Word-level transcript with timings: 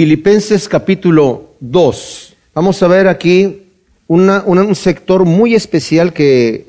Filipenses 0.00 0.68
capítulo 0.68 1.54
2. 1.60 2.36
Vamos 2.52 2.82
a 2.82 2.86
ver 2.86 3.08
aquí 3.08 3.62
un 4.08 4.74
sector 4.74 5.24
muy 5.24 5.54
especial 5.54 6.12
que 6.12 6.66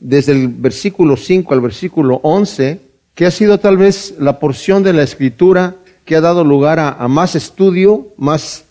desde 0.00 0.32
el 0.32 0.48
versículo 0.48 1.18
5 1.18 1.52
al 1.52 1.60
versículo 1.60 2.18
11, 2.22 2.80
que 3.14 3.26
ha 3.26 3.30
sido 3.30 3.60
tal 3.60 3.76
vez 3.76 4.14
la 4.18 4.38
porción 4.38 4.82
de 4.82 4.94
la 4.94 5.02
escritura 5.02 5.74
que 6.06 6.16
ha 6.16 6.22
dado 6.22 6.44
lugar 6.44 6.78
a, 6.78 7.06
más 7.08 7.34
estudio, 7.34 8.08
más... 8.16 8.64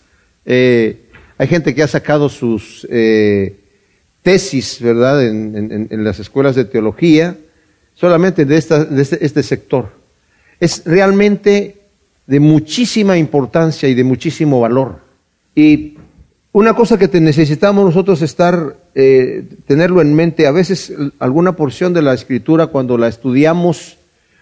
eh, 0.46 1.02
hay 1.38 1.46
gente 1.46 1.72
que 1.72 1.84
ha 1.84 1.86
sacado 1.88 2.28
sus 2.28 2.84
eh, 2.90 3.54
tesis, 4.24 4.80
¿verdad?, 4.80 5.24
en, 5.24 5.54
en- 5.56 5.86
en 5.92 6.02
las 6.02 6.18
escuelas 6.18 6.56
de 6.56 6.64
teología, 6.64 7.36
solamente 7.94 8.44
de, 8.46 8.56
esta- 8.56 8.84
de 8.84 9.00
este, 9.00 9.24
este 9.24 9.44
sector. 9.44 9.90
Es 10.58 10.82
realmente 10.84 11.85
de 12.26 12.40
muchísima 12.40 13.16
importancia 13.16 13.88
y 13.88 13.94
de 13.94 14.04
muchísimo 14.04 14.60
valor. 14.60 15.00
Y 15.54 15.96
una 16.52 16.74
cosa 16.74 16.98
que 16.98 17.08
necesitamos 17.20 17.84
nosotros 17.84 18.22
estar, 18.22 18.76
eh, 18.94 19.44
tenerlo 19.66 20.00
en 20.00 20.14
mente, 20.14 20.46
a 20.46 20.52
veces 20.52 20.92
alguna 21.18 21.52
porción 21.52 21.92
de 21.92 22.02
la 22.02 22.14
escritura 22.14 22.68
cuando 22.68 22.98
la 22.98 23.08
estudiamos 23.08 23.98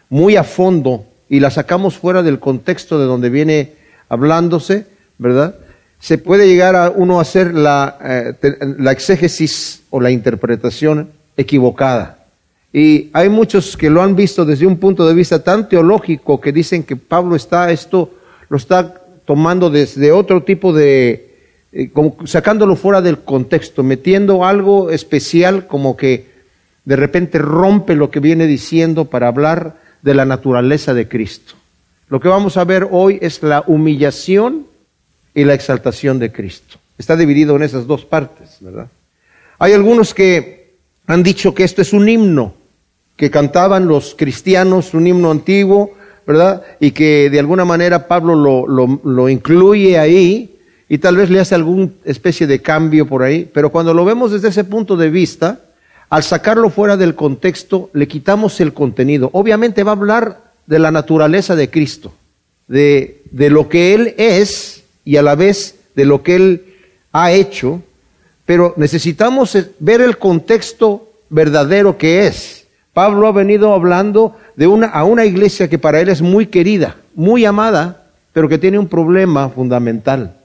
muy 0.08 0.36
a 0.36 0.44
fondo 0.44 1.04
y 1.28 1.40
la 1.40 1.50
sacamos 1.50 1.96
fuera 1.96 2.22
del 2.22 2.38
contexto 2.38 2.98
de 2.98 3.06
donde 3.06 3.30
viene 3.30 3.72
hablándose, 4.08 4.86
¿verdad? 5.18 5.56
Se 5.98 6.18
puede 6.18 6.46
llegar 6.46 6.76
a 6.76 6.90
uno 6.90 7.18
a 7.18 7.22
hacer 7.22 7.54
la, 7.54 7.98
eh, 8.02 8.56
la 8.78 8.92
exégesis 8.92 9.82
o 9.90 10.00
la 10.00 10.10
interpretación 10.10 11.10
equivocada. 11.36 12.23
Y 12.76 13.10
hay 13.12 13.28
muchos 13.28 13.76
que 13.76 13.88
lo 13.88 14.02
han 14.02 14.16
visto 14.16 14.44
desde 14.44 14.66
un 14.66 14.78
punto 14.78 15.06
de 15.06 15.14
vista 15.14 15.44
tan 15.44 15.68
teológico 15.68 16.40
que 16.40 16.50
dicen 16.50 16.82
que 16.82 16.96
Pablo 16.96 17.36
está 17.36 17.70
esto, 17.70 18.10
lo 18.48 18.56
está 18.56 19.00
tomando 19.24 19.70
desde 19.70 20.10
otro 20.10 20.42
tipo 20.42 20.72
de, 20.72 21.36
eh, 21.70 21.90
como 21.92 22.16
sacándolo 22.26 22.74
fuera 22.74 23.00
del 23.00 23.20
contexto, 23.20 23.84
metiendo 23.84 24.44
algo 24.44 24.90
especial 24.90 25.68
como 25.68 25.96
que 25.96 26.32
de 26.84 26.96
repente 26.96 27.38
rompe 27.38 27.94
lo 27.94 28.10
que 28.10 28.18
viene 28.18 28.48
diciendo 28.48 29.04
para 29.04 29.28
hablar 29.28 29.76
de 30.02 30.14
la 30.14 30.24
naturaleza 30.24 30.94
de 30.94 31.06
Cristo. 31.06 31.54
Lo 32.08 32.18
que 32.18 32.26
vamos 32.26 32.56
a 32.56 32.64
ver 32.64 32.88
hoy 32.90 33.20
es 33.22 33.40
la 33.44 33.62
humillación 33.68 34.66
y 35.32 35.44
la 35.44 35.54
exaltación 35.54 36.18
de 36.18 36.32
Cristo. 36.32 36.78
Está 36.98 37.14
dividido 37.14 37.54
en 37.54 37.62
esas 37.62 37.86
dos 37.86 38.04
partes, 38.04 38.56
¿verdad? 38.58 38.88
Hay 39.60 39.74
algunos 39.74 40.12
que 40.12 40.74
han 41.06 41.22
dicho 41.22 41.54
que 41.54 41.62
esto 41.62 41.80
es 41.80 41.92
un 41.92 42.08
himno 42.08 42.63
que 43.16 43.30
cantaban 43.30 43.86
los 43.86 44.14
cristianos, 44.16 44.94
un 44.94 45.06
himno 45.06 45.30
antiguo, 45.30 45.92
¿verdad? 46.26 46.62
Y 46.80 46.90
que 46.92 47.30
de 47.30 47.38
alguna 47.38 47.64
manera 47.64 48.08
Pablo 48.08 48.34
lo, 48.34 48.66
lo- 49.04 49.28
incluye 49.28 49.98
ahí 49.98 50.56
y 50.88 50.98
tal 50.98 51.16
vez 51.16 51.30
le 51.30 51.40
hace 51.40 51.54
alguna 51.54 51.88
especie 52.04 52.46
de 52.46 52.60
cambio 52.60 53.06
por 53.06 53.22
ahí, 53.22 53.48
pero 53.52 53.70
cuando 53.70 53.94
lo 53.94 54.04
vemos 54.04 54.32
desde 54.32 54.48
ese 54.48 54.64
punto 54.64 54.96
de 54.96 55.10
vista, 55.10 55.60
al 56.10 56.22
sacarlo 56.22 56.70
fuera 56.70 56.96
del 56.96 57.14
contexto, 57.14 57.90
le 57.92 58.06
quitamos 58.08 58.60
el 58.60 58.72
contenido. 58.72 59.30
Obviamente 59.32 59.82
va 59.82 59.92
a 59.92 59.96
hablar 59.96 60.40
de 60.66 60.78
la 60.78 60.90
naturaleza 60.90 61.56
de 61.56 61.70
Cristo, 61.70 62.12
de, 62.68 63.22
de 63.30 63.50
lo 63.50 63.68
que 63.68 63.94
Él 63.94 64.14
es 64.18 64.82
y 65.04 65.16
a 65.16 65.22
la 65.22 65.34
vez 65.34 65.76
de 65.94 66.04
lo 66.04 66.22
que 66.22 66.36
Él 66.36 66.64
ha 67.12 67.32
hecho, 67.32 67.82
pero 68.44 68.74
necesitamos 68.76 69.56
ver 69.78 70.00
el 70.00 70.18
contexto 70.18 71.10
verdadero 71.30 71.96
que 71.96 72.26
es. 72.26 72.63
Pablo 72.94 73.26
ha 73.26 73.32
venido 73.32 73.74
hablando 73.74 74.36
de 74.56 74.66
una, 74.66 74.86
a 74.86 75.04
una 75.04 75.26
iglesia 75.26 75.68
que 75.68 75.78
para 75.78 76.00
él 76.00 76.08
es 76.08 76.22
muy 76.22 76.46
querida, 76.46 76.96
muy 77.14 77.44
amada, 77.44 78.06
pero 78.32 78.48
que 78.48 78.58
tiene 78.58 78.78
un 78.78 78.88
problema 78.88 79.48
fundamental. 79.48 80.36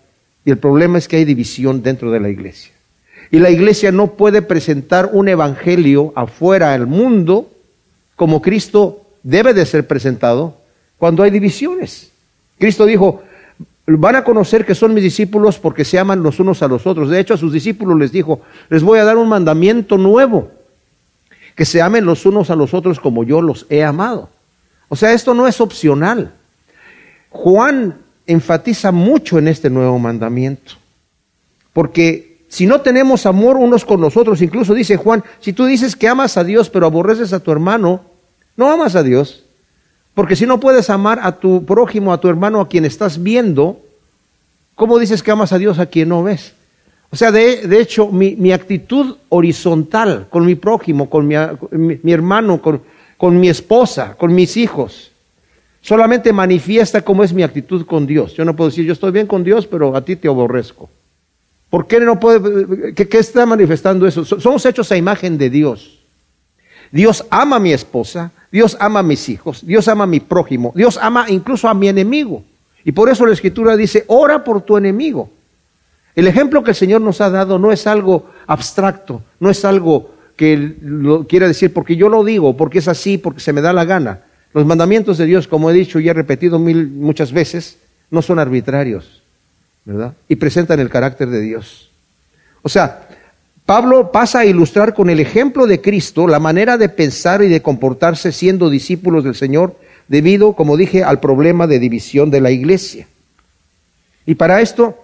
Y 0.44 0.52
el 0.52 0.58
problema 0.58 0.98
es 0.98 1.08
que 1.08 1.18
hay 1.18 1.26
división 1.26 1.84
dentro 1.84 2.12
de 2.12 2.20
la 2.20 2.30
iglesia. 2.30 2.74
Y 3.32 3.40
la 3.40 3.52
iglesia 3.52 3.92
no 3.92 4.08
puede 4.08 4.42
presentar 4.42 5.12
un 5.14 5.28
evangelio 5.28 6.12
afuera 6.16 6.74
al 6.74 6.88
mundo 6.88 7.50
como 8.16 8.42
Cristo 8.42 9.06
debe 9.24 9.54
de 9.54 9.66
ser 9.66 9.86
presentado 9.86 10.58
cuando 10.98 11.24
hay 11.24 11.30
divisiones. 11.30 12.12
Cristo 12.58 12.86
dijo, 12.86 13.24
van 13.86 14.16
a 14.16 14.24
conocer 14.24 14.66
que 14.66 14.76
son 14.76 14.94
mis 14.94 15.04
discípulos 15.04 15.60
porque 15.60 15.86
se 15.86 16.00
aman 16.00 16.24
los 16.24 16.40
unos 16.40 16.62
a 16.64 16.68
los 16.68 16.88
otros. 16.88 17.10
De 17.10 17.20
hecho, 17.20 17.36
a 17.36 17.38
sus 17.38 17.54
discípulos 17.54 17.98
les 17.98 18.12
dijo, 18.12 18.42
les 18.70 18.84
voy 18.84 19.00
a 19.00 19.06
dar 19.06 19.18
un 19.18 19.30
mandamiento 19.30 19.98
nuevo, 19.98 20.52
que 21.56 21.66
se 21.66 21.82
amen 21.82 22.06
los 22.06 22.26
unos 22.26 22.50
a 22.50 22.56
los 22.56 22.74
otros 22.74 23.00
como 23.00 23.24
yo 23.24 23.42
los 23.42 23.66
he 23.70 23.84
amado. 23.84 24.30
O 24.88 24.96
sea, 24.96 25.14
esto 25.14 25.34
no 25.34 25.48
es 25.48 25.62
opcional. 25.62 26.34
Juan 27.30 27.98
enfatiza 28.26 28.92
mucho 28.92 29.38
en 29.38 29.48
este 29.48 29.70
nuevo 29.70 30.00
mandamiento, 30.00 30.74
porque 31.74 32.30
si 32.48 32.66
no 32.66 32.82
tenemos 32.82 33.26
amor 33.26 33.58
unos 33.58 33.86
con 33.86 34.02
los 34.02 34.18
otros, 34.18 34.42
incluso 34.42 34.74
dice 34.74 34.98
Juan, 34.98 35.24
si 35.40 35.54
tú 35.54 35.66
dices 35.66 35.96
que 35.96 36.08
amas 36.08 36.38
a 36.38 36.44
Dios 36.44 36.70
pero 36.70 36.88
aborreces 36.88 37.32
a 37.32 37.40
tu 37.40 37.52
hermano, 37.52 38.02
no 38.58 38.72
amas 38.72 38.96
a 38.96 39.04
Dios. 39.04 39.44
Porque 40.16 40.36
si 40.36 40.46
no 40.46 40.60
puedes 40.60 40.90
amar 40.90 41.20
a 41.24 41.38
tu 41.38 41.64
prójimo, 41.66 42.12
a 42.12 42.20
tu 42.20 42.28
hermano, 42.28 42.60
a 42.60 42.68
quien 42.68 42.84
estás 42.84 43.24
viendo, 43.24 43.80
¿cómo 44.76 45.00
dices 45.00 45.24
que 45.24 45.32
amas 45.32 45.54
a 45.54 45.58
Dios 45.58 45.80
a 45.80 45.86
quien 45.86 46.10
no 46.10 46.24
ves? 46.24 46.56
O 47.12 47.16
sea, 47.16 47.32
de, 47.32 47.68
de 47.68 47.80
hecho, 47.82 48.08
mi, 48.10 48.36
mi 48.36 48.52
actitud 48.52 49.16
horizontal 49.30 50.28
con 50.30 50.46
mi 50.46 50.56
prójimo, 50.56 51.10
con 51.10 51.28
mi, 51.28 51.36
mi- 52.04 52.12
hermano, 52.12 52.62
con, 52.62 52.82
con 53.18 53.40
mi 53.40 53.50
esposa, 53.50 54.16
con 54.16 54.34
mis 54.36 54.56
hijos, 54.58 55.12
solamente 55.82 56.32
manifiesta 56.32 57.02
cómo 57.02 57.24
es 57.24 57.34
mi 57.34 57.42
actitud 57.42 57.86
con 57.86 58.06
Dios. 58.06 58.34
Yo 58.36 58.46
no 58.46 58.56
puedo 58.56 58.70
decir, 58.70 58.86
yo 58.86 58.94
estoy 58.94 59.12
bien 59.12 59.26
con 59.26 59.44
Dios, 59.44 59.66
pero 59.66 59.96
a 59.96 60.06
ti 60.06 60.16
te 60.16 60.28
aborrezco. 60.28 60.88
¿Por 61.72 61.88
qué 61.88 62.00
no 62.00 62.20
puede, 62.20 62.94
qué, 62.94 63.08
qué 63.08 63.18
está 63.18 63.46
manifestando 63.46 64.06
eso? 64.08 64.24
So- 64.24 64.40
Somos 64.40 64.64
hechos 64.66 64.92
a 64.92 64.98
imagen 64.98 65.38
de 65.38 65.50
Dios. 65.50 66.00
Dios 66.92 67.26
ama 67.32 67.56
a 67.56 67.60
mi 67.60 67.72
esposa, 67.74 68.32
Dios 68.52 68.78
ama 68.80 69.00
a 69.00 69.04
mis 69.04 69.30
hijos, 69.30 69.66
Dios 69.66 69.88
ama 69.88 70.04
a 70.06 70.08
mi 70.08 70.20
prójimo, 70.20 70.72
Dios 70.76 70.98
ama 71.02 71.26
incluso 71.30 71.68
a 71.68 71.74
mi 71.74 71.88
enemigo. 71.88 72.44
Y 72.84 72.92
por 72.92 73.10
eso 73.10 73.26
la 73.26 73.34
escritura 73.34 73.76
dice, 73.76 74.04
ora 74.08 74.44
por 74.44 74.62
tu 74.62 74.78
enemigo. 74.78 75.30
El 76.16 76.28
ejemplo 76.28 76.64
que 76.64 76.72
el 76.72 76.76
Señor 76.76 77.02
nos 77.02 77.22
ha 77.22 77.30
dado 77.30 77.60
no 77.60 77.72
es 77.72 77.88
algo 77.88 78.30
abstracto, 78.48 79.22
no 79.40 79.50
es 79.50 79.64
algo 79.64 80.12
que 80.36 80.76
lo 80.82 81.28
quiera 81.28 81.48
decir 81.48 81.74
porque 81.74 81.96
yo 81.96 82.10
lo 82.10 82.24
digo, 82.24 82.56
porque 82.56 82.80
es 82.80 82.88
así, 82.88 83.18
porque 83.18 83.42
se 83.42 83.54
me 83.54 83.62
da 83.62 83.74
la 83.74 83.86
gana. 83.86 84.22
Los 84.54 84.66
mandamientos 84.66 85.18
de 85.18 85.26
Dios, 85.26 85.48
como 85.48 85.70
he 85.70 85.74
dicho 85.74 86.00
y 86.00 86.10
he 86.10 86.14
repetido 86.14 86.58
mil, 86.60 86.88
muchas 86.88 87.32
veces, 87.32 87.78
no 88.10 88.22
son 88.22 88.40
arbitrarios, 88.40 89.22
¿verdad? 89.86 90.14
Y 90.28 90.36
presentan 90.38 90.80
el 90.80 90.90
carácter 90.90 91.30
de 91.30 91.42
Dios. 91.42 91.90
O 92.62 92.70
sea, 92.70 93.08
Pablo 93.66 94.12
pasa 94.12 94.40
a 94.40 94.46
ilustrar 94.46 94.94
con 94.96 95.10
el 95.10 95.20
ejemplo 95.20 95.68
de 95.68 95.80
Cristo 95.80 96.26
la 96.28 96.40
manera 96.40 96.78
de 96.78 96.90
pensar 96.90 97.44
y 97.44 97.48
de 97.50 97.62
comportarse 97.62 98.32
siendo 98.32 98.70
discípulos 98.70 99.24
del 99.24 99.36
Señor 99.36 99.76
debido, 100.08 100.54
como 100.54 100.76
dije, 100.76 101.04
al 101.04 101.20
problema 101.20 101.68
de 101.68 101.80
división 101.80 102.32
de 102.32 102.42
la 102.42 102.50
iglesia. 102.50 103.08
Y 104.26 104.36
para 104.36 104.62
esto, 104.62 104.98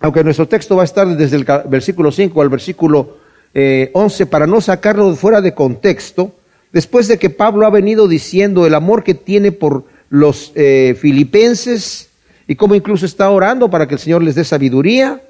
aunque 0.00 0.24
nuestro 0.24 0.46
texto 0.46 0.76
va 0.76 0.82
a 0.82 0.84
estar 0.84 1.06
desde 1.16 1.36
el 1.36 1.46
versículo 1.68 2.12
5 2.12 2.42
al 2.42 2.48
versículo 2.48 3.16
eh, 3.54 3.90
11, 3.94 4.26
para 4.26 4.46
no 4.46 4.60
sacarlo 4.60 5.14
fuera 5.16 5.40
de 5.40 5.54
contexto, 5.54 6.32
después 6.72 7.08
de 7.08 7.18
que 7.18 7.30
Pablo 7.30 7.66
ha 7.66 7.70
venido 7.70 8.06
diciendo 8.06 8.66
el 8.66 8.74
amor 8.74 9.02
que 9.02 9.14
tiene 9.14 9.52
por 9.52 9.84
los 10.10 10.52
eh, 10.54 10.96
filipenses 11.00 12.10
y 12.46 12.54
cómo 12.54 12.74
incluso 12.74 13.06
está 13.06 13.30
orando 13.30 13.70
para 13.70 13.88
que 13.88 13.94
el 13.94 14.00
Señor 14.00 14.22
les 14.22 14.34
dé 14.34 14.44
sabiduría 14.44 15.22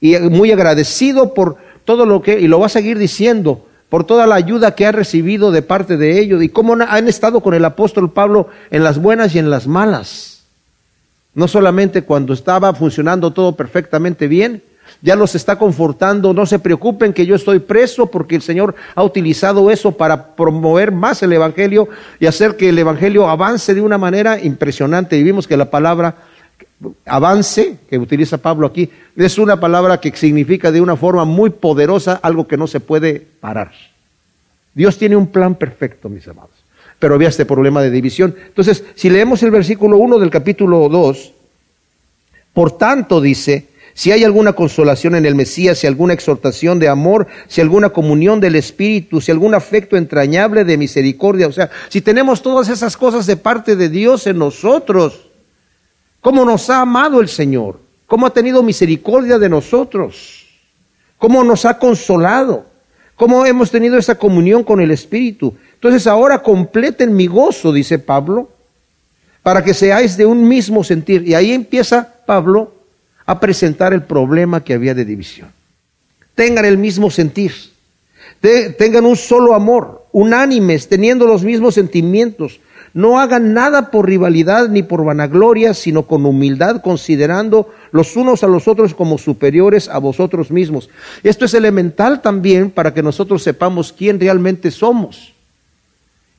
y 0.00 0.16
muy 0.18 0.52
agradecido 0.52 1.34
por 1.34 1.56
todo 1.84 2.04
lo 2.04 2.20
que, 2.20 2.38
y 2.40 2.48
lo 2.48 2.60
va 2.60 2.66
a 2.66 2.70
seguir 2.70 2.98
diciendo, 2.98 3.66
por 3.88 4.04
toda 4.04 4.26
la 4.26 4.34
ayuda 4.34 4.74
que 4.74 4.86
ha 4.86 4.92
recibido 4.92 5.50
de 5.50 5.62
parte 5.62 5.96
de 5.96 6.20
ellos 6.20 6.42
y 6.42 6.48
cómo 6.48 6.74
han 6.74 7.08
estado 7.08 7.40
con 7.40 7.54
el 7.54 7.64
apóstol 7.64 8.12
Pablo 8.12 8.48
en 8.70 8.84
las 8.84 8.98
buenas 8.98 9.34
y 9.34 9.38
en 9.38 9.50
las 9.50 9.66
malas. 9.66 10.37
No 11.38 11.46
solamente 11.46 12.02
cuando 12.02 12.32
estaba 12.32 12.74
funcionando 12.74 13.32
todo 13.32 13.54
perfectamente 13.54 14.26
bien, 14.26 14.60
ya 15.02 15.14
los 15.14 15.36
está 15.36 15.56
confortando, 15.56 16.34
no 16.34 16.46
se 16.46 16.58
preocupen 16.58 17.12
que 17.12 17.26
yo 17.26 17.36
estoy 17.36 17.60
preso 17.60 18.06
porque 18.06 18.34
el 18.34 18.42
Señor 18.42 18.74
ha 18.96 19.04
utilizado 19.04 19.70
eso 19.70 19.92
para 19.92 20.34
promover 20.34 20.90
más 20.90 21.22
el 21.22 21.32
Evangelio 21.32 21.88
y 22.18 22.26
hacer 22.26 22.56
que 22.56 22.70
el 22.70 22.78
Evangelio 22.80 23.28
avance 23.28 23.72
de 23.72 23.80
una 23.80 23.98
manera 23.98 24.40
impresionante. 24.40 25.16
Y 25.16 25.22
vimos 25.22 25.46
que 25.46 25.56
la 25.56 25.70
palabra 25.70 26.16
avance, 27.06 27.76
que 27.88 27.98
utiliza 28.00 28.38
Pablo 28.38 28.66
aquí, 28.66 28.90
es 29.14 29.38
una 29.38 29.60
palabra 29.60 30.00
que 30.00 30.10
significa 30.16 30.72
de 30.72 30.80
una 30.80 30.96
forma 30.96 31.24
muy 31.24 31.50
poderosa 31.50 32.18
algo 32.20 32.48
que 32.48 32.56
no 32.56 32.66
se 32.66 32.80
puede 32.80 33.24
parar. 33.38 33.70
Dios 34.74 34.98
tiene 34.98 35.14
un 35.14 35.28
plan 35.28 35.54
perfecto, 35.54 36.08
mis 36.08 36.26
amados. 36.26 36.50
Pero 36.98 37.14
había 37.14 37.28
este 37.28 37.46
problema 37.46 37.82
de 37.82 37.90
división. 37.90 38.34
Entonces, 38.46 38.84
si 38.94 39.10
leemos 39.10 39.42
el 39.42 39.50
versículo 39.50 39.98
1 39.98 40.18
del 40.18 40.30
capítulo 40.30 40.88
2, 40.88 41.32
por 42.52 42.76
tanto 42.76 43.20
dice, 43.20 43.68
si 43.98 44.12
hay 44.12 44.22
alguna 44.22 44.52
consolación 44.52 45.16
en 45.16 45.26
el 45.26 45.34
Mesías, 45.34 45.78
si 45.78 45.88
alguna 45.88 46.12
exhortación 46.12 46.78
de 46.78 46.88
amor, 46.88 47.26
si 47.48 47.60
alguna 47.60 47.88
comunión 47.88 48.38
del 48.38 48.54
Espíritu, 48.54 49.20
si 49.20 49.32
algún 49.32 49.56
afecto 49.56 49.96
entrañable 49.96 50.64
de 50.64 50.76
misericordia, 50.76 51.48
o 51.48 51.52
sea, 51.52 51.68
si 51.88 52.00
tenemos 52.00 52.40
todas 52.40 52.68
esas 52.68 52.96
cosas 52.96 53.26
de 53.26 53.36
parte 53.36 53.74
de 53.74 53.88
Dios 53.88 54.28
en 54.28 54.38
nosotros, 54.38 55.28
cómo 56.20 56.44
nos 56.44 56.70
ha 56.70 56.80
amado 56.80 57.20
el 57.20 57.28
Señor, 57.28 57.80
cómo 58.06 58.26
ha 58.26 58.30
tenido 58.32 58.62
misericordia 58.62 59.36
de 59.36 59.48
nosotros, 59.48 60.46
cómo 61.18 61.42
nos 61.42 61.64
ha 61.64 61.78
consolado, 61.78 62.66
cómo 63.16 63.46
hemos 63.46 63.72
tenido 63.72 63.98
esa 63.98 64.16
comunión 64.16 64.62
con 64.62 64.80
el 64.80 64.92
Espíritu. 64.92 65.54
Entonces 65.78 66.08
ahora 66.08 66.42
completen 66.42 67.14
mi 67.14 67.28
gozo, 67.28 67.72
dice 67.72 68.00
Pablo, 68.00 68.48
para 69.44 69.62
que 69.62 69.74
seáis 69.74 70.16
de 70.16 70.26
un 70.26 70.48
mismo 70.48 70.82
sentir. 70.82 71.26
Y 71.26 71.34
ahí 71.34 71.52
empieza 71.52 72.16
Pablo 72.26 72.72
a 73.24 73.38
presentar 73.38 73.92
el 73.92 74.02
problema 74.02 74.64
que 74.64 74.74
había 74.74 74.92
de 74.92 75.04
división. 75.04 75.52
Tengan 76.34 76.64
el 76.64 76.78
mismo 76.78 77.10
sentir, 77.10 77.52
tengan 78.76 79.06
un 79.06 79.14
solo 79.14 79.54
amor, 79.54 80.06
unánimes, 80.10 80.88
teniendo 80.88 81.26
los 81.26 81.44
mismos 81.44 81.74
sentimientos. 81.74 82.58
No 82.92 83.20
hagan 83.20 83.54
nada 83.54 83.92
por 83.92 84.06
rivalidad 84.06 84.68
ni 84.68 84.82
por 84.82 85.04
vanagloria, 85.04 85.74
sino 85.74 86.08
con 86.08 86.26
humildad, 86.26 86.80
considerando 86.82 87.72
los 87.92 88.16
unos 88.16 88.42
a 88.42 88.48
los 88.48 88.66
otros 88.66 88.94
como 88.94 89.16
superiores 89.16 89.88
a 89.88 89.98
vosotros 89.98 90.50
mismos. 90.50 90.90
Esto 91.22 91.44
es 91.44 91.54
elemental 91.54 92.20
también 92.20 92.70
para 92.72 92.92
que 92.92 93.02
nosotros 93.02 93.44
sepamos 93.44 93.92
quién 93.92 94.18
realmente 94.18 94.72
somos. 94.72 95.37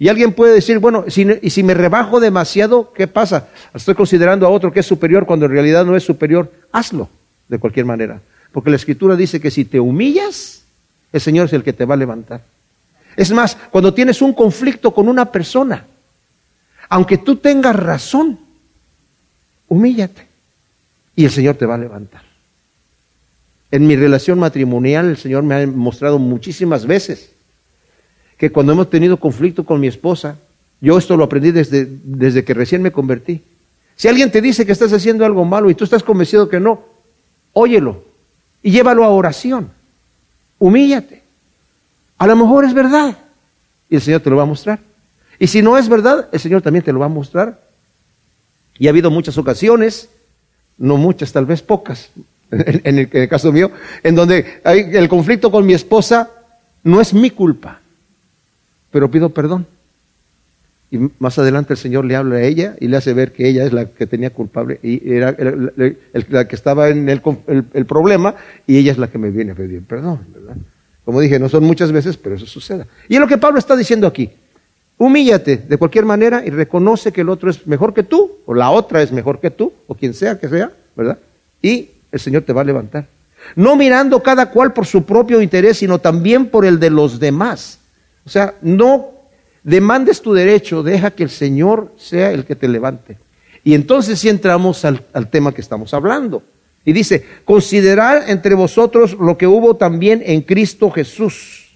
Y 0.02 0.08
alguien 0.08 0.32
puede 0.32 0.54
decir, 0.54 0.80
bueno, 0.80 1.04
y 1.08 1.50
si 1.50 1.62
me 1.62 1.74
rebajo 1.74 2.22
demasiado, 2.22 2.94
¿qué 2.94 3.06
pasa? 3.06 3.50
Estoy 3.74 3.96
considerando 3.96 4.48
a 4.48 4.50
otro 4.50 4.72
que 4.72 4.80
es 4.80 4.86
superior 4.86 5.26
cuando 5.26 5.46
en 5.46 5.52
realidad 5.52 5.86
no 5.86 5.98
es 5.98 6.04
superior. 6.04 6.50
Hazlo 6.72 7.10
de 7.50 7.60
cualquier 7.60 7.86
manera. 7.86 8.22
Porque 8.54 8.70
la 8.70 8.78
escritura 8.78 9.18
dice 9.18 9.42
que 9.42 9.52
si 9.52 9.66
te 9.66 9.78
humillas, 9.78 10.64
el 11.12 11.20
Señor 11.20 11.48
es 11.48 11.54
el 11.54 11.64
que 11.64 11.74
te 11.74 11.84
va 11.84 11.96
a 11.96 11.98
levantar. 11.98 12.42
Es 13.18 13.32
más, 13.32 13.58
cuando 13.72 13.94
tienes 13.94 14.22
un 14.22 14.34
conflicto 14.34 14.94
con 14.94 15.10
una 15.10 15.30
persona, 15.30 15.86
aunque 16.88 17.18
tú 17.18 17.36
tengas 17.36 17.76
razón, 17.76 18.40
humíllate 19.68 20.26
y 21.14 21.26
el 21.26 21.32
Señor 21.32 21.56
te 21.56 21.66
va 21.66 21.76
a 21.76 21.80
levantar. 21.80 22.22
En 23.70 23.86
mi 23.86 23.98
relación 23.98 24.40
matrimonial, 24.40 25.10
el 25.10 25.18
Señor 25.18 25.44
me 25.44 25.56
ha 25.56 25.68
mostrado 25.68 26.20
muchísimas 26.20 26.86
veces 26.86 27.34
que 28.40 28.52
cuando 28.52 28.72
hemos 28.72 28.90
tenido 28.90 29.18
conflicto 29.18 29.66
con 29.66 29.82
mi 29.82 29.88
esposa, 29.88 30.38
yo 30.80 30.98
esto 30.98 31.18
lo 31.18 31.26
aprendí 31.26 31.52
desde, 31.52 31.86
desde 31.86 32.46
que 32.46 32.54
recién 32.54 32.82
me 32.82 32.94
convertí. 32.94 33.42
Si 33.98 34.08
alguien 34.08 34.32
te 34.32 34.42
dice 34.42 34.66
que 34.66 34.72
estás 34.72 34.94
haciendo 34.94 35.26
algo 35.26 35.44
malo 35.44 35.70
y 35.70 35.76
tú 35.76 35.84
estás 35.84 36.04
convencido 36.04 36.48
que 36.48 36.62
no, 36.62 36.82
óyelo 37.52 38.02
y 38.64 38.72
llévalo 38.72 39.04
a 39.04 39.10
oración. 39.10 39.70
Humíllate. 40.58 41.22
A 42.18 42.28
lo 42.28 42.38
mejor 42.38 42.64
es 42.64 42.74
verdad 42.74 43.18
y 43.90 43.96
el 43.96 44.02
Señor 44.02 44.22
te 44.22 44.30
lo 44.30 44.38
va 44.38 44.44
a 44.44 44.46
mostrar. 44.46 44.80
Y 45.38 45.48
si 45.48 45.62
no 45.62 45.78
es 45.78 45.90
verdad, 45.90 46.30
el 46.32 46.40
Señor 46.40 46.62
también 46.62 46.86
te 46.86 46.94
lo 46.94 47.00
va 47.00 47.08
a 47.08 47.10
mostrar. 47.10 47.60
Y 48.78 48.88
ha 48.88 48.92
habido 48.92 49.12
muchas 49.12 49.38
ocasiones, 49.38 50.08
no 50.78 50.96
muchas, 50.96 51.34
tal 51.34 51.46
vez 51.46 51.62
pocas, 51.62 52.10
en 52.52 53.00
el, 53.00 53.28
caso 53.28 53.52
mío, 53.52 53.70
en 54.02 54.16
donde 54.16 54.62
el 54.64 55.10
conflicto 55.10 55.52
con 55.52 55.66
mi 55.66 55.74
esposa 55.74 56.30
no 56.86 57.02
es 57.02 57.14
mi 57.14 57.32
culpa 57.32 57.82
pero 58.92 59.10
pido 59.12 59.30
perdón. 59.30 59.66
Y 60.92 60.98
más 61.20 61.38
adelante 61.38 61.74
el 61.74 61.78
Señor 61.78 62.06
le 62.06 62.16
habla 62.16 62.38
a 62.38 62.42
ella 62.42 62.76
y 62.80 62.88
le 62.88 62.98
hace 62.98 63.14
ver 63.14 63.32
que 63.32 63.48
ella 63.48 63.64
es 63.64 63.74
la 63.74 63.86
que 63.86 64.08
tenía 64.08 64.32
culpable 64.32 64.80
y 64.82 65.14
era 65.14 65.36
la 66.30 66.48
que 66.48 66.56
estaba 66.56 66.90
en 66.90 67.08
el, 67.10 67.22
problema 67.86 68.36
y 68.66 68.78
ella 68.78 68.92
es 68.92 68.98
la 68.98 69.08
que 69.08 69.20
me 69.20 69.30
viene 69.30 69.52
a 69.52 69.56
pedir 69.56 69.84
perdón, 69.84 70.22
¿verdad? 70.34 70.58
Como 71.06 71.22
dije, 71.22 71.40
no 71.40 71.50
son 71.50 71.64
muchas 71.64 71.92
veces, 71.92 72.18
pero 72.18 72.36
eso 72.36 72.46
sucede. 72.46 72.86
Y 73.08 73.16
es 73.16 73.20
lo 73.20 73.28
que 73.28 73.38
Pablo 73.38 73.58
está 73.58 73.76
diciendo 73.76 74.06
aquí. 74.06 74.30
Humíllate 74.98 75.58
de 75.58 75.78
cualquier 75.78 76.06
manera 76.06 76.44
y 76.46 76.50
reconoce 76.50 77.12
que 77.12 77.22
el 77.22 77.30
otro 77.30 77.50
es 77.50 77.66
mejor 77.66 77.94
que 77.94 78.04
tú, 78.04 78.32
o 78.46 78.54
la 78.54 78.70
otra 78.70 79.02
es 79.02 79.12
mejor 79.12 79.40
que 79.40 79.50
tú, 79.50 79.74
o 79.88 79.96
quien 79.96 80.14
sea 80.14 80.40
que 80.40 80.48
sea, 80.50 80.72
¿verdad? 80.96 81.18
Y 81.62 81.90
el 82.12 82.20
Señor 82.20 82.44
te 82.44 82.54
va 82.54 82.62
a 82.62 82.66
levantar. 82.66 83.08
No 83.56 83.76
mirando 83.76 84.22
cada 84.22 84.52
cual 84.52 84.74
por 84.74 84.86
su 84.86 85.04
propio 85.04 85.42
interés, 85.42 85.78
sino 85.78 86.00
también 86.00 86.48
por 86.48 86.66
el 86.66 86.80
de 86.80 86.90
los 86.90 87.20
demás. 87.20 87.79
O 88.30 88.32
sea, 88.32 88.54
no 88.62 89.10
demandes 89.64 90.22
tu 90.22 90.36
derecho, 90.36 90.84
deja 90.84 91.10
que 91.10 91.24
el 91.24 91.32
Señor 91.32 91.92
sea 91.98 92.32
el 92.32 92.46
que 92.46 92.56
te 92.56 92.68
levante. 92.68 93.18
Y 93.64 93.74
entonces 93.74 94.20
sí 94.20 94.30
entramos 94.30 94.86
al, 94.86 95.02
tema 95.32 95.52
que 95.52 95.62
estamos 95.62 95.96
hablando. 95.96 96.44
Y 96.86 96.94
dice, 96.94 97.26
considerad 97.44 98.30
entre 98.30 98.54
vosotros 98.54 99.18
lo 99.20 99.36
que 99.36 99.48
hubo 99.48 99.78
también 99.78 100.22
en 100.24 100.44
Cristo 100.44 100.92
Jesús. 100.92 101.72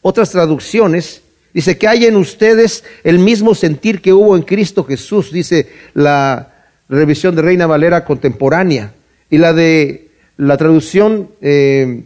Otras 0.00 0.30
traducciones, 0.30 1.22
dice 1.52 1.76
que 1.76 1.88
hay 1.88 2.04
en 2.04 2.14
ustedes 2.14 2.84
el 3.02 3.18
mismo 3.18 3.56
sentir 3.56 4.00
que 4.00 4.12
hubo 4.12 4.36
en 4.36 4.42
Cristo 4.42 4.84
Jesús, 4.84 5.32
dice 5.32 5.68
la 5.92 6.54
revisión 6.88 7.34
de 7.34 7.42
Reina 7.42 7.66
Valera 7.66 8.04
contemporánea. 8.04 8.94
Y 9.28 9.38
la 9.38 9.52
de 9.52 10.12
la 10.36 10.56
traducción 10.56 11.30
eh, 11.40 12.04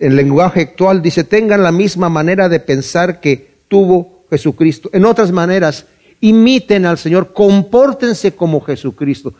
el 0.00 0.16
lenguaje 0.16 0.62
actual 0.62 1.02
dice, 1.02 1.24
tengan 1.24 1.62
la 1.62 1.70
misma 1.70 2.08
manera 2.08 2.48
de 2.48 2.58
pensar 2.58 3.20
que 3.20 3.50
tuvo 3.68 4.24
Jesucristo. 4.30 4.88
En 4.94 5.04
otras 5.04 5.30
maneras, 5.30 5.84
imiten 6.22 6.86
al 6.86 6.96
Señor, 6.96 7.34
compórtense 7.34 8.34
como 8.34 8.62
Jesucristo. 8.62 9.34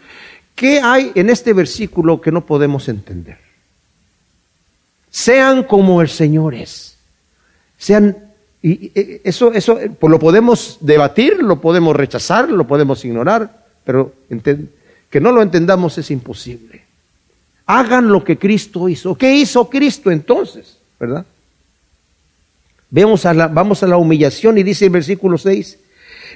¿Qué 0.54 0.80
hay 0.80 1.12
en 1.14 1.30
este 1.30 1.54
versículo 1.54 2.20
que 2.20 2.30
no 2.30 2.44
podemos 2.44 2.88
entender? 2.90 3.38
Sean 5.08 5.64
como 5.64 6.02
el 6.02 6.10
Señor 6.10 6.54
es. 6.54 6.98
Sean, 7.78 8.18
y 8.62 8.92
eso, 9.24 9.54
eso 9.54 9.78
pues 9.98 10.10
lo 10.10 10.18
podemos 10.18 10.76
debatir, 10.82 11.42
lo 11.42 11.58
podemos 11.58 11.96
rechazar, 11.96 12.50
lo 12.50 12.66
podemos 12.66 13.02
ignorar, 13.06 13.64
pero 13.82 14.12
que 15.08 15.20
no 15.20 15.32
lo 15.32 15.40
entendamos 15.40 15.96
es 15.96 16.10
imposible 16.10 16.79
hagan 17.78 18.08
lo 18.08 18.24
que 18.24 18.36
Cristo 18.36 18.88
hizo. 18.88 19.14
¿Qué 19.14 19.34
hizo 19.36 19.68
Cristo 19.70 20.10
entonces? 20.10 20.78
¿Verdad? 20.98 21.24
Vemos 22.90 23.24
a 23.24 23.32
la, 23.32 23.46
vamos 23.46 23.82
a 23.82 23.86
la 23.86 23.96
humillación 23.96 24.58
y 24.58 24.64
dice 24.64 24.86
el 24.86 24.90
versículo 24.90 25.38
6, 25.38 25.78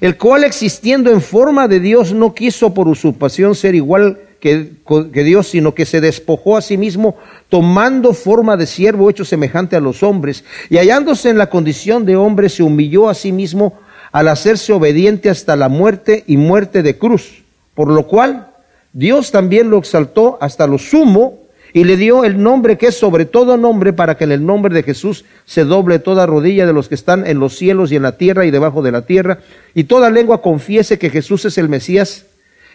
el 0.00 0.16
cual 0.16 0.44
existiendo 0.44 1.10
en 1.10 1.20
forma 1.20 1.66
de 1.66 1.80
Dios 1.80 2.12
no 2.12 2.34
quiso 2.34 2.72
por 2.72 2.86
usurpación 2.86 3.56
ser 3.56 3.74
igual 3.74 4.20
que, 4.38 4.74
que, 5.12 5.24
Dios, 5.24 5.48
sino 5.48 5.74
que 5.74 5.86
se 5.86 6.00
despojó 6.00 6.56
a 6.56 6.62
sí 6.62 6.76
mismo, 6.76 7.16
tomando 7.48 8.12
forma 8.12 8.56
de 8.56 8.66
siervo 8.66 9.10
hecho 9.10 9.24
semejante 9.24 9.74
a 9.74 9.80
los 9.80 10.04
hombres, 10.04 10.44
y 10.70 10.76
hallándose 10.76 11.30
en 11.30 11.38
la 11.38 11.50
condición 11.50 12.04
de 12.04 12.14
hombre, 12.14 12.48
se 12.48 12.62
humilló 12.62 13.08
a 13.08 13.14
sí 13.14 13.32
mismo 13.32 13.80
al 14.12 14.28
hacerse 14.28 14.72
obediente 14.72 15.30
hasta 15.30 15.56
la 15.56 15.68
muerte 15.68 16.22
y 16.28 16.36
muerte 16.36 16.82
de 16.84 16.98
cruz, 16.98 17.42
por 17.74 17.90
lo 17.90 18.06
cual 18.06 18.53
Dios 18.94 19.32
también 19.32 19.70
lo 19.70 19.78
exaltó 19.78 20.38
hasta 20.40 20.68
lo 20.68 20.78
sumo 20.78 21.40
y 21.72 21.82
le 21.82 21.96
dio 21.96 22.24
el 22.24 22.40
nombre 22.40 22.78
que 22.78 22.86
es 22.86 22.96
sobre 22.96 23.24
todo 23.24 23.56
nombre 23.56 23.92
para 23.92 24.16
que 24.16 24.22
en 24.22 24.30
el 24.30 24.46
nombre 24.46 24.72
de 24.72 24.84
Jesús 24.84 25.24
se 25.44 25.64
doble 25.64 25.98
toda 25.98 26.26
rodilla 26.26 26.64
de 26.64 26.72
los 26.72 26.88
que 26.88 26.94
están 26.94 27.26
en 27.26 27.40
los 27.40 27.56
cielos 27.56 27.90
y 27.90 27.96
en 27.96 28.02
la 28.02 28.16
tierra 28.16 28.46
y 28.46 28.52
debajo 28.52 28.82
de 28.82 28.92
la 28.92 29.02
tierra 29.02 29.40
y 29.74 29.84
toda 29.84 30.10
lengua 30.10 30.40
confiese 30.40 31.00
que 31.00 31.10
Jesús 31.10 31.44
es 31.44 31.58
el 31.58 31.68
Mesías 31.68 32.26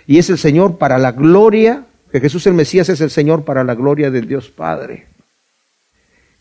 y 0.05 0.17
es 0.17 0.29
el 0.29 0.37
Señor 0.37 0.77
para 0.77 0.97
la 0.97 1.13
gloria, 1.13 1.85
que 2.11 2.19
Jesús 2.19 2.45
el 2.47 2.53
Mesías 2.53 2.89
es 2.89 2.99
el 2.99 3.09
Señor 3.09 3.45
para 3.45 3.63
la 3.63 3.75
gloria 3.75 4.11
del 4.11 4.27
Dios 4.27 4.49
Padre. 4.49 5.07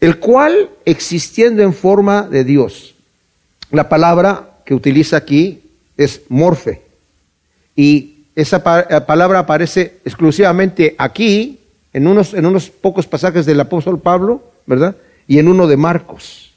El 0.01 0.19
cual 0.19 0.71
existiendo 0.85 1.63
en 1.63 1.73
forma 1.73 2.23
de 2.23 2.43
Dios. 2.43 2.97
La 3.71 3.89
palabra 3.89 4.59
que 4.65 4.75
utiliza 4.75 5.17
aquí 5.17 5.63
es 5.97 6.23
morfe 6.29 6.83
y 7.77 8.18
esa 8.39 8.63
eh, 8.89 9.01
palabra 9.01 9.41
aparece 9.41 9.99
exclusivamente 10.05 10.95
aquí, 10.97 11.59
en 11.93 12.07
unos, 12.07 12.35
en 12.35 12.47
unos 12.47 12.71
pocos 12.71 13.05
pasajes 13.05 13.47
del 13.47 13.59
apóstol 13.59 13.99
Pablo, 13.99 14.53
¿verdad? 14.65 14.95
Y 15.27 15.41
en 15.41 15.49
uno 15.49 15.67
de 15.67 15.77
Marcos. 15.77 16.53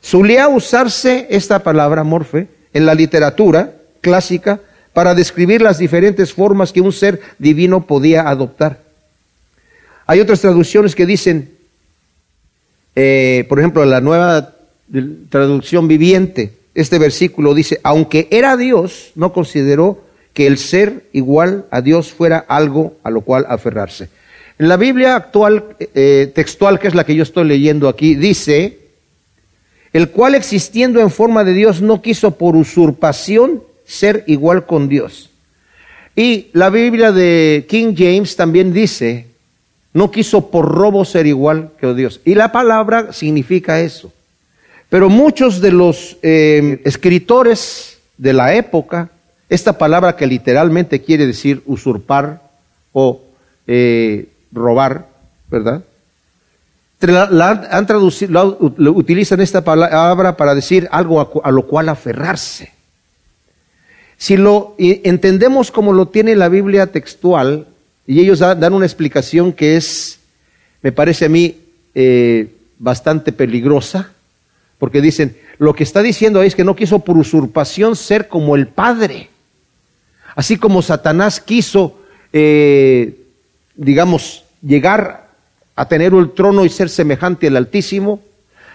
Solía 0.00 0.48
usarse 0.48 1.28
esta 1.30 1.60
palabra 1.60 2.02
morfe 2.02 2.48
en 2.74 2.86
la 2.86 2.96
literatura 2.96 3.72
clásica 4.00 4.58
para 4.92 5.14
describir 5.14 5.62
las 5.62 5.78
diferentes 5.78 6.32
formas 6.32 6.72
que 6.72 6.80
un 6.80 6.92
ser 6.92 7.20
divino 7.38 7.86
podía 7.86 8.28
adoptar. 8.28 8.80
Hay 10.06 10.18
otras 10.18 10.40
traducciones 10.40 10.96
que 10.96 11.06
dicen, 11.06 11.52
eh, 12.96 13.46
por 13.48 13.60
ejemplo, 13.60 13.84
la 13.84 14.00
nueva 14.00 14.54
traducción 15.28 15.86
viviente, 15.86 16.52
este 16.74 16.98
versículo 16.98 17.54
dice, 17.54 17.78
aunque 17.84 18.26
era 18.32 18.56
Dios, 18.56 19.12
no 19.14 19.32
consideró 19.32 20.10
que 20.32 20.46
el 20.46 20.58
ser 20.58 21.04
igual 21.12 21.66
a 21.70 21.80
Dios 21.80 22.12
fuera 22.12 22.44
algo 22.48 22.96
a 23.02 23.10
lo 23.10 23.20
cual 23.20 23.46
aferrarse. 23.48 24.08
En 24.58 24.68
la 24.68 24.76
Biblia 24.76 25.16
actual, 25.16 25.76
eh, 25.78 26.30
textual, 26.34 26.78
que 26.78 26.88
es 26.88 26.94
la 26.94 27.04
que 27.04 27.14
yo 27.14 27.22
estoy 27.22 27.44
leyendo 27.46 27.88
aquí, 27.88 28.14
dice, 28.14 28.78
el 29.92 30.10
cual 30.10 30.34
existiendo 30.34 31.00
en 31.00 31.10
forma 31.10 31.44
de 31.44 31.52
Dios 31.52 31.82
no 31.82 32.00
quiso 32.00 32.38
por 32.38 32.56
usurpación 32.56 33.62
ser 33.84 34.24
igual 34.26 34.66
con 34.66 34.88
Dios. 34.88 35.30
Y 36.14 36.48
la 36.52 36.70
Biblia 36.70 37.12
de 37.12 37.66
King 37.68 37.94
James 37.96 38.36
también 38.36 38.72
dice, 38.72 39.26
no 39.92 40.10
quiso 40.10 40.50
por 40.50 40.66
robo 40.66 41.04
ser 41.04 41.26
igual 41.26 41.70
que 41.80 41.92
Dios. 41.94 42.20
Y 42.24 42.34
la 42.34 42.52
palabra 42.52 43.12
significa 43.12 43.80
eso. 43.80 44.12
Pero 44.88 45.08
muchos 45.08 45.60
de 45.60 45.72
los 45.72 46.18
eh, 46.22 46.80
escritores 46.84 47.98
de 48.18 48.32
la 48.32 48.54
época 48.54 49.10
esta 49.52 49.76
palabra 49.76 50.16
que 50.16 50.26
literalmente 50.26 51.02
quiere 51.02 51.26
decir 51.26 51.62
usurpar 51.66 52.40
o 52.92 53.20
eh, 53.66 54.28
robar, 54.50 55.08
¿verdad? 55.50 55.84
Han 57.02 57.86
traducido, 57.86 58.58
utilizan 58.60 59.40
esta 59.40 59.62
palabra 59.64 60.36
para 60.36 60.54
decir 60.54 60.88
algo 60.90 61.42
a, 61.44 61.50
lo 61.50 61.66
cual 61.66 61.88
aferrarse. 61.88 62.72
Si 64.16 64.36
lo 64.36 64.76
entendemos 64.78 65.72
como 65.72 65.92
lo 65.92 66.06
tiene 66.08 66.36
la 66.36 66.48
Biblia 66.48 66.86
textual, 66.86 67.66
y 68.06 68.20
ellos 68.20 68.38
dan 68.38 68.72
una 68.72 68.86
explicación 68.86 69.52
que 69.52 69.76
es, 69.76 70.20
me 70.80 70.92
parece 70.92 71.24
a 71.24 71.28
mí, 71.28 71.60
eh, 71.94 72.54
bastante 72.78 73.32
peligrosa, 73.32 74.12
porque 74.78 75.00
dicen, 75.00 75.36
lo 75.58 75.74
que 75.74 75.82
está 75.84 76.02
diciendo 76.02 76.42
es 76.42 76.54
que 76.54 76.64
no 76.64 76.76
quiso 76.76 77.00
por 77.00 77.18
usurpación 77.18 77.96
ser 77.96 78.28
como 78.28 78.54
el 78.54 78.68
Padre. 78.68 79.31
Así 80.34 80.56
como 80.56 80.82
Satanás 80.82 81.40
quiso, 81.40 81.98
eh, 82.32 83.26
digamos, 83.74 84.44
llegar 84.62 85.28
a 85.74 85.88
tener 85.88 86.14
el 86.14 86.32
trono 86.32 86.64
y 86.64 86.68
ser 86.68 86.88
semejante 86.88 87.48
al 87.48 87.56
Altísimo, 87.56 88.20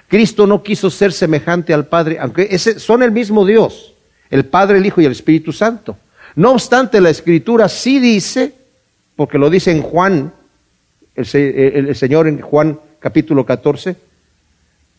Cristo 0.08 0.48
no 0.48 0.64
quiso 0.64 0.90
ser 0.90 1.12
semejante 1.12 1.74
al 1.74 1.88
Padre, 1.88 2.18
aunque 2.20 2.58
son 2.58 3.04
el 3.04 3.12
mismo 3.12 3.46
Dios, 3.46 3.94
el 4.30 4.46
Padre, 4.46 4.78
el 4.78 4.86
Hijo 4.86 5.02
y 5.02 5.06
el 5.06 5.12
Espíritu 5.12 5.52
Santo. 5.52 5.98
No 6.36 6.52
obstante, 6.52 7.02
la 7.02 7.10
Escritura 7.10 7.68
sí 7.68 8.00
dice, 8.00 8.54
porque 9.16 9.38
lo 9.38 9.50
dice 9.50 9.72
en 9.72 9.82
Juan, 9.82 10.34
el, 11.16 11.26
el 11.36 11.96
Señor 11.96 12.28
en 12.28 12.42
Juan 12.42 12.80
capítulo 13.00 13.46
14, 13.46 13.96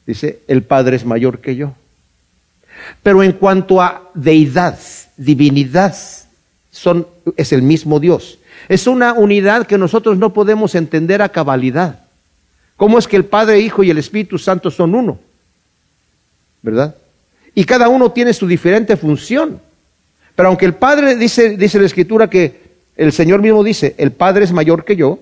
dice, 0.06 0.40
el 0.48 0.62
Padre 0.62 0.96
es 0.96 1.04
mayor 1.04 1.38
que 1.40 1.56
yo. 1.56 1.74
Pero 3.02 3.22
en 3.22 3.32
cuanto 3.32 3.80
a 3.80 4.10
deidad, 4.14 4.78
divinidad, 5.16 5.96
son, 6.78 7.08
es 7.36 7.52
el 7.52 7.62
mismo 7.62 7.98
Dios. 7.98 8.38
Es 8.68 8.86
una 8.86 9.12
unidad 9.12 9.66
que 9.66 9.78
nosotros 9.78 10.16
no 10.16 10.32
podemos 10.32 10.76
entender 10.76 11.22
a 11.22 11.28
cabalidad. 11.28 12.00
¿Cómo 12.76 12.98
es 12.98 13.08
que 13.08 13.16
el 13.16 13.24
Padre, 13.24 13.58
Hijo 13.58 13.82
y 13.82 13.90
el 13.90 13.98
Espíritu 13.98 14.38
Santo 14.38 14.70
son 14.70 14.94
uno? 14.94 15.18
¿Verdad? 16.62 16.94
Y 17.54 17.64
cada 17.64 17.88
uno 17.88 18.12
tiene 18.12 18.32
su 18.32 18.46
diferente 18.46 18.96
función. 18.96 19.60
Pero 20.36 20.48
aunque 20.48 20.66
el 20.66 20.74
Padre 20.74 21.16
dice, 21.16 21.56
dice 21.56 21.80
la 21.80 21.86
Escritura 21.86 22.30
que 22.30 22.68
el 22.96 23.12
Señor 23.12 23.42
mismo 23.42 23.64
dice, 23.64 23.96
el 23.98 24.12
Padre 24.12 24.44
es 24.44 24.52
mayor 24.52 24.84
que 24.84 24.94
yo, 24.94 25.18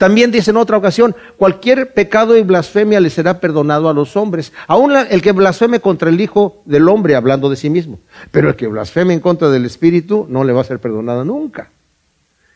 también 0.00 0.30
dice 0.30 0.50
en 0.50 0.56
otra 0.56 0.78
ocasión, 0.78 1.14
cualquier 1.36 1.92
pecado 1.92 2.34
y 2.34 2.40
blasfemia 2.42 3.00
le 3.00 3.10
será 3.10 3.38
perdonado 3.38 3.90
a 3.90 3.92
los 3.92 4.16
hombres, 4.16 4.50
aun 4.66 4.94
el 4.96 5.20
que 5.20 5.32
blasfeme 5.32 5.80
contra 5.80 6.08
el 6.08 6.18
Hijo 6.18 6.62
del 6.64 6.88
Hombre, 6.88 7.16
hablando 7.16 7.50
de 7.50 7.56
sí 7.56 7.68
mismo. 7.68 7.98
Pero 8.30 8.48
el 8.48 8.56
que 8.56 8.66
blasfeme 8.66 9.12
en 9.12 9.20
contra 9.20 9.50
del 9.50 9.66
Espíritu 9.66 10.26
no 10.30 10.42
le 10.42 10.54
va 10.54 10.62
a 10.62 10.64
ser 10.64 10.78
perdonado 10.78 11.22
nunca. 11.26 11.68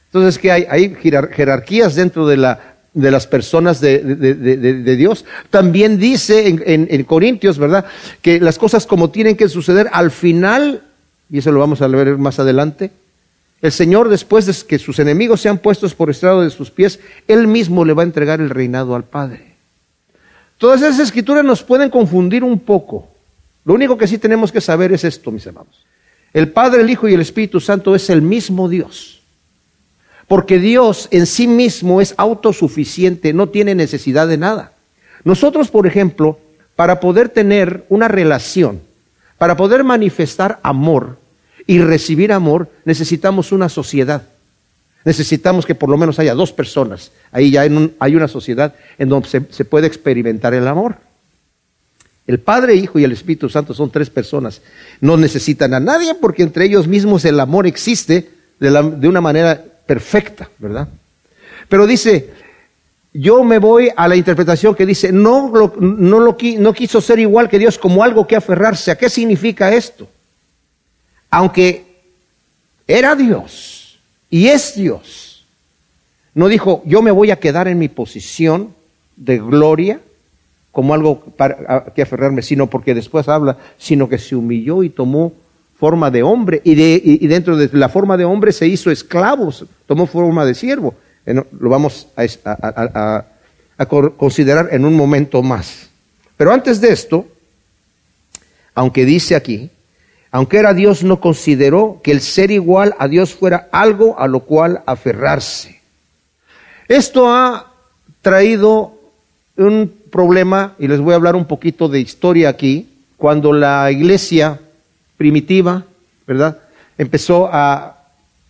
Entonces, 0.06 0.38
que 0.38 0.52
hay? 0.52 0.96
Jerarquías 1.02 1.94
dentro 1.94 2.26
de, 2.26 2.38
la, 2.38 2.76
de 2.94 3.10
las 3.10 3.26
personas 3.26 3.78
de, 3.78 4.96
Dios. 4.96 5.26
También 5.50 5.98
dice 5.98 6.48
en, 6.48 6.62
en 6.64 7.04
Corintios, 7.04 7.58
¿verdad?, 7.58 7.84
que 8.22 8.40
las 8.40 8.56
cosas 8.56 8.86
como 8.86 9.10
tienen 9.10 9.36
que 9.36 9.50
suceder 9.50 9.90
al 9.92 10.10
final, 10.12 10.80
y 11.28 11.40
eso 11.40 11.52
lo 11.52 11.60
vamos 11.60 11.82
a 11.82 11.88
ver 11.88 12.16
más 12.16 12.38
adelante, 12.38 12.90
el 13.60 13.72
Señor, 13.72 14.08
después 14.08 14.46
de 14.46 14.54
que 14.66 14.78
sus 14.78 14.98
enemigos 14.98 15.40
sean 15.40 15.58
puestos 15.58 15.94
por 15.94 16.10
estrado 16.10 16.42
de 16.42 16.50
sus 16.50 16.70
pies, 16.70 17.00
Él 17.28 17.46
mismo 17.46 17.84
le 17.84 17.94
va 17.94 18.02
a 18.02 18.06
entregar 18.06 18.40
el 18.40 18.50
reinado 18.50 18.94
al 18.94 19.04
Padre. 19.04 19.54
Todas 20.58 20.82
esas 20.82 20.98
escrituras 20.98 21.44
nos 21.44 21.62
pueden 21.62 21.90
confundir 21.90 22.44
un 22.44 22.58
poco. 22.58 23.08
Lo 23.64 23.74
único 23.74 23.96
que 23.96 24.06
sí 24.06 24.18
tenemos 24.18 24.52
que 24.52 24.60
saber 24.60 24.92
es 24.92 25.04
esto, 25.04 25.30
mis 25.30 25.46
hermanos. 25.46 25.84
El 26.32 26.50
Padre, 26.50 26.82
el 26.82 26.90
Hijo 26.90 27.08
y 27.08 27.14
el 27.14 27.20
Espíritu 27.20 27.60
Santo 27.60 27.94
es 27.94 28.10
el 28.10 28.20
mismo 28.20 28.68
Dios. 28.68 29.22
Porque 30.28 30.58
Dios 30.58 31.08
en 31.10 31.26
sí 31.26 31.46
mismo 31.46 32.00
es 32.00 32.14
autosuficiente, 32.16 33.32
no 33.32 33.48
tiene 33.48 33.74
necesidad 33.74 34.26
de 34.26 34.38
nada. 34.38 34.72
Nosotros, 35.22 35.70
por 35.70 35.86
ejemplo, 35.86 36.38
para 36.76 37.00
poder 37.00 37.28
tener 37.28 37.84
una 37.88 38.08
relación, 38.08 38.80
para 39.38 39.56
poder 39.56 39.84
manifestar 39.84 40.60
amor, 40.62 41.18
y 41.66 41.78
recibir 41.78 42.32
amor, 42.32 42.68
necesitamos 42.84 43.52
una 43.52 43.68
sociedad. 43.68 44.22
Necesitamos 45.04 45.66
que 45.66 45.74
por 45.74 45.90
lo 45.90 45.98
menos 45.98 46.18
haya 46.18 46.34
dos 46.34 46.52
personas. 46.52 47.10
Ahí 47.30 47.50
ya 47.50 47.62
hay 47.62 48.16
una 48.16 48.28
sociedad 48.28 48.74
en 48.98 49.08
donde 49.08 49.28
se, 49.28 49.64
puede 49.64 49.86
experimentar 49.86 50.54
el 50.54 50.66
amor. 50.66 50.96
El 52.26 52.40
Padre, 52.40 52.74
Hijo 52.74 52.98
y 52.98 53.04
el 53.04 53.12
Espíritu 53.12 53.50
Santo 53.50 53.74
son 53.74 53.90
tres 53.90 54.08
personas. 54.08 54.62
No 55.00 55.18
necesitan 55.18 55.74
a 55.74 55.80
nadie 55.80 56.14
porque 56.14 56.42
entre 56.42 56.64
ellos 56.64 56.88
mismos 56.88 57.24
el 57.26 57.38
amor 57.38 57.66
existe 57.66 58.30
de, 58.58 59.08
una 59.08 59.20
manera 59.20 59.62
perfecta, 59.86 60.48
¿verdad? 60.58 60.88
Pero 61.68 61.86
dice, 61.86 62.30
yo 63.12 63.44
me 63.44 63.58
voy 63.58 63.90
a 63.94 64.08
la 64.08 64.16
interpretación 64.16 64.74
que 64.74 64.86
dice, 64.86 65.12
no, 65.12 65.52
no, 65.78 66.36
no 66.38 66.72
quiso 66.72 67.00
ser 67.02 67.18
igual 67.18 67.50
que 67.50 67.58
Dios 67.58 67.78
como 67.78 68.02
algo 68.02 68.26
que 68.26 68.36
aferrarse. 68.36 68.90
¿A 68.90 68.96
qué 68.96 69.10
significa 69.10 69.70
esto? 69.74 70.08
Aunque 71.34 71.84
era 72.86 73.16
Dios 73.16 73.98
y 74.30 74.46
es 74.46 74.76
Dios, 74.76 75.44
no 76.32 76.46
dijo, 76.46 76.80
yo 76.86 77.02
me 77.02 77.10
voy 77.10 77.32
a 77.32 77.40
quedar 77.40 77.66
en 77.66 77.76
mi 77.76 77.88
posición 77.88 78.72
de 79.16 79.38
gloria 79.38 80.00
como 80.70 80.94
algo 80.94 81.20
para 81.36 81.86
que 81.92 82.02
aferrarme, 82.02 82.42
sino 82.42 82.68
porque 82.68 82.94
después 82.94 83.28
habla, 83.28 83.58
sino 83.78 84.08
que 84.08 84.18
se 84.18 84.36
humilló 84.36 84.84
y 84.84 84.90
tomó 84.90 85.32
forma 85.76 86.08
de 86.08 86.22
hombre 86.22 86.60
y, 86.62 86.76
de, 86.76 87.18
dentro 87.26 87.56
de 87.56 87.68
la 87.72 87.88
forma 87.88 88.16
de 88.16 88.24
hombre 88.24 88.52
se 88.52 88.68
hizo 88.68 88.92
esclavo, 88.92 89.52
tomó 89.86 90.06
forma 90.06 90.44
de 90.44 90.54
siervo. 90.54 90.94
Lo 91.26 91.68
vamos 91.68 92.06
a 92.16 93.24
considerar 94.16 94.68
en 94.70 94.84
un 94.84 94.94
momento 94.94 95.42
más. 95.42 95.88
Pero 96.36 96.52
antes 96.52 96.80
de 96.80 96.92
esto, 96.92 97.26
aunque 98.72 99.04
dice 99.04 99.34
aquí, 99.34 99.70
aunque 100.34 100.58
era 100.58 100.74
Dios, 100.74 101.04
no 101.04 101.20
consideró 101.20 102.00
que 102.02 102.10
el 102.10 102.20
ser 102.20 102.50
igual 102.50 102.96
a 102.98 103.06
Dios 103.06 103.32
fuera 103.32 103.68
algo 103.70 104.18
a 104.18 104.26
lo 104.26 104.40
cual 104.40 104.82
aferrarse. 104.84 105.80
Esto 106.88 107.32
ha 107.32 107.72
traído 108.20 108.98
un 109.56 109.94
problema, 110.10 110.74
y 110.80 110.88
les 110.88 110.98
voy 110.98 111.12
a 111.12 111.16
hablar 111.18 111.36
un 111.36 111.44
poquito 111.44 111.88
de 111.88 112.00
historia 112.00 112.48
aquí, 112.48 112.88
cuando 113.16 113.52
la 113.52 113.92
iglesia 113.92 114.58
primitiva, 115.16 115.84
¿verdad? 116.26 116.58
Empezó 116.98 117.48
a, 117.52 117.96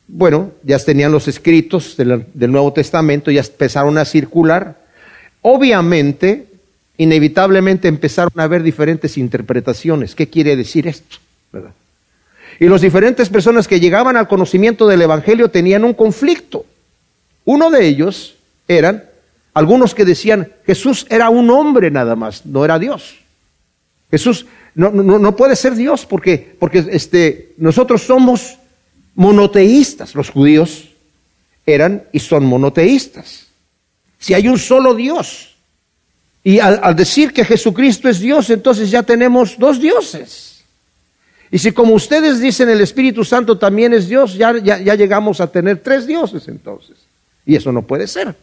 bueno, 0.09 0.53
ya 0.63 0.79
tenían 0.79 1.13
los 1.13 1.29
escritos 1.29 1.99
del, 1.99 2.25
del 2.33 2.51
Nuevo 2.51 2.73
Testamento, 2.73 3.31
ya 3.31 3.43
empezaron 3.43 3.99
a 3.99 4.07
circular. 4.07 4.79
Obviamente, 5.43 6.47
inevitablemente 6.97 7.89
empezaron 7.89 8.33
a 8.37 8.45
haber 8.45 8.63
diferentes 8.63 9.19
interpretaciones. 9.19 10.15
¿Qué 10.15 10.31
quiere 10.31 10.57
decir 10.57 10.89
esto? 10.89 11.19
Y 12.59 12.67
las 12.67 12.81
diferentes 12.81 13.29
personas 13.29 13.67
que 13.67 13.81
llegaban 13.81 14.17
al 14.17 14.29
conocimiento 14.29 14.87
del 14.87 15.03
Evangelio 15.03 15.51
tenían 15.51 15.85
un 15.85 15.95
conflicto. 15.95 16.65
Uno 17.45 17.71
de 17.71 17.87
ellos 17.87 18.37
eran 18.69 19.05
algunos 19.53 19.95
que 19.95 20.05
decían, 20.05 20.49
Jesús 20.67 21.07
era 21.11 21.31
un 21.31 21.51
hombre 21.51 21.91
nada 21.91 22.17
más, 22.17 22.45
no 22.45 22.65
era 22.65 22.79
Dios. 22.79 23.17
Jesús 24.11 24.47
no, 24.75 24.91
no, 24.91 25.37
puede 25.37 25.57
ser 25.57 25.75
Dios 25.75 26.07
porque, 26.07 26.57
porque 26.59 26.85
este, 26.91 27.53
nosotros 27.57 28.03
somos 28.03 28.59
monoteístas. 29.15 30.15
Los 30.15 30.31
judíos 30.31 30.91
eran 31.67 32.05
y 32.13 32.19
son 32.19 32.45
monoteístas. 32.45 33.47
Si 34.19 34.35
hay 34.35 34.49
un 34.49 34.59
solo 34.59 34.95
Dios, 34.95 35.55
y 36.43 36.59
al 36.59 36.95
decir 36.95 37.33
que 37.33 37.45
Jesucristo 37.45 38.09
es 38.09 38.21
Dios, 38.21 38.51
entonces 38.51 38.91
ya 38.91 39.03
tenemos 39.03 39.59
dos 39.59 39.81
dioses. 39.81 40.54
Y 41.51 41.59
si 41.59 41.73
como 41.73 41.95
ustedes 41.95 42.41
dicen 42.41 42.69
el 42.69 42.81
Espíritu 42.81 43.25
Santo 43.25 43.59
también 43.59 43.93
es 43.93 44.09
Dios, 44.09 44.35
ya, 44.35 44.57
ya, 44.59 44.95
llegamos 44.95 45.41
a 45.41 45.47
tener 45.47 45.79
tres 45.79 46.07
dioses 46.07 46.49
entonces. 46.49 46.97
Y 47.47 47.55
eso 47.57 47.71
no 47.73 47.83
puede 47.83 48.07
ser. 48.07 48.35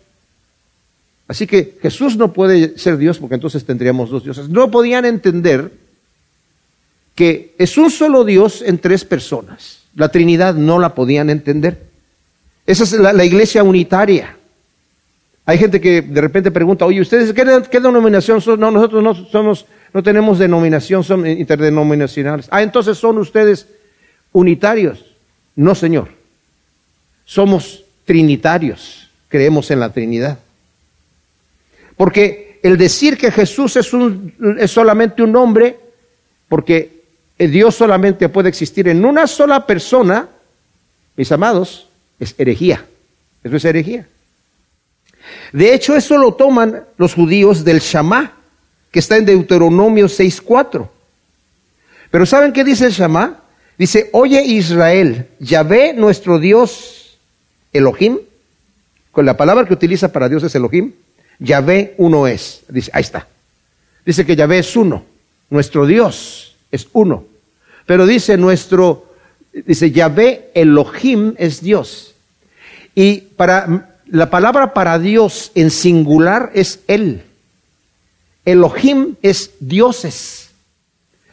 Así 1.27 1.47
que 1.47 1.77
Jesús 1.81 2.17
no 2.17 2.33
puede 2.33 2.77
ser 2.77 2.97
Dios 2.97 3.17
porque 3.19 3.35
entonces 3.35 3.65
tendríamos 3.65 4.09
dos 4.09 4.23
dioses. 4.23 4.49
No 4.49 4.69
podían 4.69 5.05
entender 5.05 5.71
que 7.15 7.55
es 7.57 7.77
un 7.77 7.89
solo 7.89 8.23
Dios 8.23 8.61
en 8.61 8.79
tres 8.79 9.05
personas. 9.05 9.81
La 9.95 10.09
Trinidad 10.09 10.55
no 10.55 10.79
la 10.79 10.95
podían 10.95 11.29
entender. 11.29 11.91
Esa 12.65 12.83
es 12.83 12.93
la, 12.93 13.25
iglesia 13.25 13.63
unitaria. 13.63 14.37
Hay 15.45 15.57
gente 15.57 15.81
que 15.81 16.01
de 16.01 16.21
repente 16.21 16.51
pregunta, 16.51 16.85
oye, 16.85 17.01
¿ustedes 17.01 17.33
qué, 17.33 17.43
qué 17.69 17.79
denominación 17.79 18.39
son? 18.39 18.59
No, 18.59 18.71
nosotros 18.71 19.03
no 19.03 19.13
somos 19.13 19.65
no 19.93 20.03
tenemos 20.03 20.39
denominación, 20.39 21.03
son 21.03 21.27
interdenominacionales. 21.27 22.47
Ah, 22.49 22.61
entonces 22.61 22.97
son 22.97 23.17
ustedes 23.17 23.67
unitarios. 24.31 25.05
No, 25.55 25.75
Señor. 25.75 26.09
Somos 27.25 27.83
trinitarios. 28.05 29.09
Creemos 29.27 29.69
en 29.71 29.79
la 29.79 29.91
Trinidad. 29.91 30.39
Porque 31.97 32.59
el 32.63 32.77
decir 32.77 33.17
que 33.17 33.31
Jesús 33.31 33.75
es, 33.75 33.93
un, 33.93 34.33
es 34.59 34.71
solamente 34.71 35.23
un 35.23 35.35
hombre, 35.35 35.77
porque 36.47 37.01
Dios 37.37 37.75
solamente 37.75 38.29
puede 38.29 38.49
existir 38.49 38.87
en 38.87 39.03
una 39.03 39.27
sola 39.27 39.65
persona, 39.65 40.27
mis 41.15 41.31
amados, 41.31 41.87
es 42.19 42.35
herejía. 42.37 42.85
Eso 43.43 43.55
es 43.55 43.65
herejía. 43.65 44.07
De 45.51 45.73
hecho, 45.73 45.95
eso 45.95 46.17
lo 46.17 46.33
toman 46.33 46.83
los 46.97 47.13
judíos 47.13 47.63
del 47.63 47.79
Shama, 47.79 48.33
que 48.91 48.99
está 48.99 49.17
en 49.17 49.25
Deuteronomio 49.25 50.05
6.4. 50.05 50.87
Pero 52.11 52.25
¿saben 52.25 52.51
qué 52.51 52.63
dice 52.63 52.87
el? 52.87 53.41
Dice, 53.77 54.09
oye 54.11 54.43
Israel, 54.43 55.27
Yahvé 55.39 55.93
nuestro 55.93 56.37
Dios, 56.37 57.17
Elohim, 57.73 58.19
con 59.11 59.25
la 59.25 59.37
palabra 59.37 59.65
que 59.65 59.73
utiliza 59.73 60.11
para 60.11 60.29
Dios 60.29 60.43
es 60.43 60.53
Elohim, 60.53 60.91
Yahvé 61.39 61.95
uno 61.97 62.27
es. 62.27 62.61
Dice, 62.67 62.91
ahí 62.93 63.01
está. 63.01 63.27
Dice 64.05 64.25
que 64.25 64.35
Yahvé 64.35 64.59
es 64.59 64.75
uno, 64.75 65.05
nuestro 65.49 65.85
Dios 65.85 66.55
es 66.69 66.87
uno. 66.93 67.25
Pero 67.85 68.05
dice 68.05 68.37
nuestro, 68.37 69.13
dice 69.53 69.91
Yahvé 69.91 70.51
Elohim 70.53 71.33
es 71.37 71.61
Dios. 71.61 72.13
Y 72.93 73.21
para 73.21 73.99
la 74.07 74.29
palabra 74.29 74.73
para 74.73 74.99
Dios 74.99 75.51
en 75.55 75.71
singular 75.71 76.51
es 76.53 76.81
Él. 76.87 77.23
Elohim 78.45 79.15
es 79.21 79.51
dioses. 79.59 80.49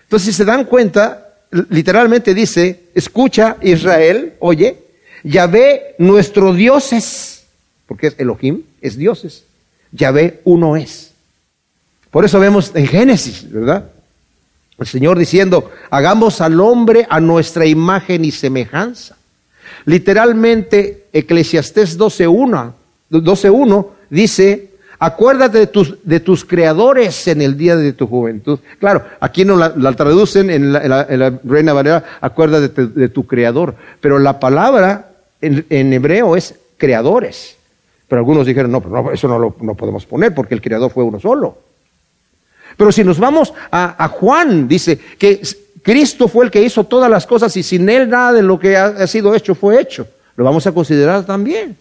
Entonces, 0.03 0.27
si 0.27 0.33
se 0.33 0.45
dan 0.45 0.65
cuenta, 0.65 1.35
literalmente 1.51 2.35
dice, 2.35 2.85
escucha 2.95 3.57
Israel, 3.63 4.35
oye, 4.39 4.79
Yahvé 5.23 5.95
nuestro 5.99 6.53
dioses, 6.55 7.45
porque 7.87 8.09
es 8.09 8.15
Elohim, 8.19 8.63
es 8.81 8.97
dioses. 8.97 9.45
Yahvé 9.93 10.41
uno 10.45 10.77
es. 10.77 11.13
Por 12.11 12.25
eso 12.25 12.39
vemos 12.41 12.73
en 12.75 12.87
Génesis, 12.87 13.51
¿verdad? 13.51 13.91
El 14.79 14.87
Señor 14.87 15.19
diciendo, 15.19 15.71
hagamos 15.91 16.41
al 16.41 16.61
hombre 16.61 17.07
a 17.11 17.21
nuestra 17.21 17.67
imagen 17.67 18.25
y 18.25 18.31
semejanza. 18.31 19.17
Literalmente, 19.85 21.07
Eclesiastés 21.13 21.99
12.1 21.99 22.73
12, 23.11 23.51
dice, 24.11 24.68
acuérdate 24.99 25.59
de 25.59 25.67
tus, 25.67 25.97
de 26.03 26.21
tus, 26.21 26.45
creadores 26.45 27.29
en 27.29 27.43
el 27.43 27.57
día 27.57 27.77
de 27.77 27.93
tu 27.93 28.07
juventud. 28.07 28.59
Claro, 28.79 29.05
aquí 29.21 29.45
no 29.45 29.57
la, 29.57 29.93
traducen 29.93 30.51
en 30.51 30.73
la, 30.73 31.41
Reina 31.45 31.73
Valera, 31.73 32.05
acuérdate 32.21 32.87
de, 32.87 33.09
tu 33.09 33.27
creador. 33.27 33.75
Pero 34.01 34.19
la 34.19 34.41
palabra 34.41 35.11
en, 35.41 35.93
hebreo 35.93 36.37
es 36.37 36.55
creadores. 36.77 37.57
Pero 38.09 38.21
algunos 38.21 38.47
dijeron, 38.47 38.73
no, 38.73 38.81
pero 38.81 39.13
eso 39.13 39.29
no 39.29 39.39
lo 39.39 39.57
no 39.61 39.75
podemos 39.75 40.07
poner 40.07 40.35
porque 40.35 40.55
el 40.55 40.63
creador 40.63 40.91
fue 40.91 41.05
uno 41.05 41.21
solo. 41.21 41.59
Pero 42.77 42.93
si 42.93 43.03
nos 43.03 43.19
vamos 43.19 43.53
a, 43.73 44.09
Juan, 44.09 44.69
dice 44.69 44.99
que 45.19 45.43
Cristo 45.83 46.29
fue 46.29 46.45
el 46.45 46.51
que 46.51 46.63
hizo 46.63 46.85
todas 46.85 47.11
las 47.11 47.27
cosas 47.27 47.57
y 47.57 47.63
sin 47.63 47.89
Él 47.89 48.09
nada 48.09 48.33
de 48.33 48.43
lo 48.43 48.59
que 48.59 48.77
ha, 48.77 49.07
sido 49.07 49.35
hecho 49.35 49.55
fue 49.55 49.81
hecho. 49.81 50.07
Lo 50.37 50.45
vamos 50.45 50.67
a 50.67 50.73
considerar 50.73 51.25
también. 51.25 51.77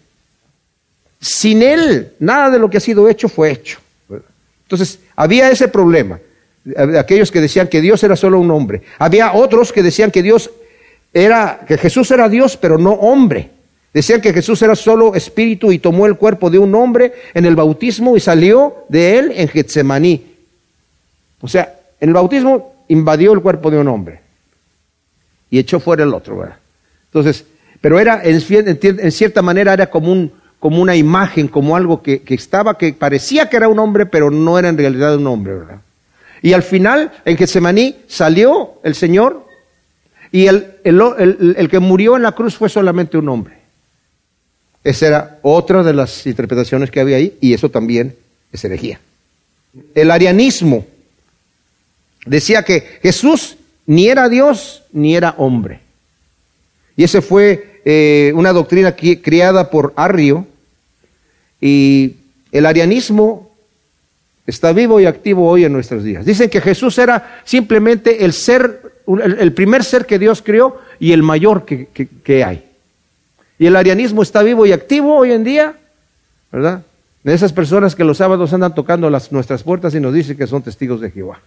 Sin 1.20 1.62
Él 1.62 2.12
nada 2.18 2.50
de 2.50 2.58
lo 2.58 2.70
que 2.70 2.78
ha 2.78 2.80
sido 2.80 3.08
hecho 3.08 3.28
fue 3.28 3.50
hecho. 3.50 3.78
Entonces, 4.62 5.00
había 5.16 5.50
ese 5.50 5.68
problema. 5.68 6.20
Aquellos 6.98 7.32
que 7.32 7.40
decían 7.40 7.68
que 7.68 7.80
Dios 7.80 8.02
era 8.04 8.16
solo 8.16 8.38
un 8.38 8.50
hombre. 8.50 8.82
Había 8.98 9.32
otros 9.32 9.72
que 9.72 9.82
decían 9.82 10.10
que 10.10 10.22
Dios 10.22 10.50
era, 11.12 11.60
que 11.66 11.78
Jesús 11.78 12.10
era 12.10 12.28
Dios, 12.28 12.56
pero 12.56 12.78
no 12.78 12.92
hombre. 12.92 13.50
Decían 13.92 14.20
que 14.20 14.32
Jesús 14.32 14.60
era 14.62 14.76
solo 14.76 15.14
espíritu 15.14 15.72
y 15.72 15.78
tomó 15.78 16.06
el 16.06 16.16
cuerpo 16.16 16.50
de 16.50 16.58
un 16.58 16.74
hombre 16.74 17.14
en 17.32 17.46
el 17.46 17.56
bautismo 17.56 18.16
y 18.16 18.20
salió 18.20 18.84
de 18.88 19.18
él 19.18 19.32
en 19.34 19.48
Getsemaní. 19.48 20.24
O 21.40 21.48
sea, 21.48 21.74
en 22.00 22.10
el 22.10 22.14
bautismo 22.14 22.84
invadió 22.88 23.32
el 23.32 23.40
cuerpo 23.40 23.70
de 23.70 23.78
un 23.78 23.88
hombre 23.88 24.20
y 25.50 25.58
echó 25.58 25.80
fuera 25.80 26.04
el 26.04 26.12
otro. 26.12 26.46
Entonces, 27.06 27.44
pero 27.80 27.98
era, 27.98 28.20
en, 28.24 29.12
cierta 29.12 29.40
manera, 29.40 29.72
era 29.72 29.88
como, 29.88 30.12
un, 30.12 30.32
como 30.58 30.82
una 30.82 30.96
imagen, 30.96 31.48
como 31.48 31.76
algo 31.76 32.02
que, 32.02 32.22
estaba, 32.28 32.76
que 32.76 32.92
parecía 32.92 33.48
que 33.48 33.56
era 33.56 33.68
un 33.68 33.78
hombre, 33.78 34.06
pero 34.06 34.30
no 34.30 34.58
era 34.58 34.68
en 34.68 34.78
realidad 34.78 35.16
un 35.16 35.26
hombre, 35.26 35.54
¿verdad? 35.54 35.80
Y 36.42 36.52
al 36.52 36.62
final, 36.62 37.12
en 37.24 37.36
Getsemaní, 37.36 37.96
salió 38.06 38.74
el 38.84 38.94
Señor 38.94 39.46
y 40.30 40.46
el, 40.46 40.76
el 40.84 41.68
que 41.68 41.78
murió 41.78 42.16
en 42.16 42.22
la 42.22 42.32
cruz 42.32 42.56
fue 42.56 42.68
solamente 42.68 43.18
un 43.18 43.28
hombre. 43.28 43.58
Esa 44.84 45.06
era 45.06 45.38
otra 45.42 45.82
de 45.82 45.92
las 45.92 46.26
interpretaciones 46.26 46.90
que 46.90 47.00
había 47.00 47.16
ahí 47.16 47.36
y 47.40 47.54
eso 47.54 47.70
también 47.70 48.14
es 48.52 48.64
herejía. 48.64 49.00
El 49.94 50.10
arianismo 50.10 50.86
Decía 52.28 52.62
que 52.62 52.98
Jesús 53.02 53.56
ni 53.86 54.08
era 54.08 54.28
Dios 54.28 54.82
ni 54.92 55.16
era 55.16 55.34
hombre. 55.38 55.80
Y 56.96 57.04
esa 57.04 57.22
fue 57.22 57.67
eh, 57.90 58.32
una 58.34 58.52
doctrina 58.52 58.94
criada 58.94 59.70
por 59.70 59.94
Arrio. 59.96 60.46
Y 61.58 62.16
el 62.52 62.66
arianismo 62.66 63.50
está 64.46 64.74
vivo 64.74 65.00
y 65.00 65.06
activo 65.06 65.48
hoy 65.48 65.64
en 65.64 65.72
nuestros 65.72 66.04
días. 66.04 66.26
Dicen 66.26 66.50
que 66.50 66.60
Jesús 66.60 66.98
era 66.98 67.40
simplemente 67.44 68.26
el 68.26 68.34
ser, 68.34 68.92
el 69.06 69.54
primer 69.54 69.84
ser 69.84 70.04
que 70.04 70.18
Dios 70.18 70.42
creó 70.42 70.78
y 71.00 71.12
el 71.12 71.22
mayor 71.22 71.64
que, 71.64 72.44
hay. 72.44 72.62
Y 73.58 73.64
el 73.64 73.74
arianismo 73.74 74.20
está 74.20 74.42
vivo 74.42 74.66
y 74.66 74.72
activo 74.72 75.16
hoy 75.16 75.32
en 75.32 75.44
día, 75.44 75.74
¿verdad? 76.52 76.82
De 77.24 77.32
esas 77.32 77.54
personas 77.54 77.94
que 77.94 78.04
los 78.04 78.18
sábados 78.18 78.52
andan 78.52 78.74
tocando 78.74 79.08
las, 79.08 79.32
nuestras 79.32 79.62
puertas 79.62 79.94
y 79.94 80.00
nos 80.00 80.12
dicen 80.12 80.36
que 80.36 80.46
son 80.46 80.60
testigos 80.60 81.00
de 81.00 81.10
Jehová 81.10 81.40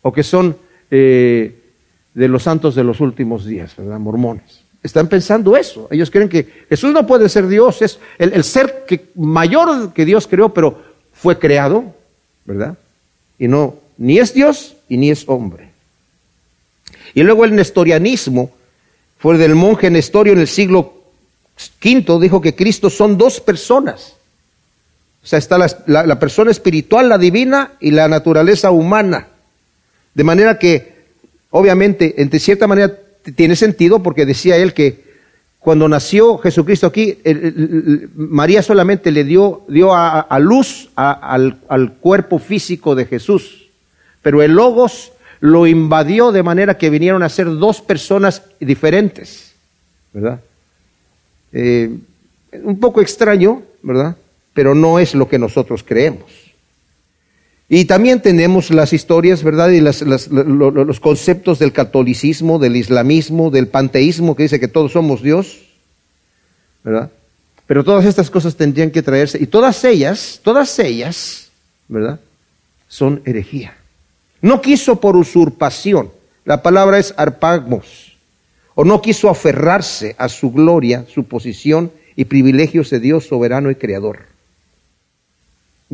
o 0.00 0.10
que 0.10 0.22
son 0.22 0.56
eh, 0.90 1.54
de 2.14 2.28
los 2.28 2.44
santos 2.44 2.74
de 2.74 2.84
los 2.84 3.00
últimos 3.00 3.44
días, 3.44 3.76
¿verdad? 3.76 3.98
Mormones. 3.98 4.63
Están 4.84 5.08
pensando 5.08 5.56
eso. 5.56 5.88
Ellos 5.90 6.10
creen 6.10 6.28
que 6.28 6.66
Jesús 6.68 6.92
no 6.92 7.06
puede 7.06 7.30
ser 7.30 7.48
Dios, 7.48 7.80
es 7.80 7.98
el, 8.18 8.44
ser 8.44 8.84
que, 8.86 9.06
mayor 9.14 9.94
que 9.94 10.04
Dios 10.04 10.26
creó, 10.26 10.52
pero 10.52 10.78
fue 11.14 11.38
creado, 11.38 11.94
¿verdad? 12.44 12.76
Y 13.38 13.48
no, 13.48 13.76
ni 13.96 14.18
es 14.18 14.34
Dios 14.34 14.76
y 14.88 14.98
ni 14.98 15.10
es 15.10 15.24
hombre. 15.26 15.70
Y 17.14 17.22
luego 17.22 17.46
el 17.46 17.54
nestorianismo, 17.54 18.52
fue 19.18 19.38
del 19.38 19.54
monje 19.54 19.88
Nestorio 19.88 20.34
en 20.34 20.40
el 20.40 20.48
siglo 20.48 21.02
V, 21.82 22.20
dijo 22.20 22.42
que 22.42 22.54
Cristo 22.54 22.90
son 22.90 23.16
dos 23.16 23.40
personas. 23.40 24.16
O 25.22 25.26
sea, 25.26 25.38
está 25.38 25.56
la 25.56 26.18
persona 26.18 26.50
espiritual, 26.50 27.08
la 27.08 27.16
divina, 27.16 27.72
y 27.80 27.90
la 27.90 28.06
naturaleza 28.06 28.70
humana. 28.70 29.28
De 30.12 30.24
manera 30.24 30.58
que, 30.58 31.06
obviamente, 31.48 32.20
en 32.20 32.30
cierta 32.38 32.66
manera 32.66 32.98
tiene 33.32 33.56
sentido 33.56 34.02
porque 34.02 34.26
decía 34.26 34.56
él 34.56 34.74
que 34.74 35.04
cuando 35.64 35.88
nació 35.88 36.36
Jesucristo 36.36 36.86
aquí, 36.86 37.18
María 38.14 38.62
solamente 38.62 39.10
le 39.10 39.24
dio, 39.24 39.62
dio 39.66 39.94
a, 39.94 40.38
luz 40.38 40.90
al, 40.94 41.94
cuerpo 42.00 42.38
físico 42.38 42.94
de 42.94 43.06
Jesús, 43.06 43.68
pero 44.20 44.42
el 44.42 44.52
Logos 44.52 45.12
lo 45.40 45.66
invadió 45.66 46.32
de 46.32 46.42
manera 46.42 46.76
que 46.76 46.90
vinieron 46.90 47.22
a 47.22 47.30
ser 47.30 47.46
dos 47.46 47.80
personas 47.80 48.42
diferentes, 48.60 49.54
¿verdad? 50.12 50.40
Eh, 51.52 51.96
un 52.62 52.78
poco 52.78 53.00
extraño, 53.00 53.62
¿verdad? 53.82 54.16
Pero 54.52 54.74
no 54.74 54.98
es 54.98 55.14
lo 55.14 55.28
que 55.30 55.38
nosotros 55.38 55.82
creemos. 55.82 56.43
Y 57.68 57.86
también 57.86 58.20
tenemos 58.20 58.70
las 58.70 58.92
historias, 58.92 59.42
¿verdad? 59.42 59.70
Y 59.70 59.80
los 59.80 61.00
conceptos 61.00 61.58
del 61.58 61.72
catolicismo, 61.72 62.58
del 62.58 62.76
islamismo, 62.76 63.50
del 63.50 63.68
panteísmo, 63.68 64.36
que 64.36 64.42
dice 64.44 64.60
que 64.60 64.68
todos 64.68 64.92
somos 64.92 65.22
Dios, 65.22 65.62
¿verdad? 66.82 67.10
Pero 67.66 67.82
todas 67.82 68.04
estas 68.04 68.30
cosas 68.30 68.56
tendrían 68.56 68.90
que 68.90 69.02
traerse, 69.02 69.42
y 69.42 69.46
todas 69.46 69.82
ellas, 69.84 70.40
todas 70.42 70.78
ellas, 70.78 71.48
¿verdad? 71.88 72.20
Son 72.86 73.22
herejía. 73.24 73.74
No 74.42 74.60
quiso 74.60 75.00
por 75.00 75.16
usurpación, 75.16 76.10
la 76.44 76.62
palabra 76.62 76.98
es 76.98 77.14
arpagmos, 77.16 78.18
o 78.74 78.84
no 78.84 79.00
quiso 79.00 79.30
aferrarse 79.30 80.14
a 80.18 80.28
su 80.28 80.52
gloria, 80.52 81.06
su 81.08 81.24
posición 81.24 81.90
y 82.14 82.26
privilegios 82.26 82.90
de 82.90 83.00
Dios 83.00 83.26
soberano 83.26 83.70
y 83.70 83.76
creador 83.76 84.33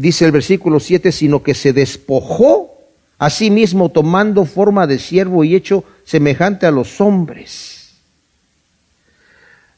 dice 0.00 0.24
el 0.24 0.32
versículo 0.32 0.80
7, 0.80 1.12
sino 1.12 1.42
que 1.42 1.54
se 1.54 1.72
despojó 1.72 2.74
a 3.18 3.28
sí 3.28 3.50
mismo 3.50 3.90
tomando 3.90 4.46
forma 4.46 4.86
de 4.86 4.98
siervo 4.98 5.44
y 5.44 5.54
hecho 5.54 5.84
semejante 6.04 6.66
a 6.66 6.70
los 6.70 7.00
hombres. 7.02 7.92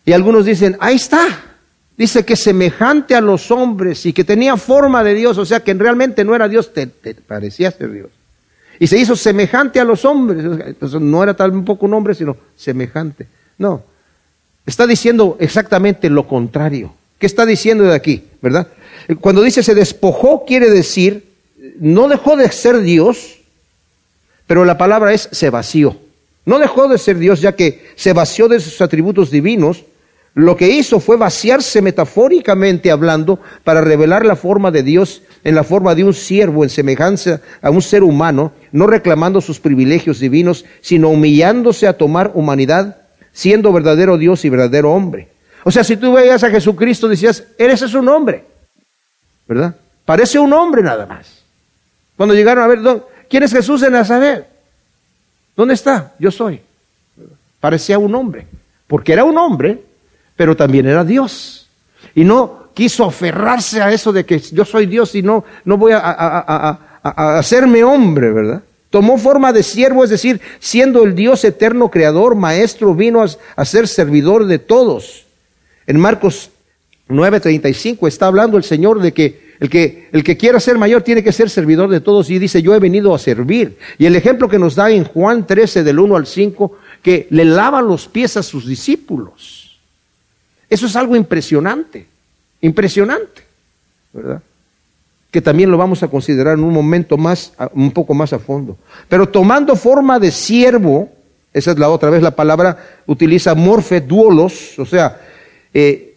Y 0.05 0.13
algunos 0.13 0.45
dicen, 0.45 0.77
ahí 0.79 0.95
está, 0.95 1.27
dice 1.97 2.25
que 2.25 2.37
semejante 2.37 3.17
a 3.17 3.21
los 3.21 3.51
hombres 3.51 4.07
y 4.07 4.13
que 4.13 4.23
tenía 4.23 4.57
forma 4.57 5.03
de 5.03 5.15
Dios, 5.15 5.39
o 5.39 5.45
sea 5.45 5.61
que 5.61 5.75
realmente 5.75 6.25
no 6.25 6.37
era 6.37 6.49
Dios, 6.49 6.73
te, 6.73 6.87
parecía 6.87 7.73
ser 7.73 7.91
Dios. 7.91 8.11
Y 8.79 8.87
se 8.87 8.99
hizo 8.99 9.17
semejante 9.17 9.81
a 9.81 9.85
los 9.85 10.05
hombres, 10.05 10.45
entonces 10.45 11.01
no 11.01 11.23
era 11.23 11.35
tampoco 11.35 11.87
un 11.87 11.95
hombre, 11.95 12.15
sino 12.15 12.37
semejante. 12.57 13.27
No, 13.59 13.83
está 14.67 14.87
diciendo 14.87 15.37
exactamente 15.41 16.09
lo 16.09 16.29
contrario. 16.29 16.95
¿Qué 17.23 17.27
está 17.27 17.47
diciendo 17.47 17.85
de 17.85 17.95
aquí? 17.95 18.25
¿Verdad? 18.43 18.67
Cuando 19.21 19.43
dice 19.43 19.63
se 19.63 19.77
despojó, 19.77 20.45
quiere 20.45 20.69
decir, 20.69 21.29
no 21.79 22.09
dejó 22.09 22.35
de 22.35 22.51
ser 22.51 22.81
Dios, 22.81 23.39
pero 24.49 24.65
la 24.65 24.77
palabra 24.77 25.13
es 25.13 25.29
se 25.31 25.49
vació. 25.49 25.97
No 26.45 26.59
dejó 26.59 26.89
de 26.89 26.99
ser 26.99 27.19
Dios 27.19 27.41
ya 27.41 27.55
que 27.55 27.87
se 27.95 28.13
vació 28.13 28.49
de 28.49 28.59
sus 28.59 28.81
atributos 28.81 29.31
divinos. 29.31 29.85
Lo 30.35 30.57
que 30.57 30.71
hizo 30.71 30.99
fue 30.99 31.17
vaciarse 31.17 31.81
metafóricamente 31.81 32.91
hablando 32.91 33.39
para 33.63 33.83
revelar 33.83 34.27
la 34.27 34.35
forma 34.35 34.73
de 34.73 34.83
Dios 34.83 35.23
en 35.45 35.55
la 35.55 35.63
forma 35.63 35.95
de 35.95 36.03
un 36.03 36.15
siervo 36.15 36.65
en 36.65 36.71
semejanza 36.71 37.41
a 37.61 37.71
un 37.71 37.83
ser 37.83 38.03
humano, 38.03 38.51
no 38.73 38.89
reclamando 38.89 39.41
sus 39.41 39.61
privilegios 39.61 40.19
divinos, 40.19 40.65
sino 40.81 41.11
humillándose 41.11 41.87
a 41.87 41.97
tomar 41.97 42.33
humanidad, 42.35 42.97
siendo 43.31 43.73
verdadero 43.73 44.19
Dios 44.19 44.45
y 44.45 44.49
verdadero 44.49 44.93
hombre. 44.93 45.32
O 45.65 45.71
sea, 45.71 45.85
si 45.85 45.97
tú 45.97 46.13
veías 46.13 46.43
a 46.43 46.51
Jesucristo, 46.51 47.09
decías, 47.09 47.45
eres 47.59 47.83
es 47.83 47.95
un 47.95 48.09
hombre, 48.09 48.45
¿verdad? 49.47 49.77
Parece 50.05 50.39
un 50.39 50.53
hombre 50.53 50.83
nada 50.83 51.07
más. 51.07 51.43
Cuando 52.17 52.35
llegaron 52.35 52.65
a 52.65 52.67
ver, 52.67 53.03
¿quién 53.29 53.43
es 53.43 53.53
Jesús 53.53 53.81
de 53.81 53.91
Nazaret? 53.91 54.47
¿Dónde 55.57 55.75
está? 55.75 56.13
Yo 56.19 56.31
soy. 56.31 56.61
Parecía 57.61 57.99
un 57.99 58.15
hombre, 58.15 58.47
porque 58.87 59.13
era 59.13 59.25
un 59.25 59.39
hombre, 59.39 59.83
pero 60.37 60.57
también 60.57 60.87
era 60.87 61.05
Dios. 61.05 61.69
Y 62.15 62.25
no 62.25 62.69
quiso 62.75 63.05
aferrarse 63.05 63.81
a 63.81 63.93
eso 63.93 64.13
de 64.13 64.25
que 64.25 64.39
yo 64.39 64.65
soy 64.65 64.87
Dios 64.87 65.15
y 65.15 65.23
no, 65.23 65.45
no 65.65 65.77
voy 65.77 65.93
a, 65.93 66.01
a 66.01 67.39
hacerme 67.39 67.85
hombre, 67.85 68.33
¿verdad? 68.33 68.63
Tomó 68.93 69.17
forma 69.17 69.55
de 69.55 69.63
siervo, 69.63 70.05
es 70.05 70.11
decir, 70.11 70.43
siendo 70.61 71.03
el 71.05 71.15
Dios 71.15 71.45
eterno 71.45 71.91
creador, 71.91 72.35
maestro, 72.35 72.95
vino 72.95 73.25
a, 73.57 73.65
ser 73.65 73.89
servidor 73.89 74.45
de 74.45 74.59
todos. 74.59 75.25
En 75.87 75.99
Marcos 75.99 76.51
9:35 77.09 78.09
está 78.09 78.27
hablando 78.27 78.57
el 78.57 78.65
Señor 78.65 79.01
de 79.01 79.13
que 79.13 79.53
el, 79.63 80.25
que 80.25 80.37
quiera 80.37 80.59
ser 80.59 80.77
mayor 80.77 81.03
tiene 81.03 81.23
que 81.23 81.31
ser 81.31 81.49
servidor 81.49 81.89
de 81.89 82.01
todos 82.01 82.29
y 82.31 82.39
dice, 82.41 82.63
yo 82.63 82.75
he 82.75 82.81
venido 82.81 83.15
a 83.15 83.19
servir. 83.19 83.79
Y 83.97 84.07
el 84.07 84.17
ejemplo 84.17 84.49
que 84.49 84.59
nos 84.59 84.75
da 84.75 84.91
en 84.91 85.05
Juan 85.05 85.47
13 85.47 85.85
del 85.85 86.01
1 86.01 86.17
al 86.17 86.27
5, 86.27 86.77
que 87.01 87.29
le 87.31 87.45
lava 87.45 87.81
los 87.81 88.09
pies 88.09 88.37
a 88.37 88.43
sus 88.43 88.67
discípulos. 88.67 89.79
Eso 90.69 90.87
es 90.87 90.97
algo 90.97 91.15
impresionante, 91.15 92.07
impresionante, 92.61 93.43
¿verdad? 94.13 94.43
que 95.31 95.41
también 95.41 95.71
lo 95.71 95.79
vamos 95.79 96.03
a 96.03 96.09
considerar 96.09 96.59
en 96.59 96.65
un 96.65 96.75
momento 96.75 97.17
más, 97.17 97.55
un 97.73 97.91
poco 97.91 98.13
más 98.13 98.35
a 98.35 98.39
fondo. 98.39 98.77
Pero 99.09 99.29
tomando 99.29 99.75
forma 99.77 100.19
de 100.19 100.31
siervo, 100.31 101.09
esa 101.55 101.71
es 101.71 101.79
la 101.79 101.89
otra 101.89 102.11
vez 102.11 102.21
la 102.21 102.37
palabra, 102.37 102.77
utiliza 103.07 103.55
morfe 103.55 104.03
duolos, 104.03 104.79
o 104.79 104.85
sea, 104.85 105.21
eh, 105.75 106.15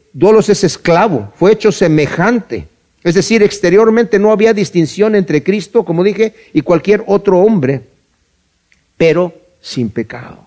es 0.47 0.63
esclavo, 0.63 1.31
fue 1.35 1.53
hecho 1.53 1.71
semejante. 1.71 2.67
Es 3.03 3.15
decir, 3.15 3.43
exteriormente 3.43 4.17
no 4.17 4.31
había 4.31 4.53
distinción 4.53 5.15
entre 5.15 5.43
Cristo, 5.43 5.83
como 5.83 6.03
dije, 6.03 6.33
y 6.53 6.61
cualquier 6.61 7.03
otro 7.05 7.39
hombre, 7.39 7.81
pero 8.97 9.33
sin 9.61 9.89
pecado, 9.89 10.39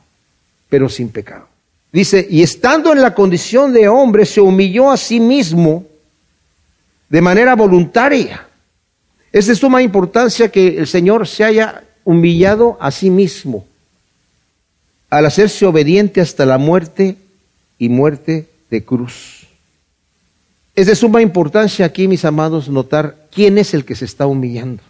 pero 0.69 0.89
sin 0.89 1.09
pecado. 1.11 1.47
Dice, 1.93 2.27
y 2.29 2.43
estando 2.43 2.93
en 2.93 3.01
la 3.01 3.15
condición 3.15 3.73
de 3.73 3.89
hombre, 3.89 4.27
se 4.27 4.41
humilló 4.41 4.91
a 4.91 4.97
sí 4.97 5.21
mismo 5.21 5.87
de 7.09 7.23
manera 7.23 7.55
voluntaria 7.55 8.49
es 9.33 9.47
de 9.47 9.55
suma 9.55 9.83
importancia 9.83 10.51
que 10.51 10.79
el 10.79 10.87
Señor 10.87 11.27
se 11.27 11.45
haya 11.45 11.85
humillado 12.05 12.77
a 12.81 12.91
sí 12.91 13.11
mismo 13.11 13.67
al 15.11 15.27
hacerse 15.27 15.65
obediente 15.65 16.21
hasta 16.21 16.45
la 16.45 16.59
muerte 16.59 17.17
y 17.79 17.89
muerte 17.89 18.48
de 18.71 18.85
cruz. 18.85 19.47
Es 20.75 20.87
de 20.87 20.95
suma 20.95 21.23
importancia 21.23 21.87
aquí, 21.87 22.07
mis 22.07 22.25
amados, 22.25 22.69
notar 22.69 23.29
quién 23.33 23.59
es 23.59 23.75
el 23.75 23.85
que 23.85 23.97
se 23.97 24.05
está 24.05 24.27
humillando. 24.27 24.83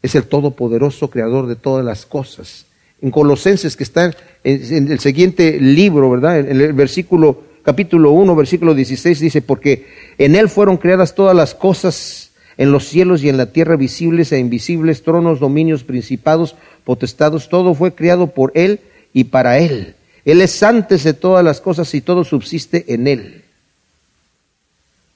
Es 0.00 0.14
el 0.14 0.24
Todopoderoso 0.24 1.10
Creador 1.10 1.46
de 1.46 1.56
todas 1.56 1.84
las 1.84 2.06
cosas. 2.06 2.66
En 3.00 3.10
Colosenses, 3.10 3.76
que 3.76 3.84
está 3.84 4.14
en 4.44 4.90
el 4.90 5.00
siguiente 5.00 5.60
libro, 5.60 6.10
¿verdad? 6.10 6.38
En 6.40 6.60
el 6.60 6.72
versículo, 6.72 7.42
capítulo 7.62 8.12
1, 8.12 8.34
versículo 8.34 8.74
16, 8.74 9.20
dice, 9.20 9.42
porque 9.42 9.86
en 10.18 10.34
Él 10.34 10.48
fueron 10.48 10.78
creadas 10.78 11.14
todas 11.14 11.36
las 11.36 11.54
cosas 11.54 12.30
en 12.56 12.72
los 12.72 12.86
cielos 12.86 13.22
y 13.22 13.28
en 13.28 13.36
la 13.36 13.46
tierra, 13.46 13.76
visibles 13.76 14.32
e 14.32 14.38
invisibles, 14.38 15.02
tronos, 15.02 15.40
dominios, 15.40 15.84
principados, 15.84 16.54
potestados, 16.84 17.48
todo 17.48 17.74
fue 17.74 17.94
creado 17.94 18.28
por 18.28 18.52
Él 18.54 18.80
y 19.12 19.24
para 19.24 19.58
Él. 19.58 19.94
Él 20.24 20.40
es 20.40 20.62
antes 20.62 21.04
de 21.04 21.14
todas 21.14 21.44
las 21.44 21.60
cosas 21.60 21.92
y 21.94 22.00
todo 22.00 22.24
subsiste 22.24 22.84
en 22.94 23.08
Él. 23.08 23.44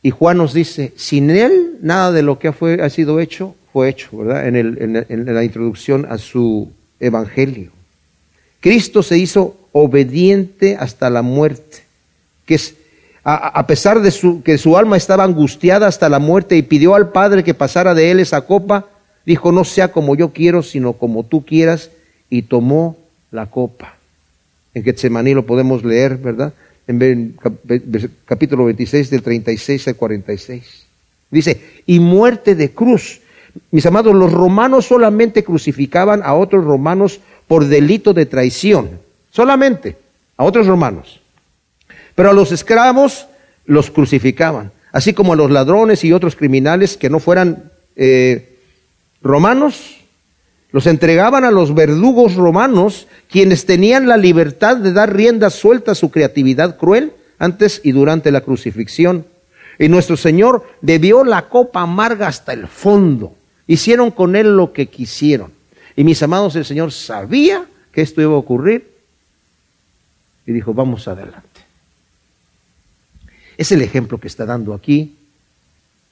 Y 0.03 0.11
Juan 0.11 0.39
nos 0.39 0.53
dice, 0.53 0.93
sin 0.97 1.31
Él 1.31 1.79
nada 1.81 2.13
de 2.13 2.23
lo 2.23 2.39
que 2.39 2.49
ha 2.49 2.91
sido 2.91 3.21
hecho 3.21 3.55
fue 3.73 3.89
hecho, 3.89 4.17
¿verdad? 4.19 4.47
En 4.49 5.35
la 5.35 5.45
introducción 5.45 6.07
a 6.09 6.19
su 6.19 6.71
Evangelio. 7.01 7.71
Cristo 8.61 9.03
se 9.03 9.19
hizo 9.19 9.57
obediente 9.73 10.77
hasta 10.79 11.11
la 11.11 11.23
muerte, 11.23 11.85
que 12.47 12.55
es 12.55 12.75
a, 13.29 13.67
pesar 13.67 14.03
de 14.03 14.13
su, 14.13 14.41
que 14.45 14.57
su 14.57 14.77
alma 14.77 14.97
estaba 14.97 15.25
angustiada 15.25 15.89
hasta 15.89 16.09
la 16.09 16.21
muerte 16.21 16.57
y 16.57 16.63
pidió 16.63 16.95
al 16.95 17.11
Padre 17.11 17.43
que 17.43 17.55
pasara 17.55 17.93
de 17.93 18.13
él 18.13 18.21
esa 18.21 18.43
copa, 18.43 18.87
dijo, 19.25 19.51
no 19.51 19.65
sea 19.65 19.91
como 19.91 20.15
yo 20.15 20.33
quiero, 20.33 20.63
sino 20.63 20.93
como 20.93 21.25
tú 21.25 21.45
quieras, 21.45 21.91
y 22.31 22.43
tomó 22.43 22.97
la 23.33 23.47
copa. 23.47 23.96
En 24.77 24.85
Getsemaní 24.85 25.33
lo 25.33 25.47
podemos 25.47 25.87
leer, 25.87 26.19
¿verdad? 26.19 26.53
En 26.87 27.35
capítulo 28.27 28.67
26 28.67 29.09
del 29.09 29.23
36 29.23 29.89
al 29.89 29.97
46. 29.97 30.87
Dice, 31.31 31.63
y 31.87 31.99
muerte 31.99 32.55
de 32.55 32.73
cruz. 32.73 33.23
Mis 33.71 33.87
amados, 33.87 34.15
los 34.15 34.31
romanos 34.31 34.85
solamente 34.85 35.43
crucificaban 35.43 36.21
a 36.23 36.35
otros 36.35 36.63
romanos 36.63 37.21
por 37.49 37.65
delito 37.65 38.13
de 38.13 38.27
traición. 38.27 39.01
Solamente 39.31 39.97
a 40.37 40.45
otros 40.45 40.67
romanos. 40.67 41.23
Pero 42.15 42.29
a 42.29 42.35
los 42.35 42.53
esclavos 42.53 43.29
los 43.65 43.91
crucificaban, 43.91 44.73
así 44.93 45.15
como 45.15 45.33
a 45.33 45.37
los 45.37 45.51
ladrones 45.51 46.05
y 46.05 46.13
otros 46.13 46.37
criminales 46.37 46.99
que 46.99 47.09
no 47.09 47.19
fueran 47.19 47.73
eh, 47.97 48.59
romanos, 49.23 50.05
los 50.77 50.87
entregaban 50.87 51.45
a 51.45 51.51
los 51.51 51.75
verdugos 51.75 52.35
romanos, 52.35 53.07
quienes 53.31 53.65
tenían 53.65 54.07
la 54.07 54.19
libertad 54.19 54.77
de 54.77 54.93
dar 54.93 55.17
rienda 55.17 55.49
suelta 55.49 55.93
a 55.93 55.95
su 55.95 56.11
creatividad 56.11 56.77
cruel 56.77 57.15
antes 57.39 57.81
y 57.83 57.93
durante 57.93 58.31
la 58.31 58.43
crucifixión. 58.43 59.25
Y 59.79 59.89
nuestro 59.89 60.19
Señor 60.19 60.69
bebió 60.83 61.25
la 61.25 61.49
copa 61.49 61.81
amarga 61.81 62.29
hasta 62.29 62.53
el 62.53 62.69
fondo. 62.69 63.35
Hicieron 63.67 64.11
con 64.11 64.37
él 64.37 64.55
lo 64.55 64.75
que 64.75 64.89
quisieron. 64.89 65.51
Y 65.97 66.05
mis 66.05 66.23
amados, 66.23 66.55
el 66.57 66.67
Señor 66.67 66.93
sabía 66.93 67.65
que 67.91 68.03
esto 68.03 68.21
iba 68.21 68.35
a 68.35 68.37
ocurrir 68.37 68.87
y 70.45 70.53
dijo, 70.53 70.75
vamos 70.75 71.09
adelante. 71.09 71.63
Es 73.57 73.73
el 73.73 73.81
ejemplo 73.81 74.21
que 74.21 74.29
está 74.29 74.45
dando 74.45 74.75
aquí 74.75 75.17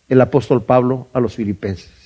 el 0.09 0.23
apóstol 0.23 0.63
Pablo 0.63 1.09
a 1.13 1.21
los 1.21 1.35
filipenses. 1.35 2.04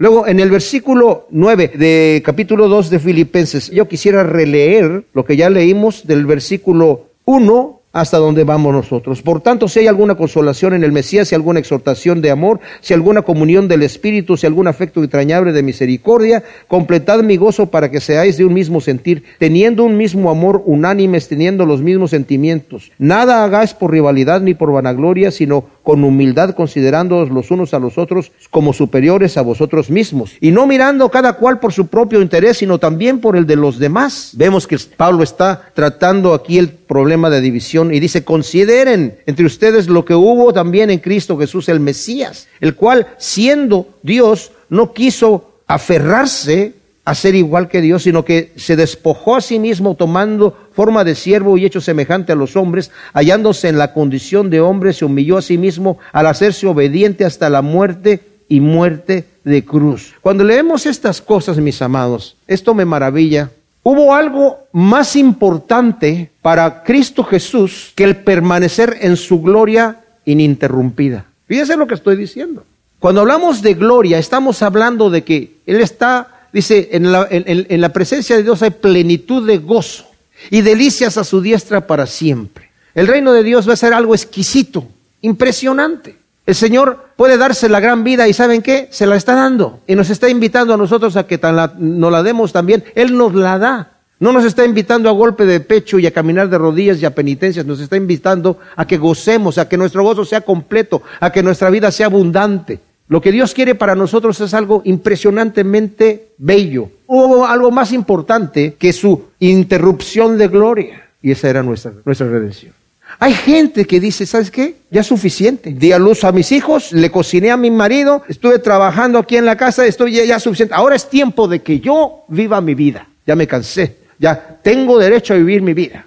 Luego, 0.00 0.26
en 0.26 0.40
el 0.40 0.50
versículo 0.50 1.26
9 1.28 1.72
de 1.74 2.22
capítulo 2.24 2.68
2 2.68 2.88
de 2.88 2.98
Filipenses, 3.00 3.70
yo 3.70 3.86
quisiera 3.86 4.22
releer 4.22 5.04
lo 5.12 5.26
que 5.26 5.36
ya 5.36 5.50
leímos 5.50 6.06
del 6.06 6.24
versículo 6.24 7.08
1 7.26 7.80
hasta 7.92 8.18
donde 8.18 8.44
vamos 8.44 8.72
nosotros. 8.72 9.20
Por 9.20 9.40
tanto, 9.40 9.68
si 9.68 9.80
hay 9.80 9.88
alguna 9.88 10.14
consolación 10.14 10.74
en 10.74 10.84
el 10.84 10.92
Mesías, 10.92 11.28
si 11.28 11.34
alguna 11.34 11.58
exhortación 11.58 12.22
de 12.22 12.30
amor, 12.30 12.60
si 12.80 12.94
alguna 12.94 13.20
comunión 13.22 13.68
del 13.68 13.82
Espíritu, 13.82 14.36
si 14.38 14.46
algún 14.46 14.68
afecto 14.68 15.02
entrañable 15.02 15.52
de 15.52 15.62
misericordia, 15.62 16.44
completad 16.68 17.22
mi 17.22 17.36
gozo 17.36 17.66
para 17.66 17.90
que 17.90 18.00
seáis 18.00 18.38
de 18.38 18.44
un 18.44 18.54
mismo 18.54 18.80
sentir, 18.80 19.24
teniendo 19.38 19.84
un 19.84 19.96
mismo 19.96 20.30
amor, 20.30 20.62
unánimes, 20.64 21.28
teniendo 21.28 21.66
los 21.66 21.82
mismos 21.82 22.10
sentimientos. 22.10 22.92
Nada 22.98 23.44
hagáis 23.44 23.74
por 23.74 23.90
rivalidad 23.90 24.40
ni 24.40 24.54
por 24.54 24.72
vanagloria, 24.72 25.30
sino 25.30 25.64
con 25.82 26.04
humildad 26.04 26.54
considerándoos 26.54 27.30
los 27.30 27.50
unos 27.50 27.74
a 27.74 27.78
los 27.78 27.98
otros 27.98 28.32
como 28.50 28.72
superiores 28.72 29.36
a 29.36 29.42
vosotros 29.42 29.90
mismos, 29.90 30.32
y 30.40 30.50
no 30.50 30.66
mirando 30.66 31.08
cada 31.10 31.34
cual 31.34 31.58
por 31.58 31.72
su 31.72 31.86
propio 31.86 32.20
interés, 32.20 32.58
sino 32.58 32.78
también 32.78 33.20
por 33.20 33.36
el 33.36 33.46
de 33.46 33.56
los 33.56 33.78
demás. 33.78 34.32
Vemos 34.34 34.66
que 34.66 34.78
Pablo 34.96 35.22
está 35.22 35.70
tratando 35.74 36.34
aquí 36.34 36.58
el 36.58 36.70
problema 36.70 37.30
de 37.30 37.40
división 37.40 37.94
y 37.94 38.00
dice, 38.00 38.24
consideren 38.24 39.18
entre 39.26 39.46
ustedes 39.46 39.88
lo 39.88 40.04
que 40.04 40.14
hubo 40.14 40.52
también 40.52 40.90
en 40.90 40.98
Cristo 40.98 41.38
Jesús 41.38 41.68
el 41.68 41.80
Mesías, 41.80 42.48
el 42.60 42.74
cual 42.74 43.06
siendo 43.18 43.88
Dios 44.02 44.52
no 44.68 44.92
quiso 44.92 45.50
aferrarse 45.66 46.74
a 47.10 47.14
ser 47.16 47.34
igual 47.34 47.66
que 47.66 47.80
Dios, 47.80 48.04
sino 48.04 48.24
que 48.24 48.52
se 48.54 48.76
despojó 48.76 49.34
a 49.34 49.40
sí 49.40 49.58
mismo 49.58 49.96
tomando 49.96 50.56
forma 50.72 51.02
de 51.02 51.16
siervo 51.16 51.58
y 51.58 51.64
hecho 51.64 51.80
semejante 51.80 52.30
a 52.30 52.36
los 52.36 52.54
hombres, 52.54 52.92
hallándose 53.12 53.68
en 53.68 53.78
la 53.78 53.92
condición 53.92 54.48
de 54.48 54.60
hombre, 54.60 54.92
se 54.92 55.04
humilló 55.04 55.36
a 55.36 55.42
sí 55.42 55.58
mismo 55.58 55.98
al 56.12 56.26
hacerse 56.26 56.68
obediente 56.68 57.24
hasta 57.24 57.50
la 57.50 57.62
muerte 57.62 58.20
y 58.48 58.60
muerte 58.60 59.24
de 59.42 59.64
cruz. 59.64 60.14
Cuando 60.20 60.44
leemos 60.44 60.86
estas 60.86 61.20
cosas, 61.20 61.58
mis 61.58 61.82
amados, 61.82 62.36
esto 62.46 62.74
me 62.74 62.84
maravilla. 62.84 63.50
Hubo 63.82 64.14
algo 64.14 64.60
más 64.70 65.16
importante 65.16 66.30
para 66.42 66.84
Cristo 66.84 67.24
Jesús 67.24 67.92
que 67.96 68.04
el 68.04 68.18
permanecer 68.18 68.98
en 69.00 69.16
su 69.16 69.42
gloria 69.42 69.96
ininterrumpida. 70.26 71.24
Fíjense 71.48 71.76
lo 71.76 71.88
que 71.88 71.94
estoy 71.94 72.14
diciendo. 72.14 72.62
Cuando 73.00 73.22
hablamos 73.22 73.62
de 73.62 73.74
gloria, 73.74 74.18
estamos 74.18 74.62
hablando 74.62 75.10
de 75.10 75.24
que 75.24 75.56
Él 75.66 75.80
está 75.80 76.39
dice, 76.52 76.90
en 76.92 77.10
la, 77.12 77.26
en 77.30 77.80
la 77.80 77.88
presencia 77.90 78.36
de 78.36 78.42
Dios 78.42 78.62
hay 78.62 78.70
plenitud 78.70 79.46
de 79.46 79.58
gozo 79.58 80.06
y 80.50 80.62
delicias 80.62 81.16
a 81.16 81.24
su 81.24 81.40
diestra 81.40 81.86
para 81.86 82.06
siempre. 82.06 82.70
El 82.94 83.06
reino 83.06 83.32
de 83.32 83.42
Dios 83.42 83.68
va 83.68 83.74
a 83.74 83.76
ser 83.76 83.92
algo 83.92 84.14
exquisito, 84.14 84.86
impresionante. 85.20 86.16
El 86.46 86.54
Señor 86.54 87.10
puede 87.16 87.36
darse 87.36 87.68
la 87.68 87.80
gran 87.80 88.02
vida 88.02 88.26
y 88.26 88.32
¿saben 88.32 88.62
qué? 88.62 88.88
Se 88.90 89.06
la 89.06 89.16
está 89.16 89.34
dando 89.34 89.80
y 89.86 89.94
nos 89.94 90.10
está 90.10 90.28
invitando 90.28 90.74
a 90.74 90.76
nosotros 90.76 91.16
a 91.16 91.26
que 91.26 91.38
nos 91.78 92.12
la 92.12 92.22
demos 92.22 92.52
también. 92.52 92.82
Él 92.94 93.16
nos 93.16 93.34
la 93.34 93.58
da. 93.58 93.92
No 94.18 94.32
nos 94.32 94.44
está 94.44 94.64
invitando 94.66 95.08
a 95.08 95.12
golpe 95.12 95.46
de 95.46 95.60
pecho 95.60 95.98
y 95.98 96.06
a 96.06 96.10
caminar 96.10 96.50
de 96.50 96.58
rodillas 96.58 97.00
y 97.00 97.06
a 97.06 97.14
penitencias, 97.14 97.64
nos 97.64 97.80
está 97.80 97.96
invitando 97.96 98.58
a 98.76 98.86
que 98.86 98.98
gocemos, 98.98 99.56
a 99.56 99.66
que 99.66 99.78
nuestro 99.78 100.02
gozo 100.02 100.26
sea 100.26 100.42
completo, 100.42 101.02
a 101.20 101.32
que 101.32 101.42
nuestra 101.42 101.70
vida 101.70 101.90
sea 101.90 102.06
abundante. 102.06 102.80
Lo 103.10 103.20
que 103.20 103.32
Dios 103.32 103.54
quiere 103.54 103.74
para 103.74 103.96
nosotros 103.96 104.40
es 104.40 104.54
algo 104.54 104.82
impresionantemente 104.84 106.28
bello. 106.38 106.90
Hubo 107.08 107.44
algo 107.44 107.72
más 107.72 107.92
importante 107.92 108.74
que 108.78 108.92
su 108.92 109.24
interrupción 109.40 110.38
de 110.38 110.46
gloria. 110.46 111.08
Y 111.20 111.32
esa 111.32 111.50
era 111.50 111.64
nuestra, 111.64 111.92
nuestra 112.04 112.28
redención. 112.28 112.72
Hay 113.18 113.32
gente 113.32 113.84
que 113.84 113.98
dice, 113.98 114.26
¿sabes 114.26 114.52
qué? 114.52 114.76
Ya 114.92 115.00
es 115.00 115.08
suficiente. 115.08 115.72
Di 115.72 115.90
a 115.90 115.98
luz 115.98 116.22
a 116.22 116.30
mis 116.30 116.52
hijos, 116.52 116.92
le 116.92 117.10
cociné 117.10 117.50
a 117.50 117.56
mi 117.56 117.72
marido, 117.72 118.22
estuve 118.28 118.60
trabajando 118.60 119.18
aquí 119.18 119.36
en 119.36 119.44
la 119.44 119.56
casa, 119.56 119.84
estoy 119.84 120.12
ya, 120.12 120.24
ya 120.24 120.38
suficiente. 120.38 120.72
Ahora 120.76 120.94
es 120.94 121.10
tiempo 121.10 121.48
de 121.48 121.62
que 121.62 121.80
yo 121.80 122.20
viva 122.28 122.60
mi 122.60 122.76
vida. 122.76 123.08
Ya 123.26 123.34
me 123.34 123.48
cansé. 123.48 123.96
Ya 124.20 124.60
tengo 124.62 125.00
derecho 125.00 125.34
a 125.34 125.36
vivir 125.36 125.62
mi 125.62 125.74
vida. 125.74 126.06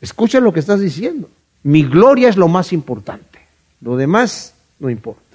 Escucha 0.00 0.40
lo 0.40 0.52
que 0.52 0.58
estás 0.58 0.80
diciendo. 0.80 1.30
Mi 1.62 1.84
gloria 1.84 2.28
es 2.28 2.36
lo 2.36 2.48
más 2.48 2.72
importante. 2.72 3.38
Lo 3.80 3.96
demás 3.96 4.54
no 4.80 4.90
importa. 4.90 5.27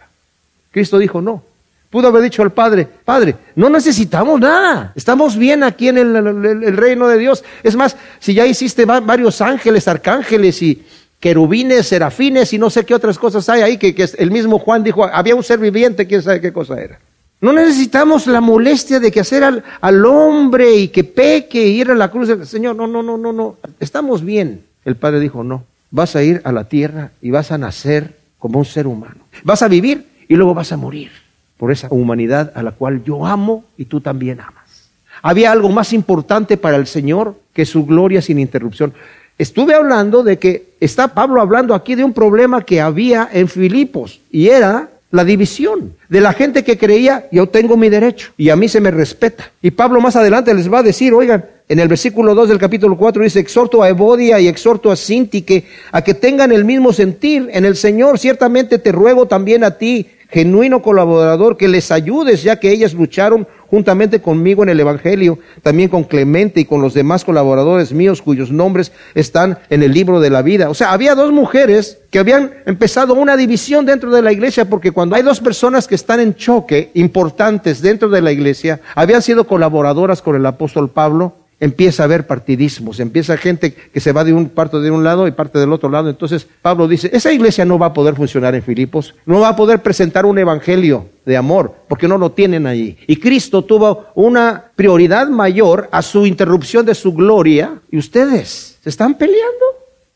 Cristo 0.73 0.97
dijo, 0.97 1.21
no. 1.21 1.43
Pudo 1.89 2.07
haber 2.07 2.23
dicho 2.23 2.41
al 2.41 2.51
Padre, 2.51 2.87
Padre, 3.05 3.35
no 3.55 3.69
necesitamos 3.69 4.39
nada. 4.39 4.91
Estamos 4.95 5.37
bien 5.37 5.61
aquí 5.61 5.89
en 5.89 5.99
el, 5.99 6.75
reino 6.75 7.07
de 7.07 7.19
Dios. 7.19 7.43
Es 7.61 7.75
más, 7.75 7.95
si 8.17 8.33
ya 8.33 8.47
hiciste 8.47 8.83
varios 8.85 9.41
ángeles, 9.41 9.87
arcángeles 9.87 10.59
y 10.63 10.83
querubines, 11.19 11.87
serafines 11.87 12.51
y 12.51 12.57
no 12.57 12.71
sé 12.71 12.83
qué 12.83 12.95
otras 12.95 13.19
cosas 13.19 13.47
hay 13.47 13.61
ahí, 13.61 13.77
que, 13.77 13.93
el 14.17 14.31
mismo 14.31 14.57
Juan 14.57 14.83
dijo, 14.83 15.03
había 15.05 15.35
un 15.35 15.43
ser 15.43 15.59
viviente, 15.59 16.07
quién 16.07 16.23
sabe 16.23 16.41
qué 16.41 16.51
cosa 16.51 16.81
era. 16.81 16.99
No 17.39 17.53
necesitamos 17.53 18.25
la 18.25 18.41
molestia 18.41 18.99
de 18.99 19.11
que 19.11 19.19
hacer 19.19 19.43
al, 19.43 19.63
al 19.79 20.03
hombre 20.03 20.75
y 20.75 20.87
que 20.87 21.03
peque 21.03 21.67
y 21.67 21.79
ir 21.79 21.91
a 21.91 21.95
la 21.95 22.09
cruz 22.09 22.29
del 22.29 22.47
Señor. 22.47 22.75
No, 22.75 22.87
no, 22.87 23.03
no, 23.03 23.19
no, 23.19 23.31
no. 23.31 23.57
Estamos 23.79 24.25
bien. 24.25 24.65
El 24.83 24.95
Padre 24.95 25.19
dijo, 25.19 25.43
no. 25.43 25.63
Vas 25.91 26.15
a 26.15 26.23
ir 26.23 26.41
a 26.43 26.51
la 26.51 26.63
tierra 26.63 27.11
y 27.21 27.29
vas 27.29 27.51
a 27.51 27.59
nacer 27.59 28.17
como 28.39 28.57
un 28.57 28.65
ser 28.65 28.87
humano. 28.87 29.27
Vas 29.43 29.61
a 29.61 29.67
vivir 29.67 30.07
y 30.27 30.35
luego 30.35 30.53
vas 30.53 30.71
a 30.71 30.77
morir 30.77 31.11
por 31.57 31.71
esa 31.71 31.87
humanidad 31.91 32.51
a 32.55 32.63
la 32.63 32.71
cual 32.71 33.03
yo 33.03 33.25
amo 33.25 33.63
y 33.77 33.85
tú 33.85 34.01
también 34.01 34.39
amas. 34.39 34.89
Había 35.21 35.51
algo 35.51 35.69
más 35.69 35.93
importante 35.93 36.57
para 36.57 36.75
el 36.75 36.87
Señor 36.87 37.35
que 37.53 37.65
su 37.65 37.85
gloria 37.85 38.21
sin 38.21 38.39
interrupción. 38.39 38.93
Estuve 39.37 39.73
hablando 39.73 40.23
de 40.23 40.37
que 40.37 40.73
está 40.79 41.09
Pablo 41.13 41.41
hablando 41.41 41.73
aquí 41.73 41.95
de 41.95 42.03
un 42.03 42.13
problema 42.13 42.63
que 42.63 42.81
había 42.81 43.29
en 43.31 43.47
Filipos 43.47 44.19
y 44.29 44.49
era 44.49 44.89
la 45.13 45.23
división 45.23 45.93
de 46.09 46.21
la 46.21 46.33
gente 46.33 46.63
que 46.63 46.75
creía, 46.75 47.27
yo 47.31 47.47
tengo 47.47 47.77
mi 47.77 47.87
derecho 47.87 48.31
y 48.35 48.49
a 48.49 48.55
mí 48.55 48.67
se 48.67 48.81
me 48.81 48.89
respeta. 48.89 49.51
Y 49.61 49.69
Pablo 49.69 50.01
más 50.01 50.15
adelante 50.15 50.51
les 50.55 50.73
va 50.73 50.79
a 50.79 50.83
decir, 50.83 51.13
oigan, 51.13 51.45
en 51.69 51.77
el 51.77 51.87
versículo 51.87 52.33
2 52.33 52.49
del 52.49 52.57
capítulo 52.57 52.97
4 52.97 53.23
dice, 53.23 53.39
exhorto 53.39 53.83
a 53.83 53.89
Evodia 53.89 54.39
y 54.39 54.47
exhorto 54.47 54.91
a 54.91 54.95
Sintique 54.95 55.65
a 55.91 56.01
que 56.01 56.15
tengan 56.15 56.51
el 56.51 56.65
mismo 56.65 56.91
sentir 56.93 57.47
en 57.53 57.63
el 57.63 57.75
Señor. 57.75 58.17
Ciertamente 58.17 58.79
te 58.79 58.91
ruego 58.91 59.27
también 59.27 59.63
a 59.63 59.77
ti, 59.77 60.07
genuino 60.33 60.81
colaborador, 60.81 61.57
que 61.57 61.67
les 61.67 61.91
ayudes, 61.91 62.41
ya 62.41 62.59
que 62.59 62.71
ellas 62.71 62.95
lucharon 62.95 63.47
juntamente 63.67 64.19
conmigo 64.19 64.63
en 64.63 64.69
el 64.69 64.79
Evangelio, 64.79 65.37
también 65.61 65.89
con 65.89 66.03
Clemente 66.03 66.59
y 66.59 66.65
con 66.65 66.81
los 66.81 66.95
demás 66.95 67.23
colaboradores 67.23 67.93
míos 67.93 68.21
cuyos 68.21 68.51
nombres 68.51 68.91
están 69.13 69.59
en 69.69 69.83
el 69.83 69.93
libro 69.93 70.19
de 70.19 70.31
la 70.31 70.41
vida. 70.41 70.71
O 70.71 70.73
sea, 70.73 70.91
había 70.91 71.13
dos 71.13 71.31
mujeres 71.31 71.99
que 72.09 72.17
habían 72.17 72.51
empezado 72.65 73.13
una 73.13 73.37
división 73.37 73.85
dentro 73.85 74.09
de 74.11 74.23
la 74.23 74.31
iglesia, 74.31 74.65
porque 74.65 74.91
cuando 74.91 75.15
hay 75.15 75.21
dos 75.21 75.39
personas 75.39 75.87
que 75.87 75.95
están 75.95 76.19
en 76.19 76.33
choque 76.33 76.89
importantes 76.95 77.81
dentro 77.83 78.09
de 78.09 78.21
la 78.21 78.31
iglesia, 78.31 78.81
habían 78.95 79.21
sido 79.21 79.45
colaboradoras 79.45 80.23
con 80.23 80.35
el 80.35 80.45
apóstol 80.47 80.89
Pablo, 80.89 81.33
empieza 81.59 82.03
a 82.03 82.05
haber 82.05 82.27
partidismos, 82.27 82.99
empieza 82.99 83.37
gente 83.37 83.73
que 83.73 83.99
se 83.99 84.11
va 84.11 84.23
de 84.23 84.33
un 84.33 84.49
parte 84.49 84.79
de 84.79 84.91
un 84.91 85.03
lado 85.03 85.27
y 85.27 85.31
parte 85.31 85.59
del 85.59 85.71
otro 85.71 85.89
lado. 85.89 86.09
Entonces 86.09 86.47
Pablo 86.61 86.87
dice, 86.87 87.09
esa 87.13 87.31
iglesia 87.31 87.65
no 87.65 87.79
va 87.79 87.87
a 87.87 87.93
poder 87.93 88.15
funcionar 88.15 88.55
en 88.55 88.63
Filipos, 88.63 89.15
no 89.25 89.39
va 89.39 89.49
a 89.49 89.55
poder 89.55 89.81
presentar 89.81 90.25
un 90.25 90.37
evangelio 90.37 91.07
de 91.25 91.37
amor, 91.37 91.73
porque 91.87 92.07
no 92.07 92.17
lo 92.17 92.31
tienen 92.31 92.67
allí. 92.67 92.97
Y 93.07 93.17
Cristo 93.17 93.63
tuvo 93.63 94.07
una 94.15 94.65
prioridad 94.75 95.27
mayor 95.29 95.87
a 95.91 96.01
su 96.01 96.25
interrupción 96.25 96.85
de 96.85 96.95
su 96.95 97.13
gloria, 97.13 97.79
y 97.89 97.97
ustedes 97.97 98.77
se 98.83 98.89
están 98.89 99.15
peleando 99.15 99.65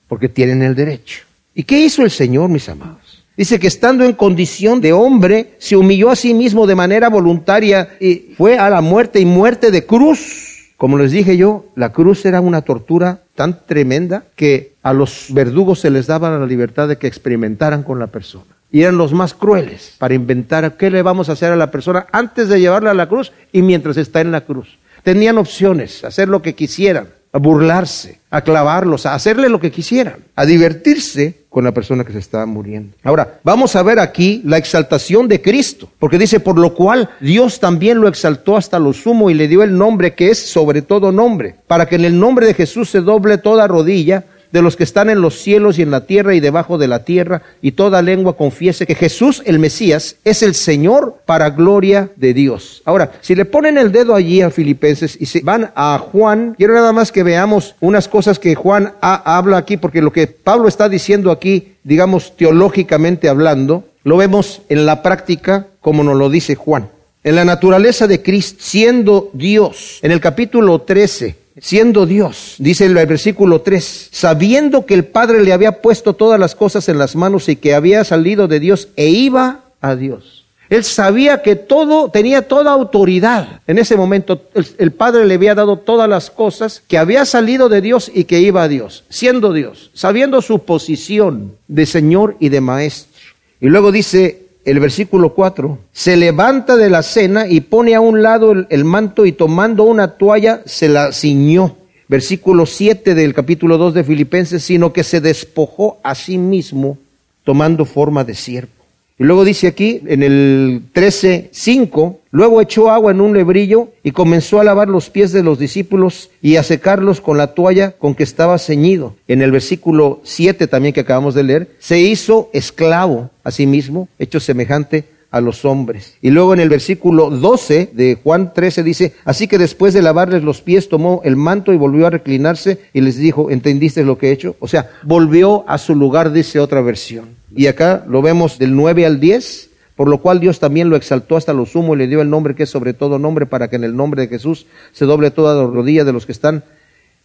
porque 0.07 0.29
tienen 0.29 0.61
el 0.63 0.75
derecho. 0.75 1.23
¿Y 1.53 1.63
qué 1.63 1.79
hizo 1.79 2.03
el 2.03 2.11
Señor, 2.11 2.49
mis 2.49 2.69
amados? 2.69 3.23
Dice 3.35 3.59
que 3.59 3.67
estando 3.67 4.03
en 4.03 4.13
condición 4.13 4.81
de 4.81 4.93
hombre, 4.93 5.53
se 5.59 5.75
humilló 5.75 6.09
a 6.09 6.15
sí 6.15 6.33
mismo 6.33 6.65
de 6.65 6.75
manera 6.75 7.07
voluntaria 7.07 7.89
y 7.99 8.33
fue 8.35 8.57
a 8.57 8.69
la 8.69 8.81
muerte 8.81 9.19
y 9.19 9.25
muerte 9.25 9.69
de 9.69 9.85
cruz 9.85 10.56
como 10.77 10.99
les 10.99 11.11
dije 11.11 11.37
yo, 11.37 11.65
la 11.75 11.91
cruz 11.91 12.23
era 12.25 12.39
una 12.39 12.61
tortura 12.61 13.21
tan 13.33 13.65
tremenda 13.65 14.25
que 14.35 14.73
a 14.83 14.93
los 14.93 15.27
verdugos 15.29 15.79
se 15.79 15.89
les 15.89 16.05
daba 16.05 16.37
la 16.37 16.45
libertad 16.45 16.87
de 16.87 16.97
que 16.97 17.07
experimentaran 17.07 17.81
con 17.81 17.97
la 17.97 18.07
persona. 18.07 18.45
Y 18.71 18.81
eran 18.81 18.97
los 18.97 19.11
más 19.11 19.33
crueles 19.33 19.95
para 19.97 20.13
inventar 20.13 20.77
qué 20.77 20.91
le 20.91 21.01
vamos 21.01 21.29
a 21.29 21.31
hacer 21.31 21.51
a 21.51 21.55
la 21.55 21.71
persona 21.71 22.05
antes 22.11 22.47
de 22.47 22.59
llevarla 22.59 22.91
a 22.91 22.95
la 22.95 23.09
cruz 23.09 23.31
y 23.51 23.63
mientras 23.63 23.97
está 23.97 24.21
en 24.21 24.31
la 24.31 24.41
cruz. 24.41 24.77
Tenían 25.03 25.37
opciones, 25.37 26.03
hacer 26.03 26.27
lo 26.27 26.41
que 26.41 26.53
quisieran 26.53 27.07
a 27.31 27.39
burlarse, 27.39 28.19
a 28.29 28.41
clavarlos, 28.41 29.05
a 29.05 29.13
hacerle 29.13 29.49
lo 29.49 29.59
que 29.59 29.71
quisieran, 29.71 30.25
a 30.35 30.45
divertirse 30.45 31.45
con 31.57 31.63
la 31.63 31.71
persona 31.71 32.03
que 32.03 32.13
se 32.13 32.19
estaba 32.19 32.45
muriendo. 32.45 32.95
Ahora, 33.03 33.39
vamos 33.43 33.75
a 33.75 33.81
ver 33.81 33.97
aquí 33.97 34.43
la 34.45 34.59
exaltación 34.59 35.27
de 35.27 35.41
Cristo, 35.41 35.89
porque 35.97 36.19
dice, 36.19 36.39
por 36.39 36.59
lo 36.59 36.75
cual 36.75 37.09
Dios 37.19 37.59
también 37.59 37.99
lo 37.99 38.07
exaltó 38.07 38.57
hasta 38.57 38.77
lo 38.77 38.93
sumo 38.93 39.31
y 39.31 39.33
le 39.33 39.47
dio 39.47 39.63
el 39.63 39.75
nombre 39.75 40.13
que 40.13 40.29
es 40.29 40.37
sobre 40.37 40.83
todo 40.83 41.11
nombre, 41.11 41.55
para 41.65 41.87
que 41.87 41.95
en 41.95 42.05
el 42.05 42.19
nombre 42.19 42.45
de 42.45 42.53
Jesús 42.53 42.91
se 42.91 43.01
doble 43.01 43.39
toda 43.39 43.65
rodilla 43.65 44.25
de 44.57 44.63
los 44.63 44.75
que 44.75 44.83
están 44.83 45.09
en 45.09 45.21
los 45.21 45.39
cielos 45.39 45.77
y 45.77 45.83
en 45.83 45.91
la 45.91 46.05
tierra 46.05 46.33
y 46.33 46.39
debajo 46.39 46.79
de 46.79 46.87
la 46.87 47.03
tierra, 47.05 47.43
y 47.61 47.73
toda 47.73 48.01
lengua 48.01 48.35
confiese 48.35 48.87
que 48.87 48.95
Jesús 48.95 49.43
el 49.45 49.59
Mesías 49.59 50.15
es 50.23 50.41
el 50.41 50.55
Señor 50.55 51.21
para 51.25 51.51
gloria 51.51 52.09
de 52.15 52.33
Dios. 52.33 52.81
Ahora, 52.83 53.11
si 53.21 53.35
le 53.35 53.45
ponen 53.45 53.77
el 53.77 53.91
dedo 53.91 54.15
allí 54.15 54.41
a 54.41 54.49
Filipenses 54.49 55.15
y 55.19 55.27
se 55.27 55.41
van 55.41 55.71
a 55.75 55.99
Juan, 55.99 56.55
quiero 56.57 56.73
nada 56.73 56.91
más 56.91 57.11
que 57.11 57.21
veamos 57.21 57.75
unas 57.79 58.07
cosas 58.07 58.39
que 58.39 58.55
Juan 58.55 58.93
habla 58.99 59.57
aquí, 59.57 59.77
porque 59.77 60.01
lo 60.01 60.11
que 60.11 60.25
Pablo 60.25 60.67
está 60.67 60.89
diciendo 60.89 61.29
aquí, 61.29 61.75
digamos 61.83 62.35
teológicamente 62.35 63.29
hablando, 63.29 63.83
lo 64.03 64.17
vemos 64.17 64.61
en 64.69 64.87
la 64.87 65.03
práctica 65.03 65.67
como 65.81 66.03
nos 66.03 66.17
lo 66.17 66.29
dice 66.31 66.55
Juan. 66.55 66.89
En 67.23 67.35
la 67.35 67.45
naturaleza 67.45 68.07
de 68.07 68.23
Cristo, 68.23 68.57
siendo 68.59 69.29
Dios, 69.33 69.99
en 70.01 70.11
el 70.11 70.19
capítulo 70.19 70.81
13, 70.81 71.35
siendo 71.59 72.05
Dios, 72.05 72.55
dice 72.59 72.85
el 72.85 72.93
versículo 72.93 73.61
3, 73.61 74.09
sabiendo 74.11 74.85
que 74.85 74.93
el 74.93 75.05
Padre 75.05 75.43
le 75.43 75.53
había 75.53 75.81
puesto 75.81 76.13
todas 76.13 76.39
las 76.39 76.55
cosas 76.55 76.89
en 76.89 76.97
las 76.97 77.15
manos 77.15 77.49
y 77.49 77.55
que 77.55 77.73
había 77.73 78.03
salido 78.03 78.47
de 78.47 78.59
Dios 78.59 78.89
e 78.95 79.09
iba 79.09 79.61
a 79.81 79.95
Dios. 79.95 80.45
Él 80.69 80.83
sabía 80.83 81.41
que 81.41 81.55
todo, 81.55 82.09
tenía 82.11 82.47
toda 82.47 82.71
autoridad. 82.73 83.61
En 83.67 83.77
ese 83.77 83.95
momento 83.95 84.41
el, 84.77 84.91
Padre 84.91 85.25
le 85.25 85.35
había 85.35 85.55
dado 85.55 85.77
todas 85.77 86.09
las 86.09 86.29
cosas, 86.29 86.83
que 86.87 86.97
había 86.97 87.25
salido 87.25 87.69
de 87.69 87.81
Dios 87.81 88.11
y 88.13 88.25
que 88.25 88.41
iba 88.41 88.63
a 88.63 88.67
Dios, 88.67 89.05
siendo 89.09 89.53
Dios, 89.53 89.91
sabiendo 89.93 90.41
su 90.41 90.59
posición 90.59 91.53
de 91.67 91.85
Señor 91.85 92.35
y 92.39 92.49
de 92.49 92.59
Maestro. 92.59 93.13
Y 93.61 93.67
luego 93.67 93.91
dice, 93.91 94.46
el 94.67 94.81
versículo 94.81 95.33
4, 95.33 95.79
se 95.93 96.17
levanta 96.17 96.75
de 96.75 96.89
la 96.89 97.01
cena 97.01 97.47
y 97.47 97.61
pone 97.61 97.95
a 97.95 98.01
un 98.01 98.21
lado 98.21 98.51
el, 98.69 98.83
manto 98.83 99.25
y 99.25 99.31
tomando 99.31 99.83
una 99.83 100.17
toalla 100.17 100.61
se 100.65 100.89
la 100.89 101.13
ciñó. 101.13 101.77
Versículo 102.09 102.65
7 102.65 103.15
del 103.15 103.33
capítulo 103.33 103.77
2 103.77 103.93
de 103.93 104.03
Filipenses, 104.03 104.61
sino 104.63 104.91
que 104.91 105.05
se 105.05 105.21
despojó 105.21 105.99
a 106.03 106.15
sí 106.15 106.37
mismo 106.37 106.97
tomando 107.45 107.85
forma 107.85 108.25
de 108.25 108.35
siervo. 108.35 108.71
Y 109.17 109.23
luego 109.23 109.45
dice 109.45 109.67
aquí 109.67 110.01
en 110.05 110.21
el 110.21 110.81
13:5, 110.93 112.17
luego 112.37 112.61
echó 112.61 112.91
agua 112.91 113.11
en 113.11 113.19
un 113.19 113.33
lebrillo 113.33 113.89
y 114.03 114.11
comenzó 114.11 114.61
a 114.61 114.63
lavar 114.63 114.89
los 114.89 115.09
pies 115.09 115.31
de 115.31 115.41
los 115.41 115.57
discípulos 115.57 116.29
y 116.39 116.57
a 116.57 116.63
secarlos 116.63 117.19
con 117.19 117.35
la 117.35 117.55
toalla 117.55 117.93
con 117.97 118.13
que 118.13 118.21
estaba 118.21 118.59
ceñido. 118.59 119.15
En 119.27 119.41
el 119.41 119.51
versículo 119.51 120.21
7 120.23 120.67
también 120.67 120.93
que 120.93 120.99
acabamos 120.99 121.33
de 121.33 121.41
leer, 121.41 121.75
se 121.79 121.99
hizo 121.99 122.51
esclavo 122.53 123.31
a 123.43 123.49
sí 123.49 123.65
mismo, 123.65 124.07
hecho 124.19 124.39
semejante 124.39 125.05
a 125.31 125.41
los 125.41 125.65
hombres. 125.65 126.13
Y 126.21 126.29
luego 126.29 126.53
en 126.53 126.59
el 126.59 126.69
versículo 126.69 127.31
12 127.31 127.89
de 127.93 128.19
Juan 128.23 128.53
13 128.53 128.83
dice, 128.83 129.13
así 129.25 129.47
que 129.47 129.57
después 129.57 129.95
de 129.95 130.03
lavarles 130.03 130.43
los 130.43 130.61
pies 130.61 130.89
tomó 130.89 131.21
el 131.23 131.37
manto 131.37 131.73
y 131.73 131.77
volvió 131.77 132.05
a 132.05 132.11
reclinarse 132.11 132.77
y 132.93 133.01
les 133.01 133.17
dijo, 133.17 133.49
¿entendiste 133.49 134.03
lo 134.03 134.19
que 134.19 134.29
he 134.29 134.31
hecho? 134.31 134.55
O 134.59 134.67
sea, 134.67 134.91
volvió 135.01 135.67
a 135.67 135.79
su 135.79 135.95
lugar, 135.95 136.31
dice 136.31 136.59
otra 136.59 136.81
versión. 136.81 137.29
Y 137.55 137.65
acá 137.65 138.05
lo 138.07 138.21
vemos 138.21 138.59
del 138.59 138.75
9 138.75 139.07
al 139.07 139.19
10, 139.19 139.66
por 139.97 140.07
lo 140.07 140.19
cual 140.19 140.39
Dios 140.39 140.59
también 140.59 140.91
lo 140.91 140.95
exaltó 140.95 141.35
hasta 141.35 141.53
lo 141.53 141.65
sumo 141.65 141.95
y 141.95 141.97
le 141.97 142.07
dio 142.07 142.21
el 142.21 142.29
nombre 142.29 142.53
que 142.53 142.63
es 142.63 142.69
sobre 142.69 142.93
todo 142.93 143.17
nombre, 143.17 143.47
para 143.47 143.67
que 143.67 143.75
en 143.75 143.83
el 143.83 143.95
nombre 143.97 144.21
de 144.21 144.27
Jesús 144.27 144.67
se 144.93 145.05
doble 145.05 145.31
toda 145.31 145.55
la 145.55 145.67
rodilla 145.67 146.05
de 146.05 146.13
los 146.13 146.27
que 146.27 146.31
están 146.31 146.63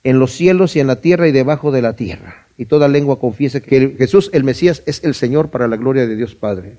en 0.05 0.19
los 0.19 0.33
cielos 0.33 0.75
y 0.75 0.81
en 0.81 0.87
la 0.87 0.97
tierra 0.97 1.29
y 1.29 1.33
debajo 1.33 1.71
de 1.71 1.83
la 1.83 1.93
tierra. 1.93 2.47
Y 2.57 2.65
toda 2.65 2.89
lengua 2.89 3.21
confiese 3.21 3.61
que 3.61 3.95
Jesús, 3.99 4.31
el 4.33 4.43
Mesías, 4.43 4.83
es 4.87 5.05
el 5.05 5.15
Señor 5.15 5.51
para 5.51 5.69
la 5.69 5.77
gloria 5.77 6.07
de 6.07 6.17
Dios 6.17 6.35
Padre. 6.35 6.79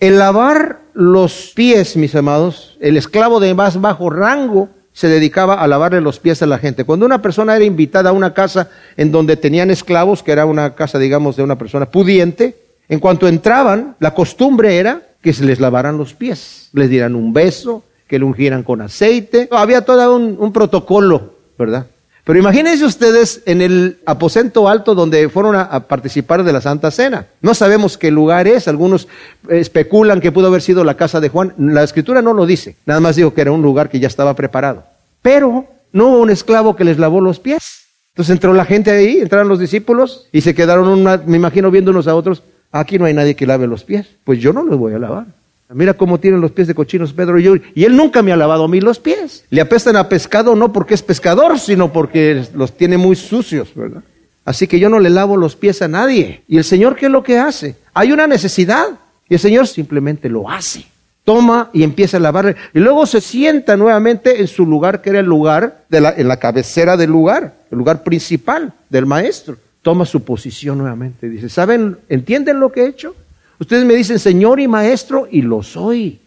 El 0.00 0.18
lavar 0.18 0.80
los 0.94 1.52
pies, 1.54 1.94
mis 1.98 2.14
amados, 2.14 2.78
el 2.80 2.96
esclavo 2.96 3.38
de 3.38 3.52
más 3.54 3.78
bajo 3.78 4.08
rango 4.08 4.70
se 4.94 5.08
dedicaba 5.08 5.60
a 5.60 5.66
lavarle 5.66 6.00
los 6.00 6.20
pies 6.20 6.42
a 6.42 6.46
la 6.46 6.58
gente. 6.58 6.84
Cuando 6.84 7.04
una 7.04 7.20
persona 7.20 7.54
era 7.54 7.64
invitada 7.66 8.10
a 8.10 8.12
una 8.14 8.32
casa 8.32 8.70
en 8.96 9.12
donde 9.12 9.36
tenían 9.36 9.70
esclavos, 9.70 10.22
que 10.22 10.32
era 10.32 10.46
una 10.46 10.74
casa, 10.74 10.98
digamos, 10.98 11.36
de 11.36 11.42
una 11.42 11.58
persona 11.58 11.90
pudiente, 11.90 12.56
en 12.88 12.98
cuanto 12.98 13.28
entraban, 13.28 13.96
la 13.98 14.14
costumbre 14.14 14.78
era 14.78 15.02
que 15.24 15.32
se 15.32 15.46
les 15.46 15.58
lavaran 15.58 15.96
los 15.96 16.12
pies, 16.12 16.68
les 16.74 16.90
dieran 16.90 17.14
un 17.14 17.32
beso, 17.32 17.82
que 18.06 18.18
le 18.18 18.26
ungieran 18.26 18.62
con 18.62 18.82
aceite. 18.82 19.48
Había 19.50 19.80
todo 19.80 20.14
un, 20.14 20.52
protocolo, 20.52 21.32
¿verdad? 21.58 21.86
Pero 22.24 22.38
imagínense 22.38 22.84
ustedes 22.84 23.40
en 23.46 23.62
el 23.62 24.00
aposento 24.04 24.68
alto 24.68 24.94
donde 24.94 25.30
fueron 25.30 25.56
a, 25.56 25.80
participar 25.88 26.44
de 26.44 26.52
la 26.52 26.60
Santa 26.60 26.90
Cena. 26.90 27.26
No 27.40 27.54
sabemos 27.54 27.96
qué 27.96 28.10
lugar 28.10 28.46
es, 28.46 28.68
algunos 28.68 29.08
especulan 29.48 30.20
que 30.20 30.30
pudo 30.30 30.48
haber 30.48 30.60
sido 30.60 30.84
la 30.84 30.98
casa 30.98 31.20
de 31.20 31.30
Juan. 31.30 31.54
La 31.56 31.82
escritura 31.82 32.20
no 32.20 32.34
lo 32.34 32.44
dice, 32.44 32.76
nada 32.84 33.00
más 33.00 33.16
dijo 33.16 33.32
que 33.32 33.40
era 33.40 33.52
un 33.52 33.62
lugar 33.62 33.88
que 33.88 34.00
ya 34.00 34.08
estaba 34.08 34.34
preparado. 34.36 34.84
Pero 35.22 35.66
no 35.90 36.08
hubo 36.08 36.18
un 36.18 36.28
esclavo 36.28 36.76
que 36.76 36.84
les 36.84 36.98
lavó 36.98 37.22
los 37.22 37.40
pies. 37.40 37.86
Entonces 38.12 38.34
entró 38.34 38.52
la 38.52 38.66
gente 38.66 38.90
ahí, 38.90 39.20
entraron 39.20 39.48
los 39.48 39.58
discípulos 39.58 40.28
y 40.32 40.42
se 40.42 40.54
quedaron, 40.54 41.02
me 41.24 41.36
imagino, 41.36 41.70
viendo 41.70 41.92
unos 41.92 42.08
a 42.08 42.14
otros. 42.14 42.42
Aquí 42.74 42.98
no 42.98 43.04
hay 43.04 43.14
nadie 43.14 43.36
que 43.36 43.46
lave 43.46 43.68
los 43.68 43.84
pies. 43.84 44.08
Pues 44.24 44.40
yo 44.40 44.52
no 44.52 44.64
los 44.64 44.76
voy 44.76 44.94
a 44.94 44.98
lavar. 44.98 45.26
Mira 45.68 45.94
cómo 45.94 46.18
tienen 46.18 46.40
los 46.40 46.50
pies 46.50 46.66
de 46.66 46.74
cochinos 46.74 47.12
Pedro 47.12 47.38
y 47.38 47.44
yo. 47.44 47.54
Y 47.72 47.84
él 47.84 47.96
nunca 47.96 48.20
me 48.20 48.32
ha 48.32 48.36
lavado 48.36 48.64
a 48.64 48.68
mí 48.68 48.80
los 48.80 48.98
pies. 48.98 49.44
Le 49.50 49.60
apestan 49.60 49.94
a 49.94 50.08
pescado 50.08 50.56
no 50.56 50.72
porque 50.72 50.94
es 50.94 51.02
pescador, 51.02 51.60
sino 51.60 51.92
porque 51.92 52.44
los 52.52 52.76
tiene 52.76 52.98
muy 52.98 53.14
sucios, 53.14 53.72
¿verdad? 53.76 54.02
Así 54.44 54.66
que 54.66 54.80
yo 54.80 54.88
no 54.88 54.98
le 54.98 55.08
lavo 55.08 55.36
los 55.36 55.54
pies 55.54 55.82
a 55.82 55.88
nadie. 55.88 56.42
¿Y 56.48 56.58
el 56.58 56.64
Señor 56.64 56.96
qué 56.96 57.06
es 57.06 57.12
lo 57.12 57.22
que 57.22 57.38
hace? 57.38 57.76
Hay 57.94 58.10
una 58.10 58.26
necesidad. 58.26 58.88
Y 59.28 59.34
el 59.34 59.40
Señor 59.40 59.68
simplemente 59.68 60.28
lo 60.28 60.50
hace. 60.50 60.84
Toma 61.22 61.70
y 61.72 61.84
empieza 61.84 62.16
a 62.16 62.20
lavarle. 62.20 62.56
Y 62.74 62.80
luego 62.80 63.06
se 63.06 63.20
sienta 63.20 63.76
nuevamente 63.76 64.40
en 64.40 64.48
su 64.48 64.66
lugar, 64.66 65.00
que 65.00 65.10
era 65.10 65.20
el 65.20 65.26
lugar, 65.26 65.84
de 65.88 65.98
en 66.16 66.26
la 66.26 66.38
cabecera 66.38 66.96
del 66.96 67.10
lugar, 67.10 67.54
el 67.70 67.78
lugar 67.78 68.02
principal 68.02 68.72
del 68.90 69.06
maestro 69.06 69.58
toma 69.84 70.06
su 70.06 70.24
posición 70.24 70.78
nuevamente. 70.78 71.28
Dice, 71.28 71.50
¿saben? 71.50 71.98
¿Entienden 72.08 72.58
lo 72.58 72.72
que 72.72 72.82
he 72.82 72.88
hecho? 72.88 73.14
Ustedes 73.60 73.84
me 73.84 73.94
dicen 73.94 74.18
Señor 74.18 74.58
y 74.58 74.66
Maestro 74.66 75.28
y 75.30 75.42
lo 75.42 75.62
soy. 75.62 76.18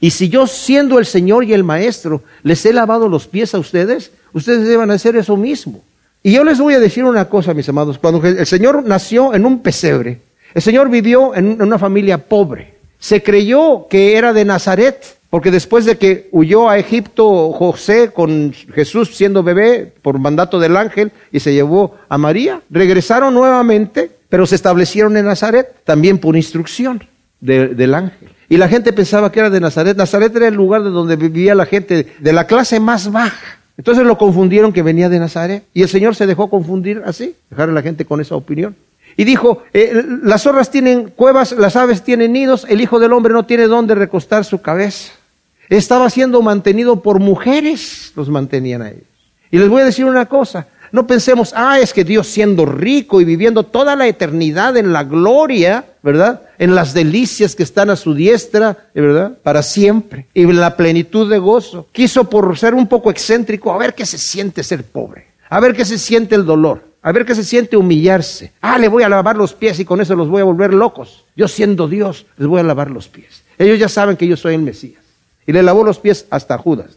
Y 0.00 0.10
si 0.10 0.28
yo 0.28 0.46
siendo 0.46 0.98
el 0.98 1.06
Señor 1.06 1.44
y 1.44 1.52
el 1.52 1.62
Maestro 1.62 2.22
les 2.42 2.66
he 2.66 2.72
lavado 2.72 3.08
los 3.08 3.28
pies 3.28 3.54
a 3.54 3.60
ustedes, 3.60 4.10
ustedes 4.32 4.66
deben 4.66 4.90
hacer 4.90 5.14
eso 5.14 5.36
mismo. 5.36 5.82
Y 6.24 6.32
yo 6.32 6.42
les 6.42 6.58
voy 6.58 6.74
a 6.74 6.80
decir 6.80 7.04
una 7.04 7.28
cosa, 7.28 7.54
mis 7.54 7.68
amados. 7.68 7.98
Cuando 7.98 8.20
el 8.26 8.46
Señor 8.46 8.82
nació 8.84 9.32
en 9.32 9.46
un 9.46 9.60
pesebre, 9.60 10.20
el 10.52 10.62
Señor 10.62 10.90
vivió 10.90 11.36
en 11.36 11.62
una 11.62 11.78
familia 11.78 12.18
pobre. 12.18 12.74
Se 12.98 13.22
creyó 13.22 13.86
que 13.88 14.16
era 14.16 14.32
de 14.32 14.44
Nazaret, 14.44 15.18
porque 15.34 15.50
después 15.50 15.84
de 15.84 15.98
que 15.98 16.28
huyó 16.30 16.70
a 16.70 16.78
Egipto 16.78 17.50
José 17.50 18.12
con 18.14 18.52
Jesús 18.72 19.16
siendo 19.16 19.42
bebé 19.42 19.92
por 20.00 20.20
mandato 20.20 20.60
del 20.60 20.76
ángel 20.76 21.10
y 21.32 21.40
se 21.40 21.52
llevó 21.52 21.96
a 22.08 22.18
María, 22.18 22.60
regresaron 22.70 23.34
nuevamente, 23.34 24.12
pero 24.28 24.46
se 24.46 24.54
establecieron 24.54 25.16
en 25.16 25.24
Nazaret 25.24 25.74
también 25.82 26.18
por 26.18 26.36
instrucción 26.36 27.02
del 27.40 27.94
ángel. 27.96 28.28
Y 28.48 28.58
la 28.58 28.68
gente 28.68 28.92
pensaba 28.92 29.32
que 29.32 29.40
era 29.40 29.50
de 29.50 29.58
Nazaret. 29.58 29.96
Nazaret 29.96 30.36
era 30.36 30.46
el 30.46 30.54
lugar 30.54 30.84
de 30.84 30.90
donde 30.90 31.16
vivía 31.16 31.56
la 31.56 31.66
gente 31.66 32.14
de 32.16 32.32
la 32.32 32.46
clase 32.46 32.78
más 32.78 33.10
baja. 33.10 33.58
Entonces 33.76 34.06
lo 34.06 34.16
confundieron 34.16 34.72
que 34.72 34.84
venía 34.84 35.08
de 35.08 35.18
Nazaret. 35.18 35.64
Y 35.74 35.82
el 35.82 35.88
Señor 35.88 36.14
se 36.14 36.28
dejó 36.28 36.48
confundir 36.48 37.02
así, 37.04 37.34
dejar 37.50 37.70
a 37.70 37.72
la 37.72 37.82
gente 37.82 38.04
con 38.04 38.20
esa 38.20 38.36
opinión. 38.36 38.76
Y 39.16 39.24
dijo, 39.24 39.64
eh, 39.72 40.00
las 40.22 40.42
zorras 40.44 40.70
tienen 40.70 41.08
cuevas, 41.08 41.50
las 41.50 41.74
aves 41.74 42.04
tienen 42.04 42.32
nidos, 42.32 42.64
el 42.68 42.80
Hijo 42.80 43.00
del 43.00 43.12
Hombre 43.12 43.32
no 43.32 43.46
tiene 43.46 43.66
dónde 43.66 43.96
recostar 43.96 44.44
su 44.44 44.62
cabeza. 44.62 45.12
Estaba 45.68 46.10
siendo 46.10 46.42
mantenido 46.42 47.02
por 47.02 47.20
mujeres, 47.20 48.12
los 48.16 48.28
mantenían 48.28 48.82
a 48.82 48.90
ellos. 48.90 49.04
Y 49.50 49.58
les 49.58 49.68
voy 49.68 49.82
a 49.82 49.86
decir 49.86 50.04
una 50.04 50.26
cosa, 50.26 50.66
no 50.94 51.08
pensemos, 51.08 51.52
ah, 51.56 51.80
es 51.80 51.92
que 51.92 52.04
Dios 52.04 52.28
siendo 52.28 52.66
rico 52.66 53.20
y 53.20 53.24
viviendo 53.24 53.64
toda 53.64 53.96
la 53.96 54.06
eternidad 54.06 54.76
en 54.76 54.92
la 54.92 55.02
gloria, 55.02 55.84
¿verdad? 56.04 56.42
En 56.56 56.76
las 56.76 56.94
delicias 56.94 57.56
que 57.56 57.64
están 57.64 57.90
a 57.90 57.96
su 57.96 58.14
diestra, 58.14 58.90
¿verdad? 58.94 59.36
Para 59.42 59.64
siempre. 59.64 60.26
Y 60.34 60.42
en 60.42 60.60
la 60.60 60.76
plenitud 60.76 61.28
de 61.28 61.38
gozo. 61.38 61.88
Quiso 61.90 62.30
por 62.30 62.56
ser 62.56 62.74
un 62.74 62.86
poco 62.86 63.10
excéntrico, 63.10 63.72
a 63.72 63.78
ver 63.78 63.94
qué 63.94 64.06
se 64.06 64.18
siente 64.18 64.62
ser 64.62 64.84
pobre. 64.84 65.26
A 65.50 65.58
ver 65.58 65.74
qué 65.74 65.84
se 65.84 65.98
siente 65.98 66.36
el 66.36 66.44
dolor. 66.44 66.84
A 67.02 67.10
ver 67.10 67.24
qué 67.26 67.34
se 67.34 67.42
siente 67.42 67.76
humillarse. 67.76 68.52
Ah, 68.60 68.78
le 68.78 68.88
voy 68.88 69.02
a 69.02 69.08
lavar 69.08 69.36
los 69.36 69.52
pies 69.52 69.80
y 69.80 69.84
con 69.84 70.00
eso 70.00 70.14
los 70.14 70.28
voy 70.28 70.42
a 70.42 70.44
volver 70.44 70.72
locos. 70.72 71.24
Yo 71.36 71.48
siendo 71.48 71.88
Dios, 71.88 72.26
les 72.36 72.46
voy 72.46 72.60
a 72.60 72.62
lavar 72.62 72.90
los 72.90 73.08
pies. 73.08 73.42
Ellos 73.58 73.80
ya 73.80 73.88
saben 73.88 74.16
que 74.16 74.28
yo 74.28 74.36
soy 74.36 74.54
el 74.54 74.62
Mesías. 74.62 75.03
Y 75.46 75.52
le 75.52 75.62
lavó 75.62 75.84
los 75.84 75.98
pies 75.98 76.26
hasta 76.30 76.58
Judas. 76.58 76.90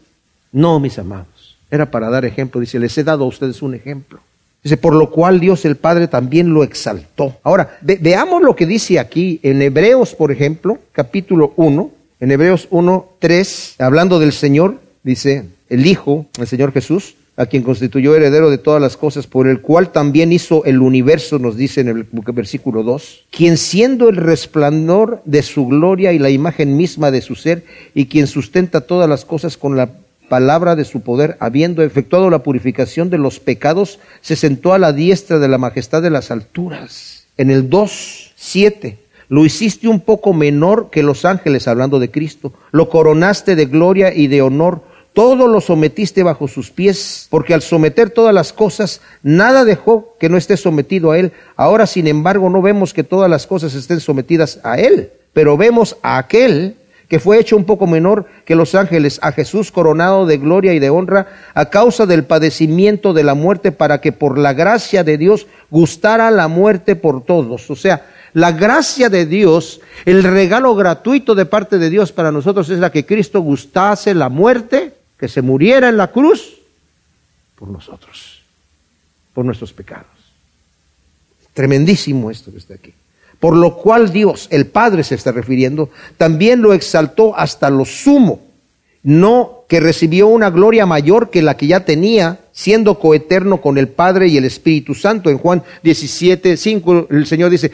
No, 0.52 0.80
mis 0.80 0.98
amados, 0.98 1.56
era 1.70 1.90
para 1.90 2.10
dar 2.10 2.24
ejemplo. 2.24 2.60
Dice, 2.60 2.78
les 2.78 2.96
he 2.98 3.04
dado 3.04 3.24
a 3.24 3.28
ustedes 3.28 3.62
un 3.62 3.74
ejemplo. 3.74 4.20
Dice, 4.62 4.76
por 4.76 4.94
lo 4.94 5.10
cual 5.10 5.38
Dios 5.38 5.64
el 5.64 5.76
Padre 5.76 6.08
también 6.08 6.52
lo 6.52 6.64
exaltó. 6.64 7.36
Ahora, 7.42 7.78
veamos 7.80 8.42
lo 8.42 8.56
que 8.56 8.66
dice 8.66 8.98
aquí 8.98 9.38
en 9.42 9.62
Hebreos, 9.62 10.14
por 10.14 10.32
ejemplo, 10.32 10.78
capítulo 10.92 11.52
1, 11.56 11.90
en 12.20 12.30
Hebreos 12.30 12.66
1, 12.70 13.08
3, 13.20 13.76
hablando 13.78 14.18
del 14.18 14.32
Señor, 14.32 14.80
dice, 15.04 15.44
el 15.68 15.86
Hijo, 15.86 16.26
el 16.38 16.46
Señor 16.48 16.72
Jesús, 16.72 17.14
a 17.38 17.46
quien 17.46 17.62
constituyó 17.62 18.16
heredero 18.16 18.50
de 18.50 18.58
todas 18.58 18.82
las 18.82 18.96
cosas, 18.96 19.28
por 19.28 19.46
el 19.46 19.60
cual 19.60 19.92
también 19.92 20.32
hizo 20.32 20.64
el 20.64 20.80
universo, 20.80 21.38
nos 21.38 21.56
dice 21.56 21.80
en 21.80 21.88
el 21.88 22.06
versículo 22.34 22.82
2, 22.82 23.26
quien 23.30 23.56
siendo 23.56 24.08
el 24.08 24.16
resplandor 24.16 25.22
de 25.24 25.42
su 25.42 25.66
gloria 25.66 26.12
y 26.12 26.18
la 26.18 26.30
imagen 26.30 26.76
misma 26.76 27.12
de 27.12 27.22
su 27.22 27.36
ser, 27.36 27.64
y 27.94 28.06
quien 28.06 28.26
sustenta 28.26 28.80
todas 28.80 29.08
las 29.08 29.24
cosas 29.24 29.56
con 29.56 29.76
la 29.76 29.92
palabra 30.28 30.74
de 30.74 30.84
su 30.84 31.00
poder, 31.00 31.36
habiendo 31.38 31.82
efectuado 31.82 32.28
la 32.28 32.42
purificación 32.42 33.08
de 33.08 33.18
los 33.18 33.38
pecados, 33.38 34.00
se 34.20 34.34
sentó 34.34 34.74
a 34.74 34.78
la 34.78 34.92
diestra 34.92 35.38
de 35.38 35.48
la 35.48 35.58
majestad 35.58 36.02
de 36.02 36.10
las 36.10 36.32
alturas. 36.32 37.26
En 37.36 37.52
el 37.52 37.70
2, 37.70 38.32
7, 38.34 38.98
lo 39.28 39.44
hiciste 39.44 39.86
un 39.86 40.00
poco 40.00 40.32
menor 40.32 40.90
que 40.90 41.04
los 41.04 41.24
ángeles, 41.24 41.68
hablando 41.68 42.00
de 42.00 42.10
Cristo, 42.10 42.52
lo 42.72 42.88
coronaste 42.88 43.54
de 43.54 43.66
gloria 43.66 44.12
y 44.12 44.26
de 44.26 44.42
honor, 44.42 44.82
todo 45.18 45.48
lo 45.48 45.60
sometiste 45.60 46.22
bajo 46.22 46.46
sus 46.46 46.70
pies, 46.70 47.26
porque 47.28 47.52
al 47.52 47.60
someter 47.60 48.08
todas 48.08 48.32
las 48.32 48.52
cosas, 48.52 49.00
nada 49.24 49.64
dejó 49.64 50.14
que 50.20 50.28
no 50.28 50.36
esté 50.36 50.56
sometido 50.56 51.10
a 51.10 51.18
Él. 51.18 51.32
Ahora, 51.56 51.88
sin 51.88 52.06
embargo, 52.06 52.48
no 52.50 52.62
vemos 52.62 52.94
que 52.94 53.02
todas 53.02 53.28
las 53.28 53.48
cosas 53.48 53.74
estén 53.74 53.98
sometidas 53.98 54.60
a 54.62 54.78
Él, 54.78 55.10
pero 55.32 55.56
vemos 55.56 55.96
a 56.02 56.18
aquel 56.18 56.76
que 57.08 57.18
fue 57.18 57.40
hecho 57.40 57.56
un 57.56 57.64
poco 57.64 57.88
menor 57.88 58.26
que 58.44 58.54
los 58.54 58.76
ángeles, 58.76 59.18
a 59.20 59.32
Jesús 59.32 59.72
coronado 59.72 60.24
de 60.24 60.38
gloria 60.38 60.72
y 60.72 60.78
de 60.78 60.90
honra 60.90 61.26
a 61.52 61.68
causa 61.68 62.06
del 62.06 62.22
padecimiento 62.22 63.12
de 63.12 63.24
la 63.24 63.34
muerte, 63.34 63.72
para 63.72 64.00
que 64.00 64.12
por 64.12 64.38
la 64.38 64.52
gracia 64.52 65.02
de 65.02 65.18
Dios 65.18 65.48
gustara 65.68 66.30
la 66.30 66.46
muerte 66.46 66.94
por 66.94 67.24
todos. 67.24 67.68
O 67.72 67.74
sea, 67.74 68.06
la 68.34 68.52
gracia 68.52 69.08
de 69.08 69.26
Dios, 69.26 69.80
el 70.04 70.22
regalo 70.22 70.76
gratuito 70.76 71.34
de 71.34 71.44
parte 71.44 71.78
de 71.78 71.90
Dios 71.90 72.12
para 72.12 72.30
nosotros 72.30 72.70
es 72.70 72.78
la 72.78 72.92
que 72.92 73.04
Cristo 73.04 73.40
gustase 73.40 74.14
la 74.14 74.28
muerte 74.28 74.97
que 75.18 75.28
se 75.28 75.42
muriera 75.42 75.88
en 75.88 75.96
la 75.96 76.12
cruz 76.12 76.58
por 77.56 77.68
nosotros, 77.68 78.42
por 79.34 79.44
nuestros 79.44 79.72
pecados. 79.72 80.06
Tremendísimo 81.54 82.30
esto 82.30 82.52
que 82.52 82.58
está 82.58 82.74
aquí. 82.74 82.94
Por 83.40 83.56
lo 83.56 83.76
cual 83.76 84.12
Dios, 84.12 84.48
el 84.50 84.66
Padre 84.66 85.04
se 85.04 85.14
está 85.14 85.32
refiriendo, 85.32 85.90
también 86.16 86.62
lo 86.62 86.72
exaltó 86.72 87.36
hasta 87.36 87.70
lo 87.70 87.84
sumo, 87.84 88.42
no 89.02 89.64
que 89.68 89.80
recibió 89.80 90.28
una 90.28 90.50
gloria 90.50 90.86
mayor 90.86 91.30
que 91.30 91.42
la 91.42 91.56
que 91.56 91.68
ya 91.68 91.84
tenía, 91.84 92.40
siendo 92.58 92.98
coeterno 92.98 93.60
con 93.60 93.78
el 93.78 93.86
Padre 93.86 94.26
y 94.26 94.36
el 94.36 94.44
Espíritu 94.44 94.92
Santo. 94.92 95.30
En 95.30 95.38
Juan 95.38 95.62
17, 95.84 96.56
5, 96.56 97.06
el 97.08 97.24
Señor 97.24 97.50
dice, 97.50 97.70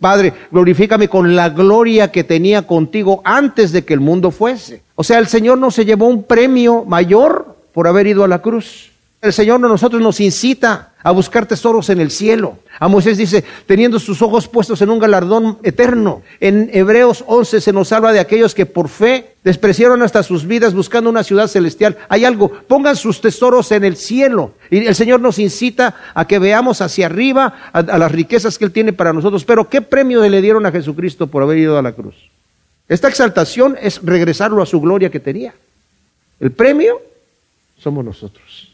Padre, 0.00 0.32
glorifícame 0.50 1.06
con 1.08 1.36
la 1.36 1.50
gloria 1.50 2.10
que 2.10 2.24
tenía 2.24 2.66
contigo 2.66 3.20
antes 3.26 3.72
de 3.72 3.84
que 3.84 3.92
el 3.92 4.00
mundo 4.00 4.30
fuese. 4.30 4.80
O 4.94 5.04
sea, 5.04 5.18
el 5.18 5.26
Señor 5.26 5.58
no 5.58 5.70
se 5.70 5.84
llevó 5.84 6.06
un 6.06 6.22
premio 6.22 6.82
mayor 6.86 7.58
por 7.74 7.86
haber 7.86 8.06
ido 8.06 8.24
a 8.24 8.28
la 8.28 8.40
cruz. 8.40 8.92
El 9.20 9.34
Señor 9.34 9.56
a 9.62 9.68
nosotros 9.68 10.00
nos 10.00 10.18
incita 10.18 10.91
a 11.02 11.10
buscar 11.10 11.46
tesoros 11.46 11.90
en 11.90 12.00
el 12.00 12.10
cielo. 12.10 12.58
A 12.78 12.88
Moisés 12.88 13.18
dice, 13.18 13.44
teniendo 13.66 13.98
sus 13.98 14.22
ojos 14.22 14.48
puestos 14.48 14.82
en 14.82 14.90
un 14.90 14.98
galardón 14.98 15.58
eterno. 15.62 16.22
En 16.40 16.70
Hebreos 16.72 17.24
11 17.26 17.60
se 17.60 17.72
nos 17.72 17.92
habla 17.92 18.12
de 18.12 18.20
aquellos 18.20 18.54
que 18.54 18.66
por 18.66 18.88
fe 18.88 19.34
despreciaron 19.44 20.02
hasta 20.02 20.22
sus 20.22 20.46
vidas 20.46 20.74
buscando 20.74 21.10
una 21.10 21.24
ciudad 21.24 21.48
celestial. 21.48 21.98
Hay 22.08 22.24
algo, 22.24 22.50
pongan 22.68 22.96
sus 22.96 23.20
tesoros 23.20 23.72
en 23.72 23.84
el 23.84 23.96
cielo. 23.96 24.54
Y 24.70 24.86
el 24.86 24.94
Señor 24.94 25.20
nos 25.20 25.38
incita 25.38 25.96
a 26.14 26.26
que 26.26 26.38
veamos 26.38 26.80
hacia 26.80 27.06
arriba 27.06 27.70
a, 27.72 27.82
las 27.82 28.12
riquezas 28.12 28.58
que 28.58 28.64
Él 28.64 28.72
tiene 28.72 28.92
para 28.92 29.12
nosotros. 29.12 29.44
Pero 29.44 29.68
¿qué 29.68 29.82
premio 29.82 30.22
le 30.26 30.40
dieron 30.40 30.64
a 30.66 30.72
Jesucristo 30.72 31.26
por 31.26 31.42
haber 31.42 31.58
ido 31.58 31.78
a 31.78 31.82
la 31.82 31.92
cruz? 31.92 32.14
Esta 32.88 33.08
exaltación 33.08 33.76
es 33.80 34.00
regresarlo 34.02 34.62
a 34.62 34.66
su 34.66 34.80
gloria 34.80 35.10
que 35.10 35.20
tenía. 35.20 35.54
El 36.40 36.52
premio 36.52 37.00
somos 37.78 38.04
nosotros. 38.04 38.71